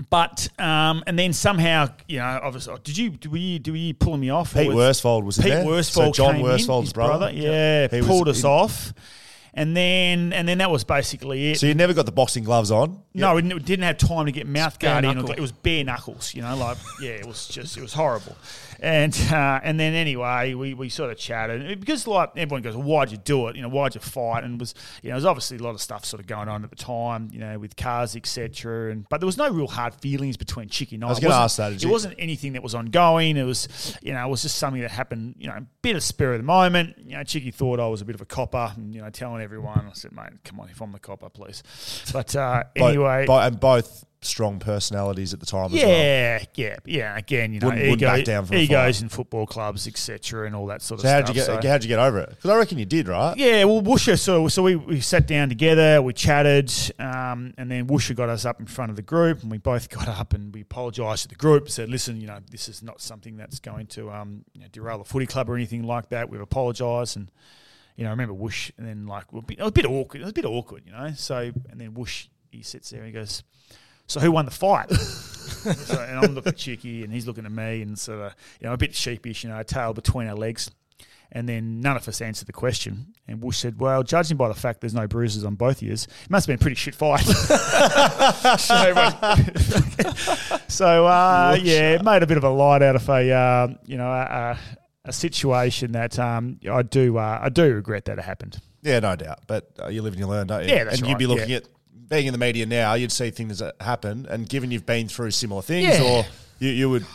[0.10, 4.20] But um, and then somehow you know obviously did you do we do we pulling
[4.22, 4.54] me off?
[4.54, 5.66] Pete was- Worsfold was Pete there.
[5.66, 7.32] Worsfold So John came Worsfold's his brother.
[7.32, 8.94] Yeah, He was pulled us in- off,
[9.54, 11.60] and then and then that was basically it.
[11.60, 13.00] So you never got the boxing gloves on?
[13.14, 15.20] No, we didn't- didn't have time to get mouth guard in.
[15.20, 18.36] It was bare knuckles, you know, like yeah, it was just it was horrible.
[18.84, 22.84] And uh, and then anyway, we, we sort of chatted because like everyone goes, well,
[22.86, 23.56] why'd you do it?
[23.56, 24.44] You know, why'd you fight?
[24.44, 24.74] And it was
[25.04, 27.30] you know, there's obviously a lot of stuff sort of going on at the time,
[27.32, 28.92] you know, with cars, etc.
[28.92, 31.10] And but there was no real hard feelings between Chicky and I.
[31.10, 33.38] was It gonna wasn't- ask that, It you- wasn't anything that was ongoing.
[33.38, 33.68] It was
[34.02, 35.36] you know, it was just something that happened.
[35.38, 36.96] You know, a bit of spur of the moment.
[37.06, 39.44] You know, Chicky thought I was a bit of a copper, and you know, telling
[39.44, 39.86] everyone.
[39.88, 41.62] I said, mate, come on, if I'm the copper, please.
[42.12, 45.88] But uh, anyway, and both strong personalities at the time as well.
[45.90, 47.18] yeah, yeah, yeah.
[47.18, 49.02] Again, you know, Wouldn't- wouldn't ego, back down for a egos fight.
[49.02, 51.36] in football clubs, etc., and all that sort of So how'd stuff.
[51.36, 52.30] you get so- how'd you get over it?
[52.30, 53.36] Because I reckon you did, right?
[53.36, 54.20] yeah, well, Woosha.
[54.20, 58.46] So, so we, we sat down together, we chatted, um, and then Woosha got us
[58.46, 61.28] up in front of the group, and we both got up and we apologised to
[61.30, 61.68] the group.
[61.70, 65.00] Said, listen, you know, this is not something that's going to um, you know, derail
[65.00, 66.30] the footy club or anything like that.
[66.30, 67.32] We've apologised, and
[67.96, 69.74] you know, I remember Woosh, and then like it was a bit- it was a
[69.74, 70.20] bit awkward.
[70.22, 71.12] It was a bit awkward, you know.
[71.16, 71.38] So,
[71.72, 73.42] and then Woosh, he sits there, and he goes.
[74.12, 74.92] So who won the fight?
[74.92, 78.68] so, and I'm looking at Chicky, and he's looking at me, and sort of, you
[78.68, 80.70] know, a bit sheepish, you know, tail between our legs.
[81.32, 83.14] And then none of us answered the question.
[83.26, 86.30] And Bush said, Well, judging by the fact there's no bruises on both ears, it
[86.30, 87.22] must have been a pretty shit fight.
[88.60, 93.70] so, so uh, yeah, it made a bit of a light out of a, uh,
[93.86, 94.60] you know, a,
[95.06, 98.60] a situation that um, I do uh, I do regret that it happened.
[98.82, 99.40] Yeah, no doubt.
[99.48, 100.70] But uh, you live and you learn, don't you?
[100.70, 101.58] Yeah, that's And you'd be looking yeah.
[101.58, 101.68] at
[102.12, 102.94] being in the media now.
[102.94, 106.04] You'd see things that happen, and given you've been through similar things, Yeah.
[106.04, 106.26] or
[106.60, 107.06] you, you would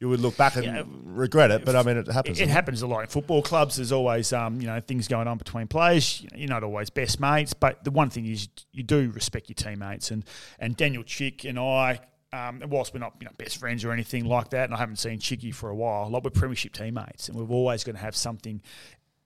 [0.00, 0.82] you would look back and Yeah.
[1.04, 1.64] regret it.
[1.64, 2.38] But I mean, it happens.
[2.38, 3.76] It, it happens a lot in football clubs.
[3.76, 6.22] There's always, um, you know, things going on between players.
[6.34, 10.10] You're not always best mates, but the one thing is you do respect your teammates.
[10.10, 10.24] And
[10.58, 12.00] and Daniel Chick and I,
[12.34, 14.78] um, and whilst we're not you know best friends or anything like that, and I
[14.78, 18.02] haven't seen Chicky for a while, like we're premiership teammates, and we're always going to
[18.02, 18.60] have something.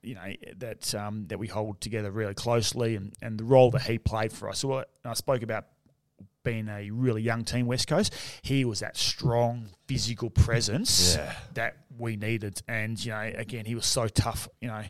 [0.01, 3.81] You know that um, that we hold together really closely, and, and the role that
[3.83, 4.59] he played for us.
[4.59, 5.65] So I, spoke about
[6.43, 11.35] being a really young team, West Coast, he was that strong physical presence Yeah.
[11.55, 12.61] that we needed.
[12.65, 14.81] And, you know, again, he was so tough, you know,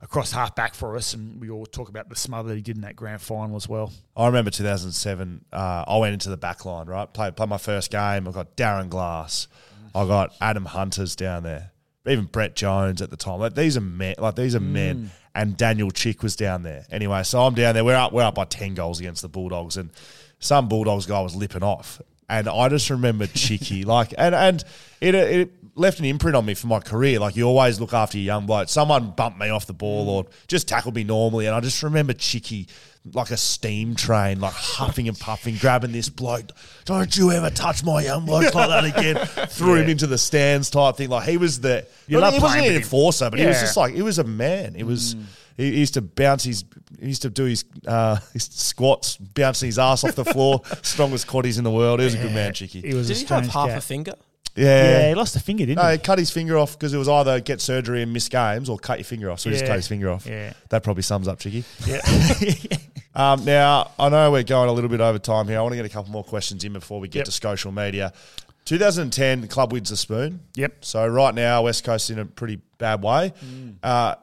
[0.00, 1.12] across half back for us.
[1.12, 3.68] And we all talk about the smother that he did in that grand final as
[3.68, 3.92] well.
[4.16, 5.44] I remember 2007.
[5.52, 7.12] Uh, I went into the back line, right?
[7.12, 8.28] Played, played my first game.
[8.28, 9.48] I got Darren Glass.
[9.94, 11.71] I got Adam Hunters down there.
[12.06, 13.40] Even Brett Jones at the time.
[13.40, 14.16] Like these are men.
[14.18, 15.04] Like these are men.
[15.04, 15.08] Mm.
[15.34, 16.84] and Daniel Chick was down there.
[16.90, 17.84] Anyway, so I'm down there.
[17.84, 18.12] We're up.
[18.12, 19.90] We're up by ten goals against the Bulldogs, and
[20.38, 24.64] some Bulldogs guy was lipping off, and I just remember Chicky like, and and
[25.00, 27.18] it it left an imprint on me for my career.
[27.18, 28.68] Like you always look after your young bloke.
[28.68, 30.08] Someone bumped me off the ball mm.
[30.08, 32.68] or just tackled me normally, and I just remember Chicky
[33.12, 36.50] like a steam train, like huffing and puffing, grabbing this bloke.
[36.84, 39.16] Don't you ever touch my young bloke like that again?
[39.48, 41.08] Threw him into the stands type thing.
[41.08, 43.62] Like he was the You not- love he wasn't an enforcer, but he was Yeah.
[43.62, 44.74] just like he was a man.
[44.74, 45.16] He was.
[45.56, 46.64] He he used to bounce his,
[46.98, 50.62] he used to do his, uh, his squats, bouncing his ass off the floor.
[50.82, 52.00] Strongest quaddies in the world.
[52.00, 52.80] He was a good man, Chicky.
[52.80, 53.78] He was Did a he have strange half cat.
[53.78, 54.14] a finger?
[54.56, 54.66] Yeah,
[55.00, 55.08] yeah.
[55.10, 55.82] he lost a finger, didn't he?
[55.84, 55.96] No, he?
[55.98, 58.78] he cut his finger off because it was either get surgery and miss games or
[58.78, 59.40] cut your finger off.
[59.40, 59.68] So he just Yeah.
[59.68, 60.26] cut his finger off.
[60.26, 60.54] Yeah.
[60.70, 61.64] That probably sums up Chicky.
[61.86, 62.00] Yeah.
[63.14, 65.58] Um, now, I know we're going a little bit over time here.
[65.58, 67.24] I want to get a couple more questions in before we get Yep.
[67.26, 68.12] to social media.
[68.64, 70.40] 2010, the club wins the spoon.
[70.54, 70.84] Yep.
[70.84, 73.32] So right now, West Coast in a pretty bad way.
[73.82, 74.14] Uh,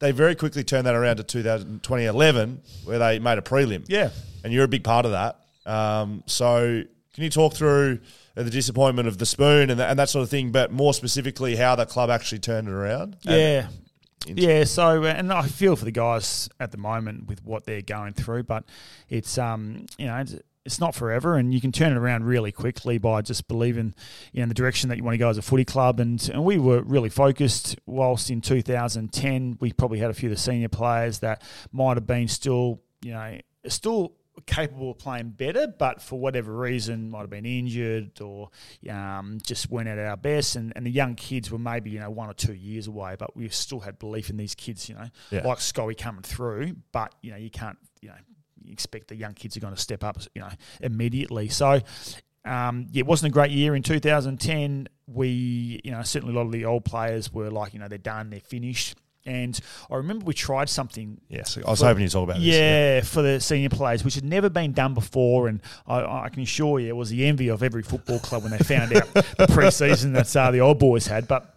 [0.00, 3.84] they very quickly turned that around to 2000, 2011, where they made a prelim.
[3.88, 4.10] Yeah.
[4.44, 5.38] And you're a big part of that.
[5.64, 6.82] Um, so
[7.14, 8.00] can you talk through
[8.34, 11.54] the disappointment of the spoon and, that and that sort of thing, but more specifically
[11.54, 13.16] how the club actually turned it around?
[13.22, 13.68] Yeah.
[14.26, 17.82] Yeah, so uh, and I feel for the guys at the moment with what they're
[17.82, 18.64] going through, but
[19.08, 22.52] it's um you know it's, it's not forever, and you can turn it around really
[22.52, 23.94] quickly by just believing
[24.32, 25.98] you know, in the direction that you want to go as a footy club.
[25.98, 27.76] And and we were really focused.
[27.86, 31.42] Whilst in 2010, we probably had a few of the senior players that
[31.72, 34.14] might have been still you know still
[34.46, 38.50] capable of playing better, but for whatever reason might have been injured or
[38.90, 40.56] um, just weren't at our best.
[40.56, 43.36] And, and the young kids were maybe you know one or two years away, but
[43.36, 44.88] we still had belief in these kids.
[44.88, 45.46] You know, Yeah.
[45.46, 48.16] like Scully coming through, but you know you can't you know
[48.64, 51.48] you expect the young kids are going to step up you know immediately.
[51.48, 51.80] So.
[52.44, 54.88] Um, yeah, it wasn't a great year in 2010.
[55.06, 57.98] We, you know, certainly a lot of the old players were like, you know, they're
[57.98, 58.96] done, they're finished.
[59.24, 59.58] And
[59.90, 62.44] I remember we tried something Yes, I was hoping you'd talk about this.
[62.44, 66.42] yeah, for the senior players, which had never been done before, and I, I can
[66.42, 69.46] assure you, it was the envy of every football club when they found out the
[69.50, 71.28] pre-season that uh, the old boys had.
[71.28, 71.54] But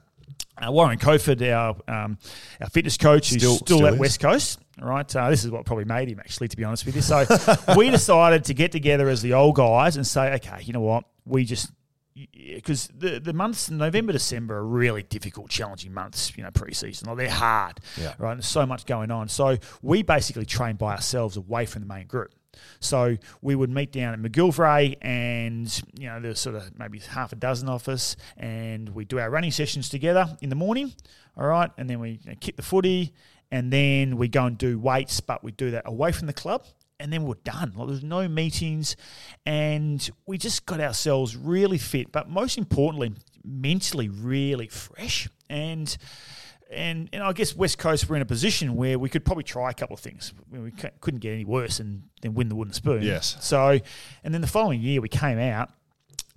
[0.58, 2.18] uh, Warren Coford, our um,
[2.62, 4.00] our fitness coach, who's Still- still, still at is.
[4.00, 4.60] West Coast.
[4.80, 7.02] Right, uh, this is what probably made him actually, to be honest with you.
[7.02, 7.26] So
[7.78, 11.06] we decided to get together as the old guys and say, okay, you know what,
[11.26, 11.72] we just
[12.34, 16.32] because the the months November December are really difficult, challenging months.
[16.38, 18.14] You know, pre-season, like they're hard, Yeah.
[18.18, 18.36] right?
[18.36, 19.28] There's so much going on.
[19.28, 22.32] So we basically train by ourselves away from the main group.
[22.80, 27.34] So we would meet down at McGillivray, and you know there's sort of maybe half
[27.34, 30.94] a dozen of us, and we do our running sessions together in the morning,
[31.36, 33.14] all right, and then we you know, kick the footy,
[33.52, 36.66] and then we go and do weights, but we do that away from the club,
[37.06, 37.72] and then we're done.
[37.76, 38.96] Like there's no meetings,
[39.46, 45.96] and we just got ourselves really fit, but most importantly, mentally really fresh, and
[46.72, 49.70] and and I guess West Coast were in a position where we could probably try
[49.70, 50.34] a couple of things.
[50.52, 53.04] We we couldn't get any worse than, than win the wooden spoon.
[53.04, 53.38] Yes.
[53.40, 53.80] So,
[54.24, 55.70] and then the following year we came out,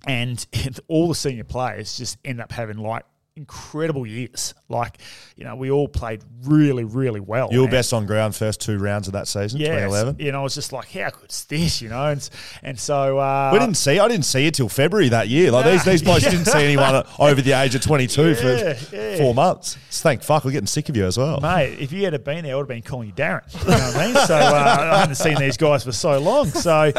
[0.05, 0.45] and
[0.87, 3.05] all the senior players just end up having like
[3.39, 4.53] incredible years.
[4.67, 4.97] Like,
[5.35, 7.49] you know, we all played really, really well.
[7.51, 10.17] You were best on ground first two rounds of that season, yeah, 2011.
[10.19, 11.81] You know, I was just like, how good's this?
[11.81, 12.29] You know, and
[12.61, 13.97] and so uh, We didn't see.
[13.97, 15.51] I didn't see it till February that year.
[15.51, 18.95] Like these, these blokes didn't see anyone over the age of twenty two Yeah, for
[18.95, 19.17] yeah.
[19.17, 19.77] four months.
[19.89, 21.39] So thank fuck, we're getting sick of you as well.
[21.39, 23.41] Mate, if you had been there, I would have been calling you Darren.
[23.53, 24.15] You know what I mean?
[24.27, 26.47] So uh, I hadn't seen these guys for so long.
[26.47, 26.91] So,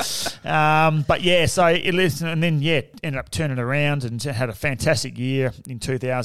[0.44, 4.48] um, but yeah, so it listened, and then yeah, ended up turning around and had
[4.48, 5.78] a fantastic year in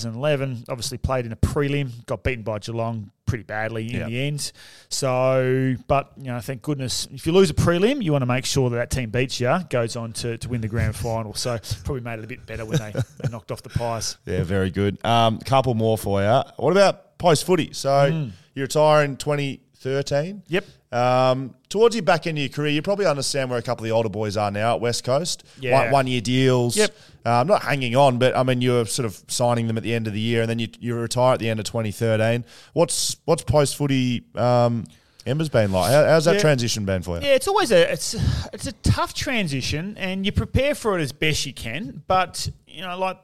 [0.06, 0.66] 2011.
[0.70, 4.08] Obviously played in a prelim, got beaten by Geelong pretty badly in yep.
[4.08, 4.52] the end.
[4.90, 8.46] So, but you know, thank goodness if you lose a prelim, you want to make
[8.46, 11.34] sure that that team beats you, goes on to, to win the grand final.
[11.34, 14.18] So probably made it a bit better when they, they knocked off the Pies.
[14.26, 15.04] Yeah, very good.
[15.06, 16.42] Um, couple more for you.
[16.58, 17.74] What about post footy?
[17.74, 18.32] So mm.
[18.54, 20.42] you're retiring 20- 13.
[20.48, 20.66] Yep.
[20.92, 23.90] Um, towards your back end of your career, you probably understand where a couple of
[23.90, 25.44] the older boys are now at West Coast.
[25.60, 25.84] Yeah.
[25.84, 26.76] One, one year deals.
[26.76, 26.96] Yep.
[27.24, 30.08] Um, not hanging on, but I mean, you're sort of signing them at the end
[30.08, 32.46] of the year and then you, you retire at the end of 2013.
[32.74, 34.86] What's what's post footy um,
[35.26, 35.92] Ember's been like?
[35.92, 36.42] How, how's that yeah.
[36.42, 37.28] transition been for you?
[37.28, 38.16] Yeah, it's always a it's
[38.54, 42.82] it's a tough transition and you prepare for it as best you can, but you
[42.82, 43.18] know, like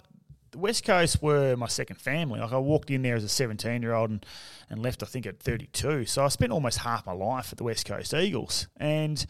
[0.51, 2.39] the West Coast were my second family.
[2.39, 4.25] Like I walked in there as a 17 year old and
[4.71, 6.05] and left, I think, at thirty two.
[6.05, 9.23] So I spent almost half my life at the West Coast Eagles, and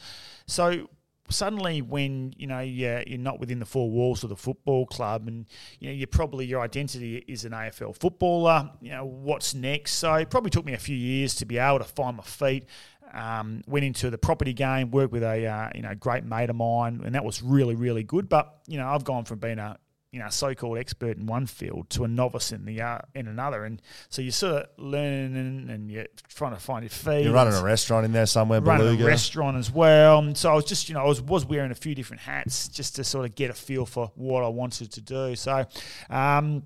[0.47, 0.89] so.
[1.29, 5.29] Suddenly, when you know you're, you're not within the four walls of the football club,
[5.29, 5.45] and
[5.79, 8.69] you know you're probably your identity is an AFL footballer.
[8.81, 9.93] You know what's next.
[9.93, 12.65] So it probably took me a few years to be able to find my feet
[13.13, 16.55] um, went into the property game, worked with a uh, you know great mate of
[16.55, 18.29] mine, and that was really really good.
[18.29, 19.77] But you know I've gone from being a
[20.11, 23.63] you know so-called expert in one field to a novice in the uh, in another,
[23.63, 27.23] and so you're sort of learning and you're trying to find your feet.
[27.23, 29.05] You're running a restaurant in there somewhere, running Beluga.
[29.05, 30.19] a restaurant as well.
[30.19, 32.67] And so I was just, you know, I was, was wearing a few different hats
[32.67, 35.35] just to sort of get a feel for what I wanted to do.
[35.35, 35.65] So,
[36.09, 36.63] um,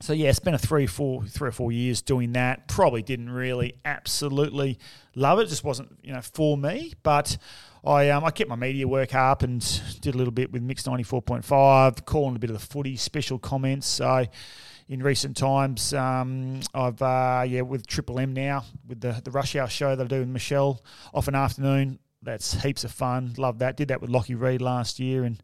[0.00, 2.68] so yeah, spent a three, four, three or four years doing that.
[2.68, 4.78] Probably didn't really absolutely
[5.14, 5.46] love it.
[5.46, 6.94] Just wasn't, you know, for me.
[7.02, 7.36] But
[7.86, 9.60] I, um, I kept my media work up and
[10.00, 12.66] did a little bit with Mix ninety four point five, calling a bit of the
[12.66, 13.86] footy, special comments.
[13.86, 14.26] So
[14.88, 15.94] in recent times.
[15.94, 20.04] Um, I've uh, yeah with Triple M now with the the rush hour show that
[20.04, 20.82] I do with Michelle
[21.14, 21.98] off an afternoon.
[22.22, 23.34] That's heaps of fun.
[23.38, 23.76] Love that.
[23.76, 25.42] Did that with Lockie Reed last year and.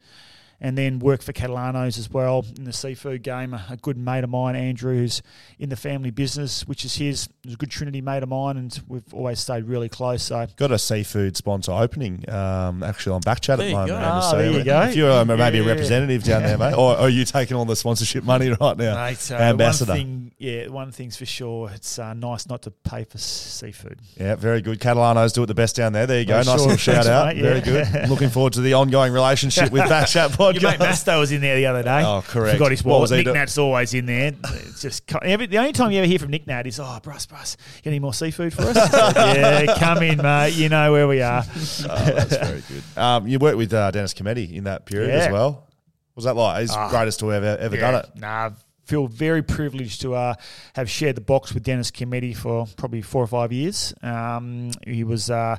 [0.64, 3.52] And then work for Catalanos as well in the seafood game.
[3.52, 5.20] A, a good mate of mine, Andrew, who's
[5.58, 7.28] in the family business, which is his.
[7.42, 10.22] He's a good Trinity mate of mine, and we've always stayed really close.
[10.22, 13.88] So Got a seafood sponsor opening, um, actually on Backchat at the moment.
[13.88, 13.96] go.
[14.00, 14.82] Ah, So there you go.
[14.82, 17.74] If you're um, maybe a representative down there, mate, or are you taking all the
[17.74, 18.94] sponsorship money right now?
[19.04, 19.90] Mate, uh, Ambassador.
[19.92, 21.70] One thing, yeah, one thing's for sure.
[21.74, 23.98] It's uh, nice not to pay for seafood.
[24.16, 24.78] Yeah, very good.
[24.78, 26.06] Catalanos do it the best down there.
[26.06, 26.36] There you go.
[26.36, 26.56] Nice sure.
[26.58, 27.34] little shout out.
[27.34, 27.42] mate.
[27.42, 28.08] Very good.
[28.08, 30.80] Looking forward to the ongoing relationship with Backchat Your mate.
[30.80, 32.02] Masto was in there the other day.
[32.04, 32.54] Oh, correct.
[32.58, 33.00] Forgot his wallet.
[33.02, 34.32] was Nic Nat's always in there.
[34.44, 37.26] It's just every, the only time you ever hear from Nic Nat is, "Oh, Bruss,
[37.26, 40.50] Bruss, got any more seafood for us?" Like, yeah, come in, mate.
[40.54, 41.44] You know where we are.
[41.54, 42.98] Oh, that's very good.
[42.98, 45.50] Um, you worked with uh, Dennis Cometti in that period as well.
[45.52, 46.60] What was that like?
[46.60, 46.88] He's Ah.
[46.90, 48.06] greatest to have ever, ever done it.
[48.16, 48.50] Nah, I
[48.84, 50.34] feel very privileged to uh,
[50.74, 53.94] have shared the box with Dennis Cometti for probably four or five years.
[54.02, 55.30] Um, he was.
[55.30, 55.56] Uh,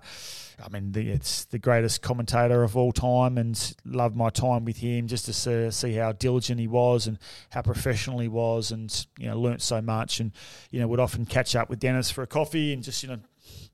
[0.64, 4.78] I mean, the, it's the greatest commentator of all time, and loved my time with
[4.78, 9.06] him just to see, see how diligent he was and how professional he was, and
[9.18, 10.20] you know, learnt so much.
[10.20, 10.32] And
[10.72, 13.20] you know, would often catch up with Dennis for a coffee and just you know,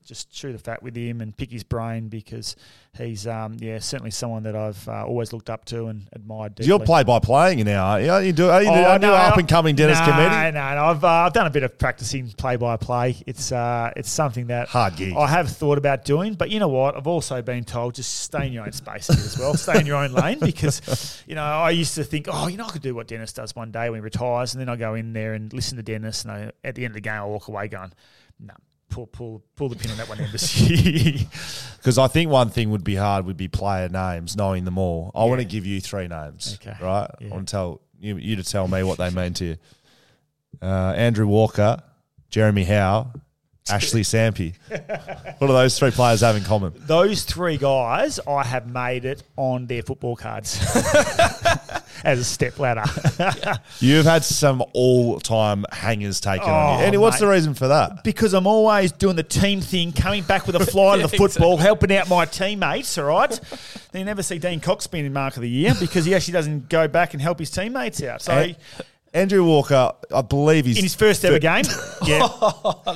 [0.04, 2.56] just chew the fat with him and pick his brain because
[2.96, 6.56] he's um, yeah certainly someone that I've uh, always looked up to and admired.
[6.56, 6.68] Deeply.
[6.68, 8.28] You're play by playing now, aren't you?
[8.28, 10.52] You do, are you, Oh, are you no, up and coming Dennis no, Cometti?
[10.54, 13.16] No, no, I've uh, I've done a bit of practicing play by play.
[13.26, 15.14] It's uh, it's something that Hard gig.
[15.16, 16.96] I have thought about doing, but you know what?
[16.96, 19.86] I've also been told just stay in your own space here as well, stay in
[19.86, 22.82] your own lane because you know I used to think, oh, you know, I could
[22.82, 25.34] do what Dennis does one day when he retires, and then I go in there
[25.34, 27.68] and listen to Dennis, and I, at the end of the game I walk away
[27.68, 27.92] going,
[28.38, 28.54] no.
[28.90, 31.26] Pull, pull, pull the pin on that one, Embassy.
[31.78, 35.10] Because I think one thing would be hard would be player names, knowing them all.
[35.14, 36.76] I want to give you three names, Okay.
[36.78, 37.08] right?
[37.20, 37.28] Yeah.
[37.28, 39.56] I want to tell you, you to tell me what they mean to you.
[40.60, 41.78] Uh, Andrew Walker,
[42.28, 43.10] Jeremy Howe,
[43.70, 44.54] Ashley Sampi.
[45.38, 46.74] what do those three players have in common?
[46.76, 50.58] Those three guys, I have made it on their football cards
[52.04, 52.84] as a step ladder.
[53.80, 56.84] You've had some all-time hangers taken on you.
[56.84, 58.02] Oh, And what's the reason for that?
[58.04, 61.56] because I'm always doing the team thing, coming back with a fly to the football,
[61.56, 63.38] helping out my teammates, all right?
[63.92, 66.32] Then you never see Dean Cox being in Mark of the Year because he actually
[66.32, 68.22] doesn't go back and help his teammates out.
[68.22, 68.56] So eh, An-
[69.12, 71.64] Andrew Walker, I believe he's in his first ever game,
[72.06, 72.28] yeah,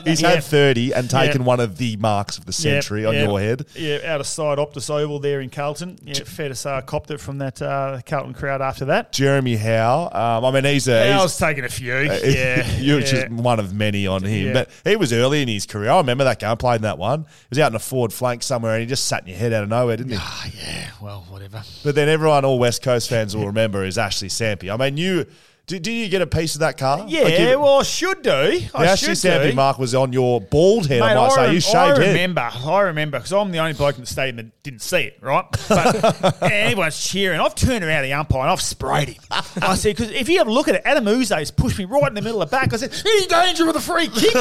[0.04, 0.30] He's Yeah.
[0.36, 1.46] had 30 and taken Yeah.
[1.46, 3.66] one of the marks of the century Yeah, on your head.
[3.74, 5.98] Yeah, out of side Optus Oval there in Carlton.
[6.04, 9.10] Yeah, fair to say I copped it from that uh, Carlton crowd after that.
[9.10, 11.02] Jeremy Howe, um, I mean, he's a.
[11.02, 11.94] I he's- was taking a few.
[12.24, 14.52] Yeah, You're just one of many on him.
[14.52, 15.90] But he was early in his career.
[15.90, 17.22] I remember that game, played in that one.
[17.24, 19.52] He was out in a forward flank somewhere and he just sat in your head
[19.52, 20.18] out of nowhere, didn't he?
[20.20, 21.62] Ah, yeah, well, whatever.
[21.82, 24.72] but then everyone, all West Coast fans will remember is Ashley Sampi.
[24.72, 25.26] I mean, you.
[25.66, 27.06] Did, did you get a piece of that car?
[27.08, 28.30] Yeah, Like you- well, I should do.
[28.74, 29.52] I the Ashley should do.
[29.54, 31.42] mark was on your bald head, I might say.
[31.46, 32.08] rem- You shaved I head.
[32.08, 32.50] remember.
[32.52, 35.44] I remember because I'm the only bloke in the stadium that didn't see it, right?
[35.70, 37.40] But everyone's cheering.
[37.40, 39.22] I've turned around the umpire and I've sprayed him.
[39.30, 42.08] I said, because if you have a look at it, Adam Uze's pushed me right
[42.08, 42.74] in the middle of the back.
[42.74, 44.34] I said, he's danger with a free kick.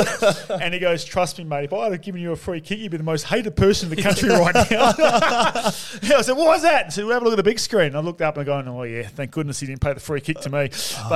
[0.62, 2.92] and he goes, trust me, mate, if I had given you a free kick, you'd
[2.92, 4.92] be the most hated person in the country right now.
[4.98, 5.72] I
[6.22, 6.92] said, what was that?
[6.92, 7.96] Said, we'll have a look at the big screen.
[7.96, 10.20] I looked up and I'm going, oh, yeah, thank goodness he didn't pay the free
[10.20, 10.70] kick to me.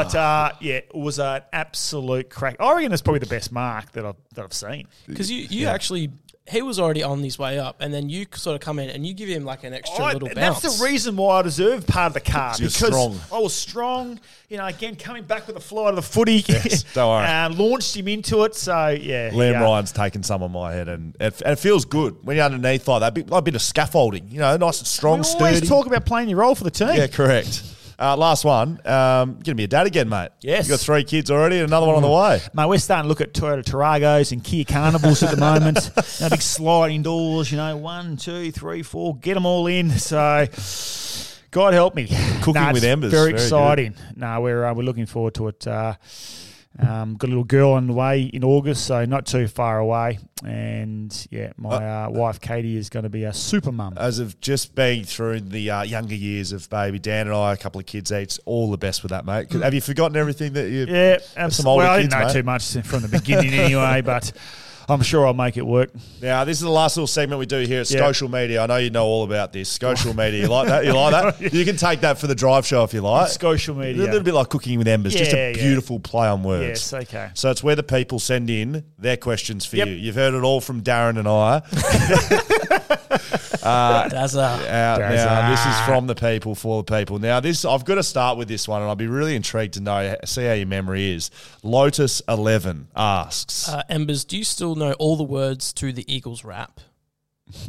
[0.04, 2.58] But, uh, yeah, it was an absolute crack.
[2.60, 4.88] I reckon it's probably the best mark that I've, that I've seen.
[5.08, 6.12] Because you, you actually,
[6.50, 9.06] he was already on his way up, and then you sort of come in and
[9.06, 10.62] you give him like an extra I- little bounce.
[10.62, 13.20] That's the reason why I deserve part of the card You're because strong.
[13.34, 14.20] I was strong.
[14.48, 16.42] You know, again coming back with a fly to the footy.
[16.48, 17.26] Yes, don't worry.
[17.28, 18.56] uh, launched him into it.
[18.56, 19.62] So yeah, Liam yeah.
[19.64, 22.88] Ryan's taken some of my head, and it, and it feels good when you're underneath
[22.88, 23.14] like that.
[23.14, 25.68] Bit, like a bit of scaffolding, you know, nice and We strong, always sturdy.
[25.68, 26.96] talk about playing your role for the team.
[26.96, 27.62] yeah, correct.
[28.00, 28.80] Uh, last one.
[28.86, 30.30] Um, gonna be a dad again, mate.
[30.42, 30.68] Yes.
[30.68, 32.42] you got three kids already, and another one on the way.
[32.54, 35.90] Mate, we're starting to look at Toyota Taragos and Kia Carnivals at the moment.
[36.20, 39.90] You know, big sliding doors, you know, one, two, three, four, get them all in.
[39.92, 40.48] So,
[41.52, 42.08] God help me.
[42.42, 43.12] Cooking Nah, with embers.
[43.12, 43.96] Very Very exciting.
[44.16, 45.66] No, we're uh, we're looking forward to it.
[45.68, 45.96] Uh,
[46.80, 50.20] Um, got a little girl on the way in August, so not too far away.
[50.46, 53.96] And yeah, my uh, wife Katie is going to be a super mum.
[53.98, 57.58] As of just being through the uh, younger years of baby, Dan and I, a
[57.58, 59.52] couple of kids each, all the best with that, mate.
[59.54, 60.86] Have you forgotten everything that you?
[60.86, 61.78] Yeah, some absolutely.
[61.78, 62.34] Well, I kids, didn't know mate.
[62.34, 64.32] too much from the beginning anyway, but
[64.90, 65.90] I'm sure I'll make it work.
[66.22, 68.00] Now, this is the last little segment we do here at Yeah.
[68.00, 68.62] Social Media.
[68.64, 69.68] I know you know all about this.
[69.70, 70.42] Social Media.
[70.42, 70.86] You like that?
[70.86, 71.54] You like that?
[71.54, 73.28] You can take that for the drive show if you like.
[73.30, 75.58] Social Media, A little bit like cooking with embers, just Yeah, a yeah.
[75.62, 76.92] beautiful play on words.
[76.92, 77.30] Yes, okay.
[77.34, 79.88] So it's where the people send in their questions for Yep.
[79.90, 79.94] you.
[79.96, 81.62] You've heard it all from Darren and I.
[83.62, 85.48] That's a out There's now.
[85.48, 87.20] a- This is from the people for the people.
[87.20, 89.82] Now, this I've got to start with this one, and I'll be really intrigued to
[89.82, 91.32] know see how your memory is.
[91.64, 94.26] Lotus Eleven asks, uh, Embers.
[94.26, 96.80] Do you still know all the words to the Eagles rap?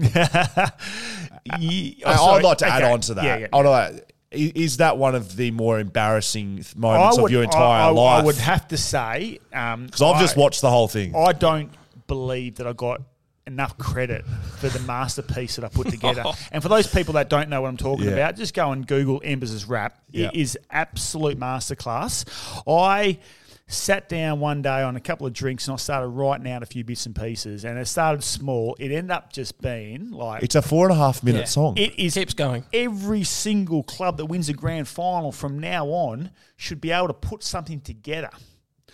[1.58, 2.38] Ye- oh, I- sorry.
[2.38, 2.92] I'd like to add Okay.
[2.92, 3.24] on to that.
[3.24, 3.46] Yeah, yeah.
[3.52, 3.92] I'd like-
[4.32, 7.90] i- is that one of the more embarrassing th- moments of your entire I, I-
[7.90, 8.22] life?
[8.22, 11.14] I would have to say, um, because I've just watched the whole thing.
[11.16, 11.70] I don't
[12.06, 13.00] believe that I got
[13.49, 14.24] enough credit
[14.59, 16.22] for the masterpiece that I put together.
[16.53, 18.12] and for those people that don't know what I'm talking Yeah.
[18.12, 19.99] about, just go and Google Embers' rap.
[20.11, 20.28] Yeah.
[20.28, 22.24] It is absolute masterclass.
[22.68, 23.18] I
[23.70, 26.66] sat down one day on a couple of drinks and I started writing out a
[26.66, 27.64] few bits and pieces.
[27.66, 28.74] And it started small.
[28.78, 31.44] It ended up just being like It's a four and a half minute Yeah.
[31.44, 31.76] song.
[31.76, 32.64] it is Keeps going.
[32.72, 37.14] every single club that wins a grand final from now on should be able to
[37.14, 38.30] put something together.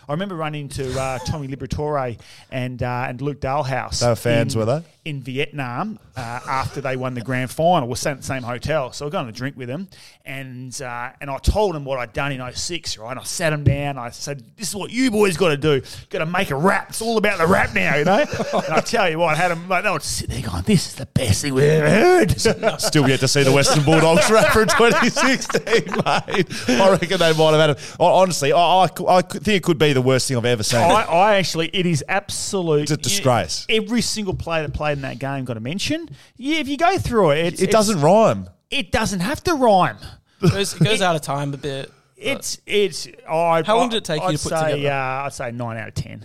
[0.09, 2.19] I remember running into uh, Tommy Liberatore
[2.51, 4.01] and uh, and Luke Dahlhaus.
[4.01, 4.83] They were fans, in, were they?
[5.05, 7.89] In Vietnam uh, after they won the grand final.
[7.89, 8.93] We're staying at the same hotel.
[8.93, 9.89] So I got on a drink with them
[10.27, 13.17] and uh, and I told them what I'd done in 06, right?
[13.17, 13.99] I sat them down.
[13.99, 15.83] I said, This is what you boys got to do.
[16.11, 16.91] Got to make a rap.
[16.91, 18.21] It's all about the rap now, you know?
[18.21, 20.89] and I tell you what, I had them, like, they would sit there going, This
[20.89, 22.41] is the best thing we've ever heard.
[22.81, 25.63] Still yet to see the Western Bulldogs rap for 2016,
[26.05, 26.81] mate.
[26.81, 27.97] I reckon they might have had it.
[27.99, 30.81] Honestly, I, I, I think it could be the worst thing I've ever seen.
[30.81, 32.83] I, I actually, it is absolute.
[32.83, 33.67] It's a disgrace.
[33.69, 36.09] Every single player that played in that game got a mention.
[36.37, 38.51] Yeah, if you go through it, it's, it doesn't rhyme.
[38.71, 39.99] It doesn't have to rhyme.
[40.43, 41.91] It goes, it goes out of time a bit.
[42.17, 43.09] It's it's.
[43.29, 44.95] I, How long did it take you I'd to put say, together?
[44.95, 46.25] Uh, I'd say nine out of ten.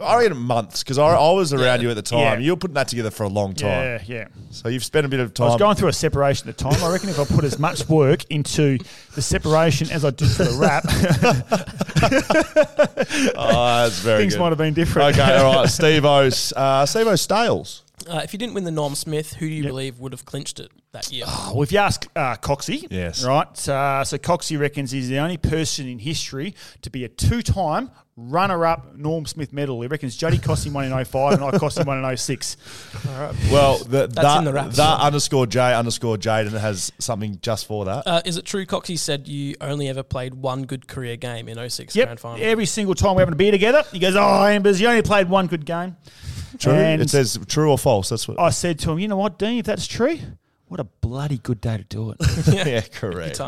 [0.00, 2.20] I reckon months because I, I was around you at the time.
[2.20, 2.38] Yeah.
[2.38, 3.68] You were putting that together for a long time.
[3.68, 4.28] Yeah, yeah.
[4.50, 5.48] So you've spent a bit of time.
[5.48, 6.80] I was going through a separation at the time.
[6.84, 8.78] I reckon if I put as much work into
[9.16, 10.84] the separation as I did for the rap,
[13.36, 14.40] oh, that's very things good.
[14.40, 15.18] might have been different.
[15.18, 15.68] Okay, all right.
[15.70, 17.82] Steve O's, uh, Steve O Stales.
[18.08, 20.58] Uh, if you didn't win the Norm Smith, who do you believe would have clinched
[20.60, 21.24] it that year?
[21.26, 23.22] Well, if you ask uh, Coxie, Yes.
[23.24, 23.68] right?
[23.68, 27.90] Uh, so Coxie reckons he's the only person in history to be a two-time
[28.20, 29.80] runner-up Norm Smith medal.
[29.80, 32.56] He reckons Juddy cost him one in 05 and I cost him one in 06.
[33.52, 35.00] Well, the, that, in the rap that song.
[35.00, 38.06] underscore J underscore Jaden has something just for that.
[38.06, 41.56] Uh, is it true Coxie said you only ever played one good career game in
[41.70, 42.06] 06 Yep.
[42.06, 42.44] grand final?
[42.44, 45.28] Every single time we're having a beer together, he goes, "Oh, Ambers, you only played
[45.28, 45.96] one good game."
[46.58, 46.72] True.
[46.72, 48.08] And it says true or false.
[48.08, 48.40] That's what.
[48.40, 49.58] I said to him, "You know what, Dean?
[49.58, 50.18] If that's true,
[50.66, 53.40] what a bloody good day to do it." yeah, Good correct.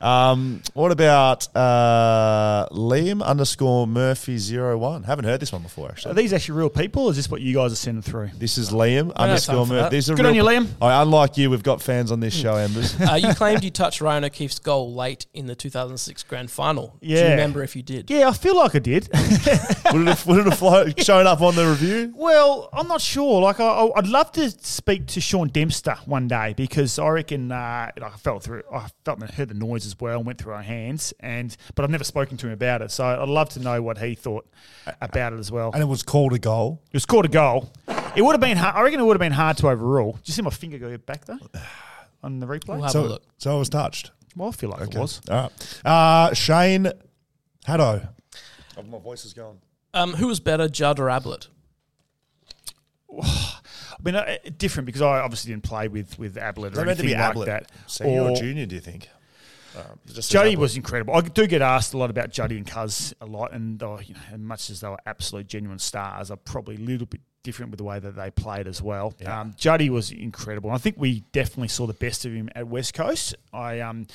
[0.00, 0.08] Time.
[0.08, 5.02] Um, what about uh, Liam underscore Murphy zero one?
[5.04, 6.12] Haven't heard this one before actually.
[6.12, 8.30] Are these actually real people, or is this what you guys are sending through?
[8.36, 9.74] This is Liam have underscore Murphy.
[9.74, 9.90] that.
[9.90, 10.68] These are Good on you, Liam.
[10.80, 12.98] I, unlike you, we've got fans on this show, Embers.
[13.00, 16.96] Uh, you claimed you touched Ryan O'Keefe's goal late in the 2006 grand final.
[17.00, 17.30] Do you Yeah.
[17.30, 18.10] remember if you did?
[18.10, 19.08] Yeah, I feel like I did.
[19.92, 22.12] would it have, would it have flo- shown up on the review?
[22.16, 23.40] Well, I'm not sure.
[23.42, 27.50] Like, I, I- I'd love to speak to Sean Dempster one day because I reckon
[27.52, 28.62] uh, I felt through.
[28.72, 31.12] I felt and heard the noise as well and went through our hands.
[31.20, 33.98] And but I've never spoken to him about it, so I'd love to know what
[33.98, 34.46] he thought
[35.00, 35.70] about it as well.
[35.72, 36.80] And it was called a goal.
[36.86, 37.72] It was called a goal.
[38.16, 38.56] It would have been.
[38.56, 40.12] Hard, I reckon it would have been hard to overrule.
[40.12, 41.38] Do you see my finger go back there
[42.22, 42.68] on the replay?
[42.68, 43.22] We'll have a So, look.
[43.38, 44.10] so I was touched.
[44.36, 45.20] well, I feel like it was.
[45.30, 45.82] All right.
[45.84, 46.90] Uh, Shane
[47.66, 48.08] Haddo.
[48.76, 49.58] Oh, my voice is going.
[49.94, 51.48] Um, who was better, Judd or Ablett?
[53.22, 53.60] I
[54.02, 57.04] mean, uh, different because I obviously didn't play with with Ablett or They're meant to
[57.04, 57.46] anything be like Ablett.
[57.46, 57.70] that.
[57.86, 59.08] Senior or, Or- junior, do you think?
[59.78, 61.14] Um, just Juddy was incredible.
[61.14, 64.14] I do get asked a lot about Juddy and Cuz a lot, and oh, you
[64.14, 67.70] know, as much as they were absolute genuine stars, are probably a little bit different
[67.70, 69.14] with the way that they played as well.
[69.24, 70.70] Um, Juddy was incredible.
[70.70, 73.34] I think we definitely saw the best of him at West Coast.
[73.52, 74.06] I um,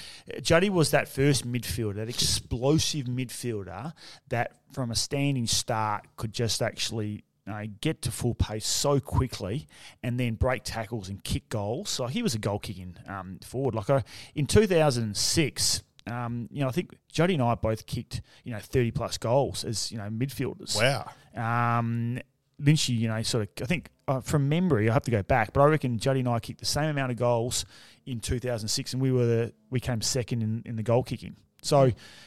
[0.41, 3.93] Juddy was that first midfielder, that explosive midfielder
[4.29, 9.67] that from a standing start could just actually uh, get to full pace so quickly
[10.01, 11.89] and then break tackles and kick goals.
[11.89, 13.75] So he was a goal kicking um, forward.
[13.75, 14.03] Like I,
[14.33, 18.91] in 2006, um, you know, I think Juddy and I both kicked, you know, 30
[18.91, 20.75] plus goals as, you know, midfielders.
[20.75, 21.09] Wow.
[21.35, 22.19] Um,
[22.61, 25.53] Lynchy, you know, sort of, I think uh, from memory, I have to go back,
[25.53, 27.65] but I reckon Juddy and I kicked the same amount of goals
[28.05, 31.35] in 2006 and we were the, we came second in, in the goal kicking.
[31.61, 31.83] So,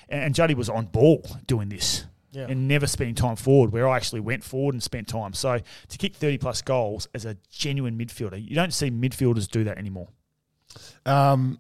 [0.09, 2.05] and, and Juddy was on ball doing this.
[2.37, 2.47] Yeah.
[2.51, 5.33] and never spending time forward, where I actually went forward and spent time.
[5.33, 5.59] So
[5.89, 9.79] to kick 30 plus goals as a genuine midfielder, you don't see midfielders do that
[9.79, 10.09] anymore.
[11.07, 11.59] Um,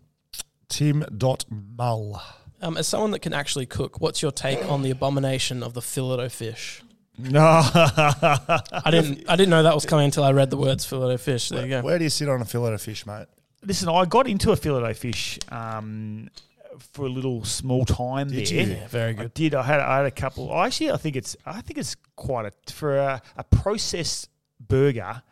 [0.69, 2.21] Tim Dot Mull.
[2.61, 5.83] Um, as someone that can actually cook, what's your take on the abomination of the
[5.83, 6.83] fillet fish?
[7.19, 7.41] No.
[7.43, 9.25] I didn't.
[9.29, 11.49] I didn't know that was coming until I read the words fillet fish.
[11.49, 11.83] There you go.
[11.83, 13.27] Where do you sit on a fillet of fish, mate?
[13.65, 16.29] Listen, I got into a fillet fish um,
[16.79, 18.67] for a little small time Did there.
[18.67, 18.73] you?
[18.75, 19.35] Yeah, very I good.
[19.35, 19.55] did.
[19.55, 20.53] I had I had a couple.
[20.53, 24.29] I Actually, I think it's I think it's quite a for a, a processed
[24.61, 25.23] burger.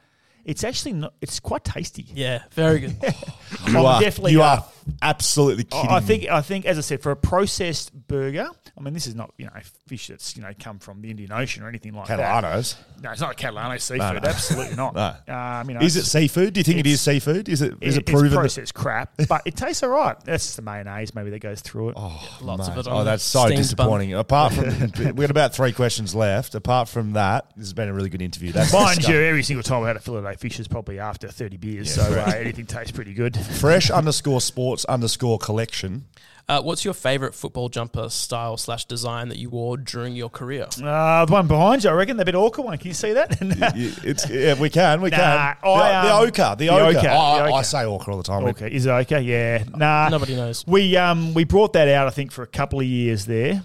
[0.45, 1.15] It's actually not.
[1.21, 2.07] It's quite tasty.
[2.15, 2.97] Yeah, very good.
[3.67, 4.65] You I'm are definitely, you are
[5.03, 5.91] absolutely kidding.
[5.91, 6.07] I I me.
[6.07, 8.49] think I think as I said for a processed burger.
[8.77, 9.53] I mean, this is not you know
[9.87, 12.19] fish that's you know come from the Indian Ocean or anything like that.
[12.19, 12.75] Catalanos.
[13.03, 13.99] No, it's not a Catalano seafood.
[14.01, 14.19] No, no.
[14.29, 14.95] Absolutely not.
[14.95, 15.33] No.
[15.33, 16.55] Um, you know, Is it seafood?
[16.55, 17.49] Do you think it's- seafood?
[17.49, 18.31] Is it is it it's proven?
[18.31, 20.17] that- processed crap, but it tastes all right.
[20.25, 21.95] That's the mayonnaise maybe that goes through it.
[21.97, 24.15] Oh, Lots of it on Oh, that's so steamed disappointing.
[24.15, 24.65] Apart from,
[25.15, 26.55] we got about three questions left.
[26.57, 28.51] Apart from that, this has been a really good interview.
[28.51, 31.29] That's Mind you, every single time I had a fillet of fish is probably after
[31.29, 33.37] 30 beers, so uh, anything tastes pretty good.
[33.53, 36.05] Fresh underscore sports underscore collection.
[36.47, 40.67] Uh, what's your favorite football jumper style slash design that you wore during your career?
[40.83, 42.77] Uh, the one behind you, I reckon, the bit awkward one.
[42.77, 43.39] Can you see that?
[44.05, 45.25] It's, yeah, we can, we Nah, can.
[45.25, 46.99] I, the, the um, ochre, the, the ochre.
[46.99, 47.65] ochre, Oh, the I ochre.
[47.65, 48.45] say ochre all the time.
[48.45, 49.21] okay, is it okay?
[49.23, 49.65] Yeah.
[49.75, 50.11] Nah.
[50.11, 50.67] Nobody knows.
[50.67, 53.63] We um we brought that out, I think, for a couple of years there,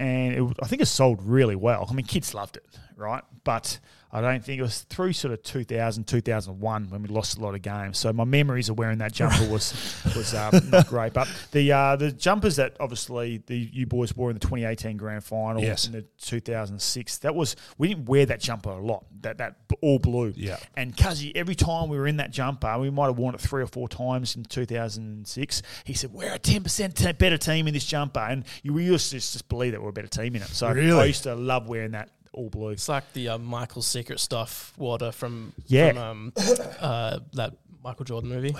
[0.00, 1.86] and it, I think it sold really well.
[1.90, 2.64] I mean, kids loved it,
[2.96, 3.22] right?
[3.44, 3.78] But
[4.14, 7.54] I don't think it was through sort of 2000, 2001 when we lost a lot
[7.54, 7.96] of games.
[7.98, 9.72] So my memories of wearing that jumper was
[10.16, 11.14] was um, not great.
[11.14, 15.24] But the uh, the jumpers that obviously the you boys wore in the 2018 grand
[15.24, 15.86] final Yes.
[15.86, 19.06] and the 2006, that was we didn't wear that jumper a lot.
[19.22, 20.34] That that all blue.
[20.36, 20.58] Yeah.
[20.76, 23.62] And Cuzzy, every time we were in that jumper, we might have worn it three
[23.62, 25.62] or four times in 2006.
[25.84, 29.10] He said, "We're a 10 percent better team in this jumper," and you we used
[29.10, 30.48] to just believe that we're a better team in it.
[30.48, 31.00] So Really?
[31.00, 32.70] I used to love wearing that all blue.
[32.70, 35.92] It's like the uh, Michael Secret Stuff water from, Yeah.
[35.92, 36.32] from um,
[36.80, 37.54] uh, that
[37.84, 38.54] Michael Jordan movie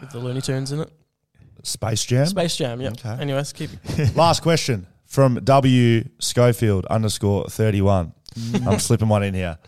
[0.00, 0.90] with the Looney Tunes in it.
[1.62, 2.26] Space Jam.
[2.26, 2.90] Space Jam, yeah.
[2.90, 3.08] Okay.
[3.20, 3.70] Anyways, keep
[4.16, 8.12] Last question from W Schofield underscore 31.
[8.38, 8.66] Mm.
[8.66, 9.58] I'm slipping one in here.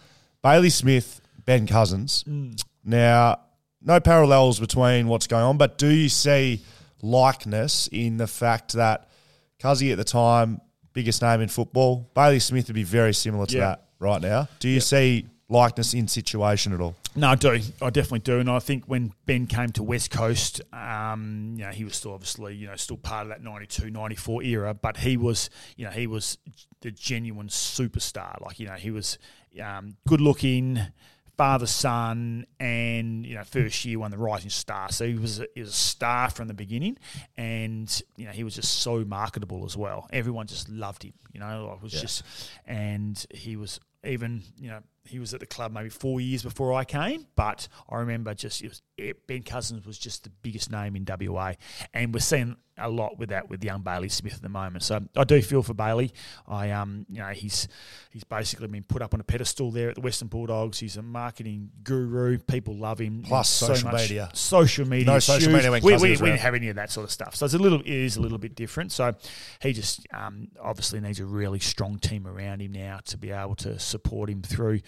[0.43, 2.25] Bailey Smith, Ben Cousins.
[2.29, 2.61] Mm.
[2.85, 3.41] Now,
[3.81, 6.61] no parallels between what's going on, but do you see
[7.03, 9.09] likeness in the fact that
[9.61, 10.61] Cuzzy at the time,
[10.97, 13.67] biggest name in football, Bailey Smith would be very similar to Yeah.
[13.67, 14.49] that right now?
[14.61, 16.97] Do you see likeness in situation at all?
[17.15, 17.61] No, I do.
[17.83, 18.41] I definitely do.
[18.41, 22.13] And I think when Ben came to West Coast, um, you know, he was still
[22.15, 25.91] obviously, you know, still part of that 92, 94 era, but he was, you know,
[25.91, 26.39] he was
[26.81, 28.41] the genuine superstar.
[28.41, 29.19] Like, you know, he was
[29.63, 30.81] um, good looking,
[31.37, 34.91] father, son, and, you know, first year won the Rising Star.
[34.91, 36.97] So he was, a, he was a star from the beginning.
[37.37, 40.09] And, you know, he was just so marketable as well.
[40.13, 42.23] Everyone just loved him, you know, it was just,
[42.67, 46.73] and he was even, you know, he was at the club maybe four years before
[46.73, 50.71] I came, but I remember just it was, it, Ben Cousins was just the biggest
[50.71, 51.53] name in WA,
[51.95, 54.83] and we're seeing a lot with that with young Bailey Smith at the moment.
[54.85, 56.13] So I do feel for Bailey.
[56.47, 57.69] I um you know he's
[58.11, 60.79] he's basically been put up on a pedestal there at the Western Bulldogs.
[60.79, 62.37] He's a marketing guru.
[62.37, 63.23] People love him.
[63.23, 64.29] Plus So social much- media.
[64.35, 65.07] Social media.
[65.07, 67.11] No social media when we, Cousins we, we didn't have any of that sort of
[67.11, 67.35] stuff.
[67.35, 68.93] So it's a little it is a little bit different.
[68.93, 69.15] So
[69.63, 73.55] he just um, obviously needs a really strong team around him now to be able
[73.57, 74.81] to support him through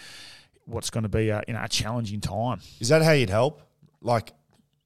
[0.67, 2.61] what's going to be a, you know, a challenging time.
[2.81, 3.63] Is that how you'd help?
[4.01, 4.33] Like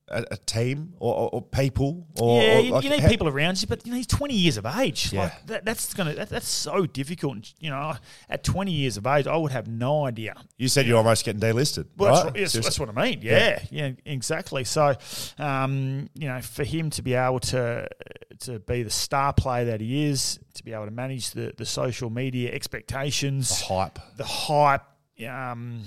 [0.09, 2.07] a, a team or, or, or people?
[2.20, 4.07] Or, yeah, or you, like you need how- people around you, but you know he's
[4.07, 5.12] twenty years of age.
[5.12, 5.23] Yeah.
[5.23, 7.53] Like that, that's gonna that, that's so difficult.
[7.59, 7.94] You know,
[8.28, 10.35] at twenty years of age, I would have no idea.
[10.57, 11.86] You said you're almost getting delisted.
[11.97, 12.35] Well, right?
[12.35, 13.20] that's, yes, that's what I mean.
[13.23, 14.65] Yeah, yeah, exactly.
[14.65, 14.94] So,
[15.39, 17.89] um, you know, for him to be able to
[18.40, 21.66] to be the star player that he is, to be able to manage the, the
[21.66, 23.99] social media expectations, the hype.
[24.16, 24.82] the hype,
[25.27, 25.82] um,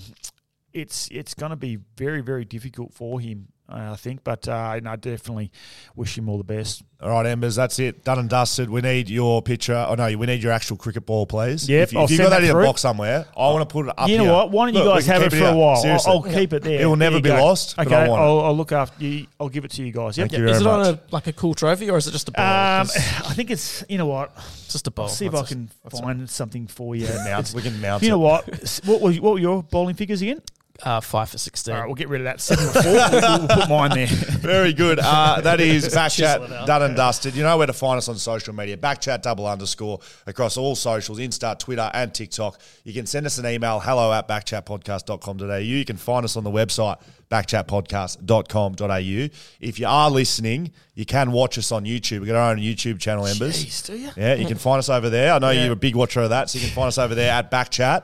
[0.74, 4.24] it's it's going to be very very difficult for him, I think.
[4.24, 5.52] But uh, and I definitely
[5.96, 6.84] wish him all the best.
[7.02, 8.04] All right, Embers, that's it.
[8.06, 8.70] Done and dusted.
[8.70, 9.76] We need your picture.
[9.88, 11.68] Oh no, we need your actual cricket ball, please.
[11.68, 13.74] Yep, if, you, if you've got that, that in a box somewhere, I want to
[13.74, 14.08] put it up.
[14.08, 14.34] you know here.
[14.34, 14.52] what?
[14.52, 15.58] Why don't you Look, we guys have it keep for a here.
[15.58, 15.84] while?
[15.86, 16.82] I'll, I'll keep it there.
[16.82, 17.36] It will never be go.
[17.44, 19.28] lost, but Okay, I want I'll, I'll look after you.
[19.40, 20.18] I'll give it to you guys.
[20.18, 20.30] Yep.
[20.30, 22.30] Thank you Is it very on a like a cool trophy or is it just
[22.30, 22.46] a bowl?
[22.46, 24.32] Um, 'Cause I think it's you know what.
[24.38, 25.06] it's just a bowl.
[25.06, 27.08] I'll see if That's I can find something for you.
[27.26, 28.46] Mount- we can mount You know what?
[28.86, 30.42] What what were your bowling figures again?
[30.84, 31.74] Uh, five for sixteen.
[31.74, 32.42] All right, we'll get rid of that.
[32.42, 32.84] Seven or four.
[32.92, 34.08] we'll, we'll put mine there.
[34.08, 35.00] Very good.
[35.02, 37.36] Uh, that is Chisel Backchat done and dusted.
[37.36, 38.76] You know where to find us on social media.
[38.78, 42.60] Backchat double underscore across all socials, Insta, Twitter, and TikTok.
[42.84, 45.58] You can send us an email, hello at backchatpodcast.com.au.
[45.58, 46.98] You can find us on the website,
[47.32, 49.30] backchatpodcast.com.au.
[49.60, 52.20] If you are listening, you can watch us on YouTube.
[52.20, 53.66] We've got our own YouTube channel, Embers.
[53.66, 54.10] Jeez, do you?
[54.16, 55.34] Yeah, you can find us over there.
[55.34, 55.64] I know Yeah.
[55.66, 58.04] you're a big watcher of that, so you can find us over there at Backchat.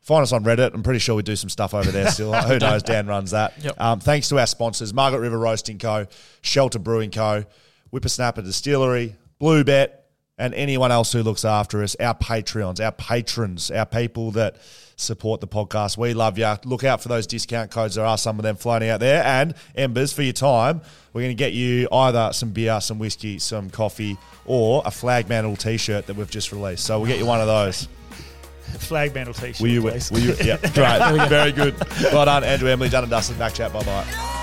[0.00, 0.72] Find us on Reddit.
[0.74, 2.32] I'm pretty sure we do some stuff over there still.
[2.48, 2.82] Who knows?
[2.82, 3.54] Dan runs that.
[3.62, 3.80] Yep.
[3.80, 6.06] Um, thanks to our sponsors, Margaret River Roasting Co.,
[6.40, 7.44] Shelter Brewing Co.,
[7.90, 9.90] Whippersnapper Distillery, BlueBet,
[10.38, 14.56] and anyone else who looks after us, our Patreons, our patrons, our people that
[14.96, 15.98] support the podcast.
[15.98, 16.50] We love you.
[16.64, 17.96] Look out for those discount codes.
[17.96, 19.22] There are some of them floating out there.
[19.22, 20.80] And Embers, for your time,
[21.12, 24.16] we're going to get you either some beer, some whiskey, some coffee,
[24.46, 26.84] or a flag mantle t-shirt that we've just released.
[26.84, 27.88] So we'll get you one of those.
[28.78, 29.60] Flag mantle t-shirt.
[29.60, 29.82] Will you?
[29.82, 30.10] Will please.
[30.10, 30.34] you?
[30.44, 31.28] Yeah, great.
[31.28, 31.74] Very good.
[32.12, 33.38] Well done, Andrew, Embley, done and dusted.
[33.38, 33.72] Back chat.
[33.72, 34.40] Bye bye.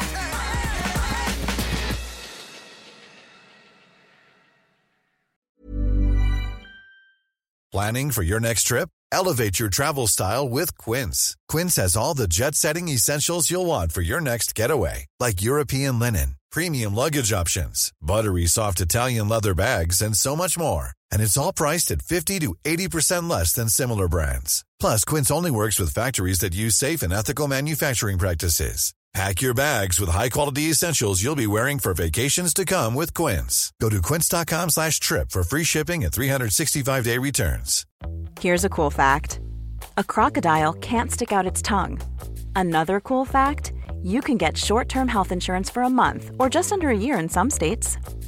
[7.71, 8.89] Planning for your next trip?
[9.11, 11.35] Elevate your travel style with Quince.
[11.47, 15.99] Quince has all the jet setting essentials you'll want for your next getaway, like European
[15.99, 20.96] linen, premium luggage options, buttery soft Italian leather bags, and so much more.
[21.11, 24.65] And it's all priced at 50 to 80% less than similar brands.
[24.79, 28.93] Plus, Quince only works with factories that use safe and ethical manufacturing practices.
[29.13, 33.73] Pack your bags with high-quality essentials you'll be wearing for vacations to come with Quince.
[33.81, 37.85] Go to quince.com slash trip for free shipping and 365-day returns.
[38.39, 39.39] Here's a cool fact
[39.97, 41.99] a crocodile can't stick out its tongue.
[42.55, 43.73] Another cool fact
[44.03, 47.17] you can get short term health insurance for a month or just under a year
[47.17, 47.97] in some states.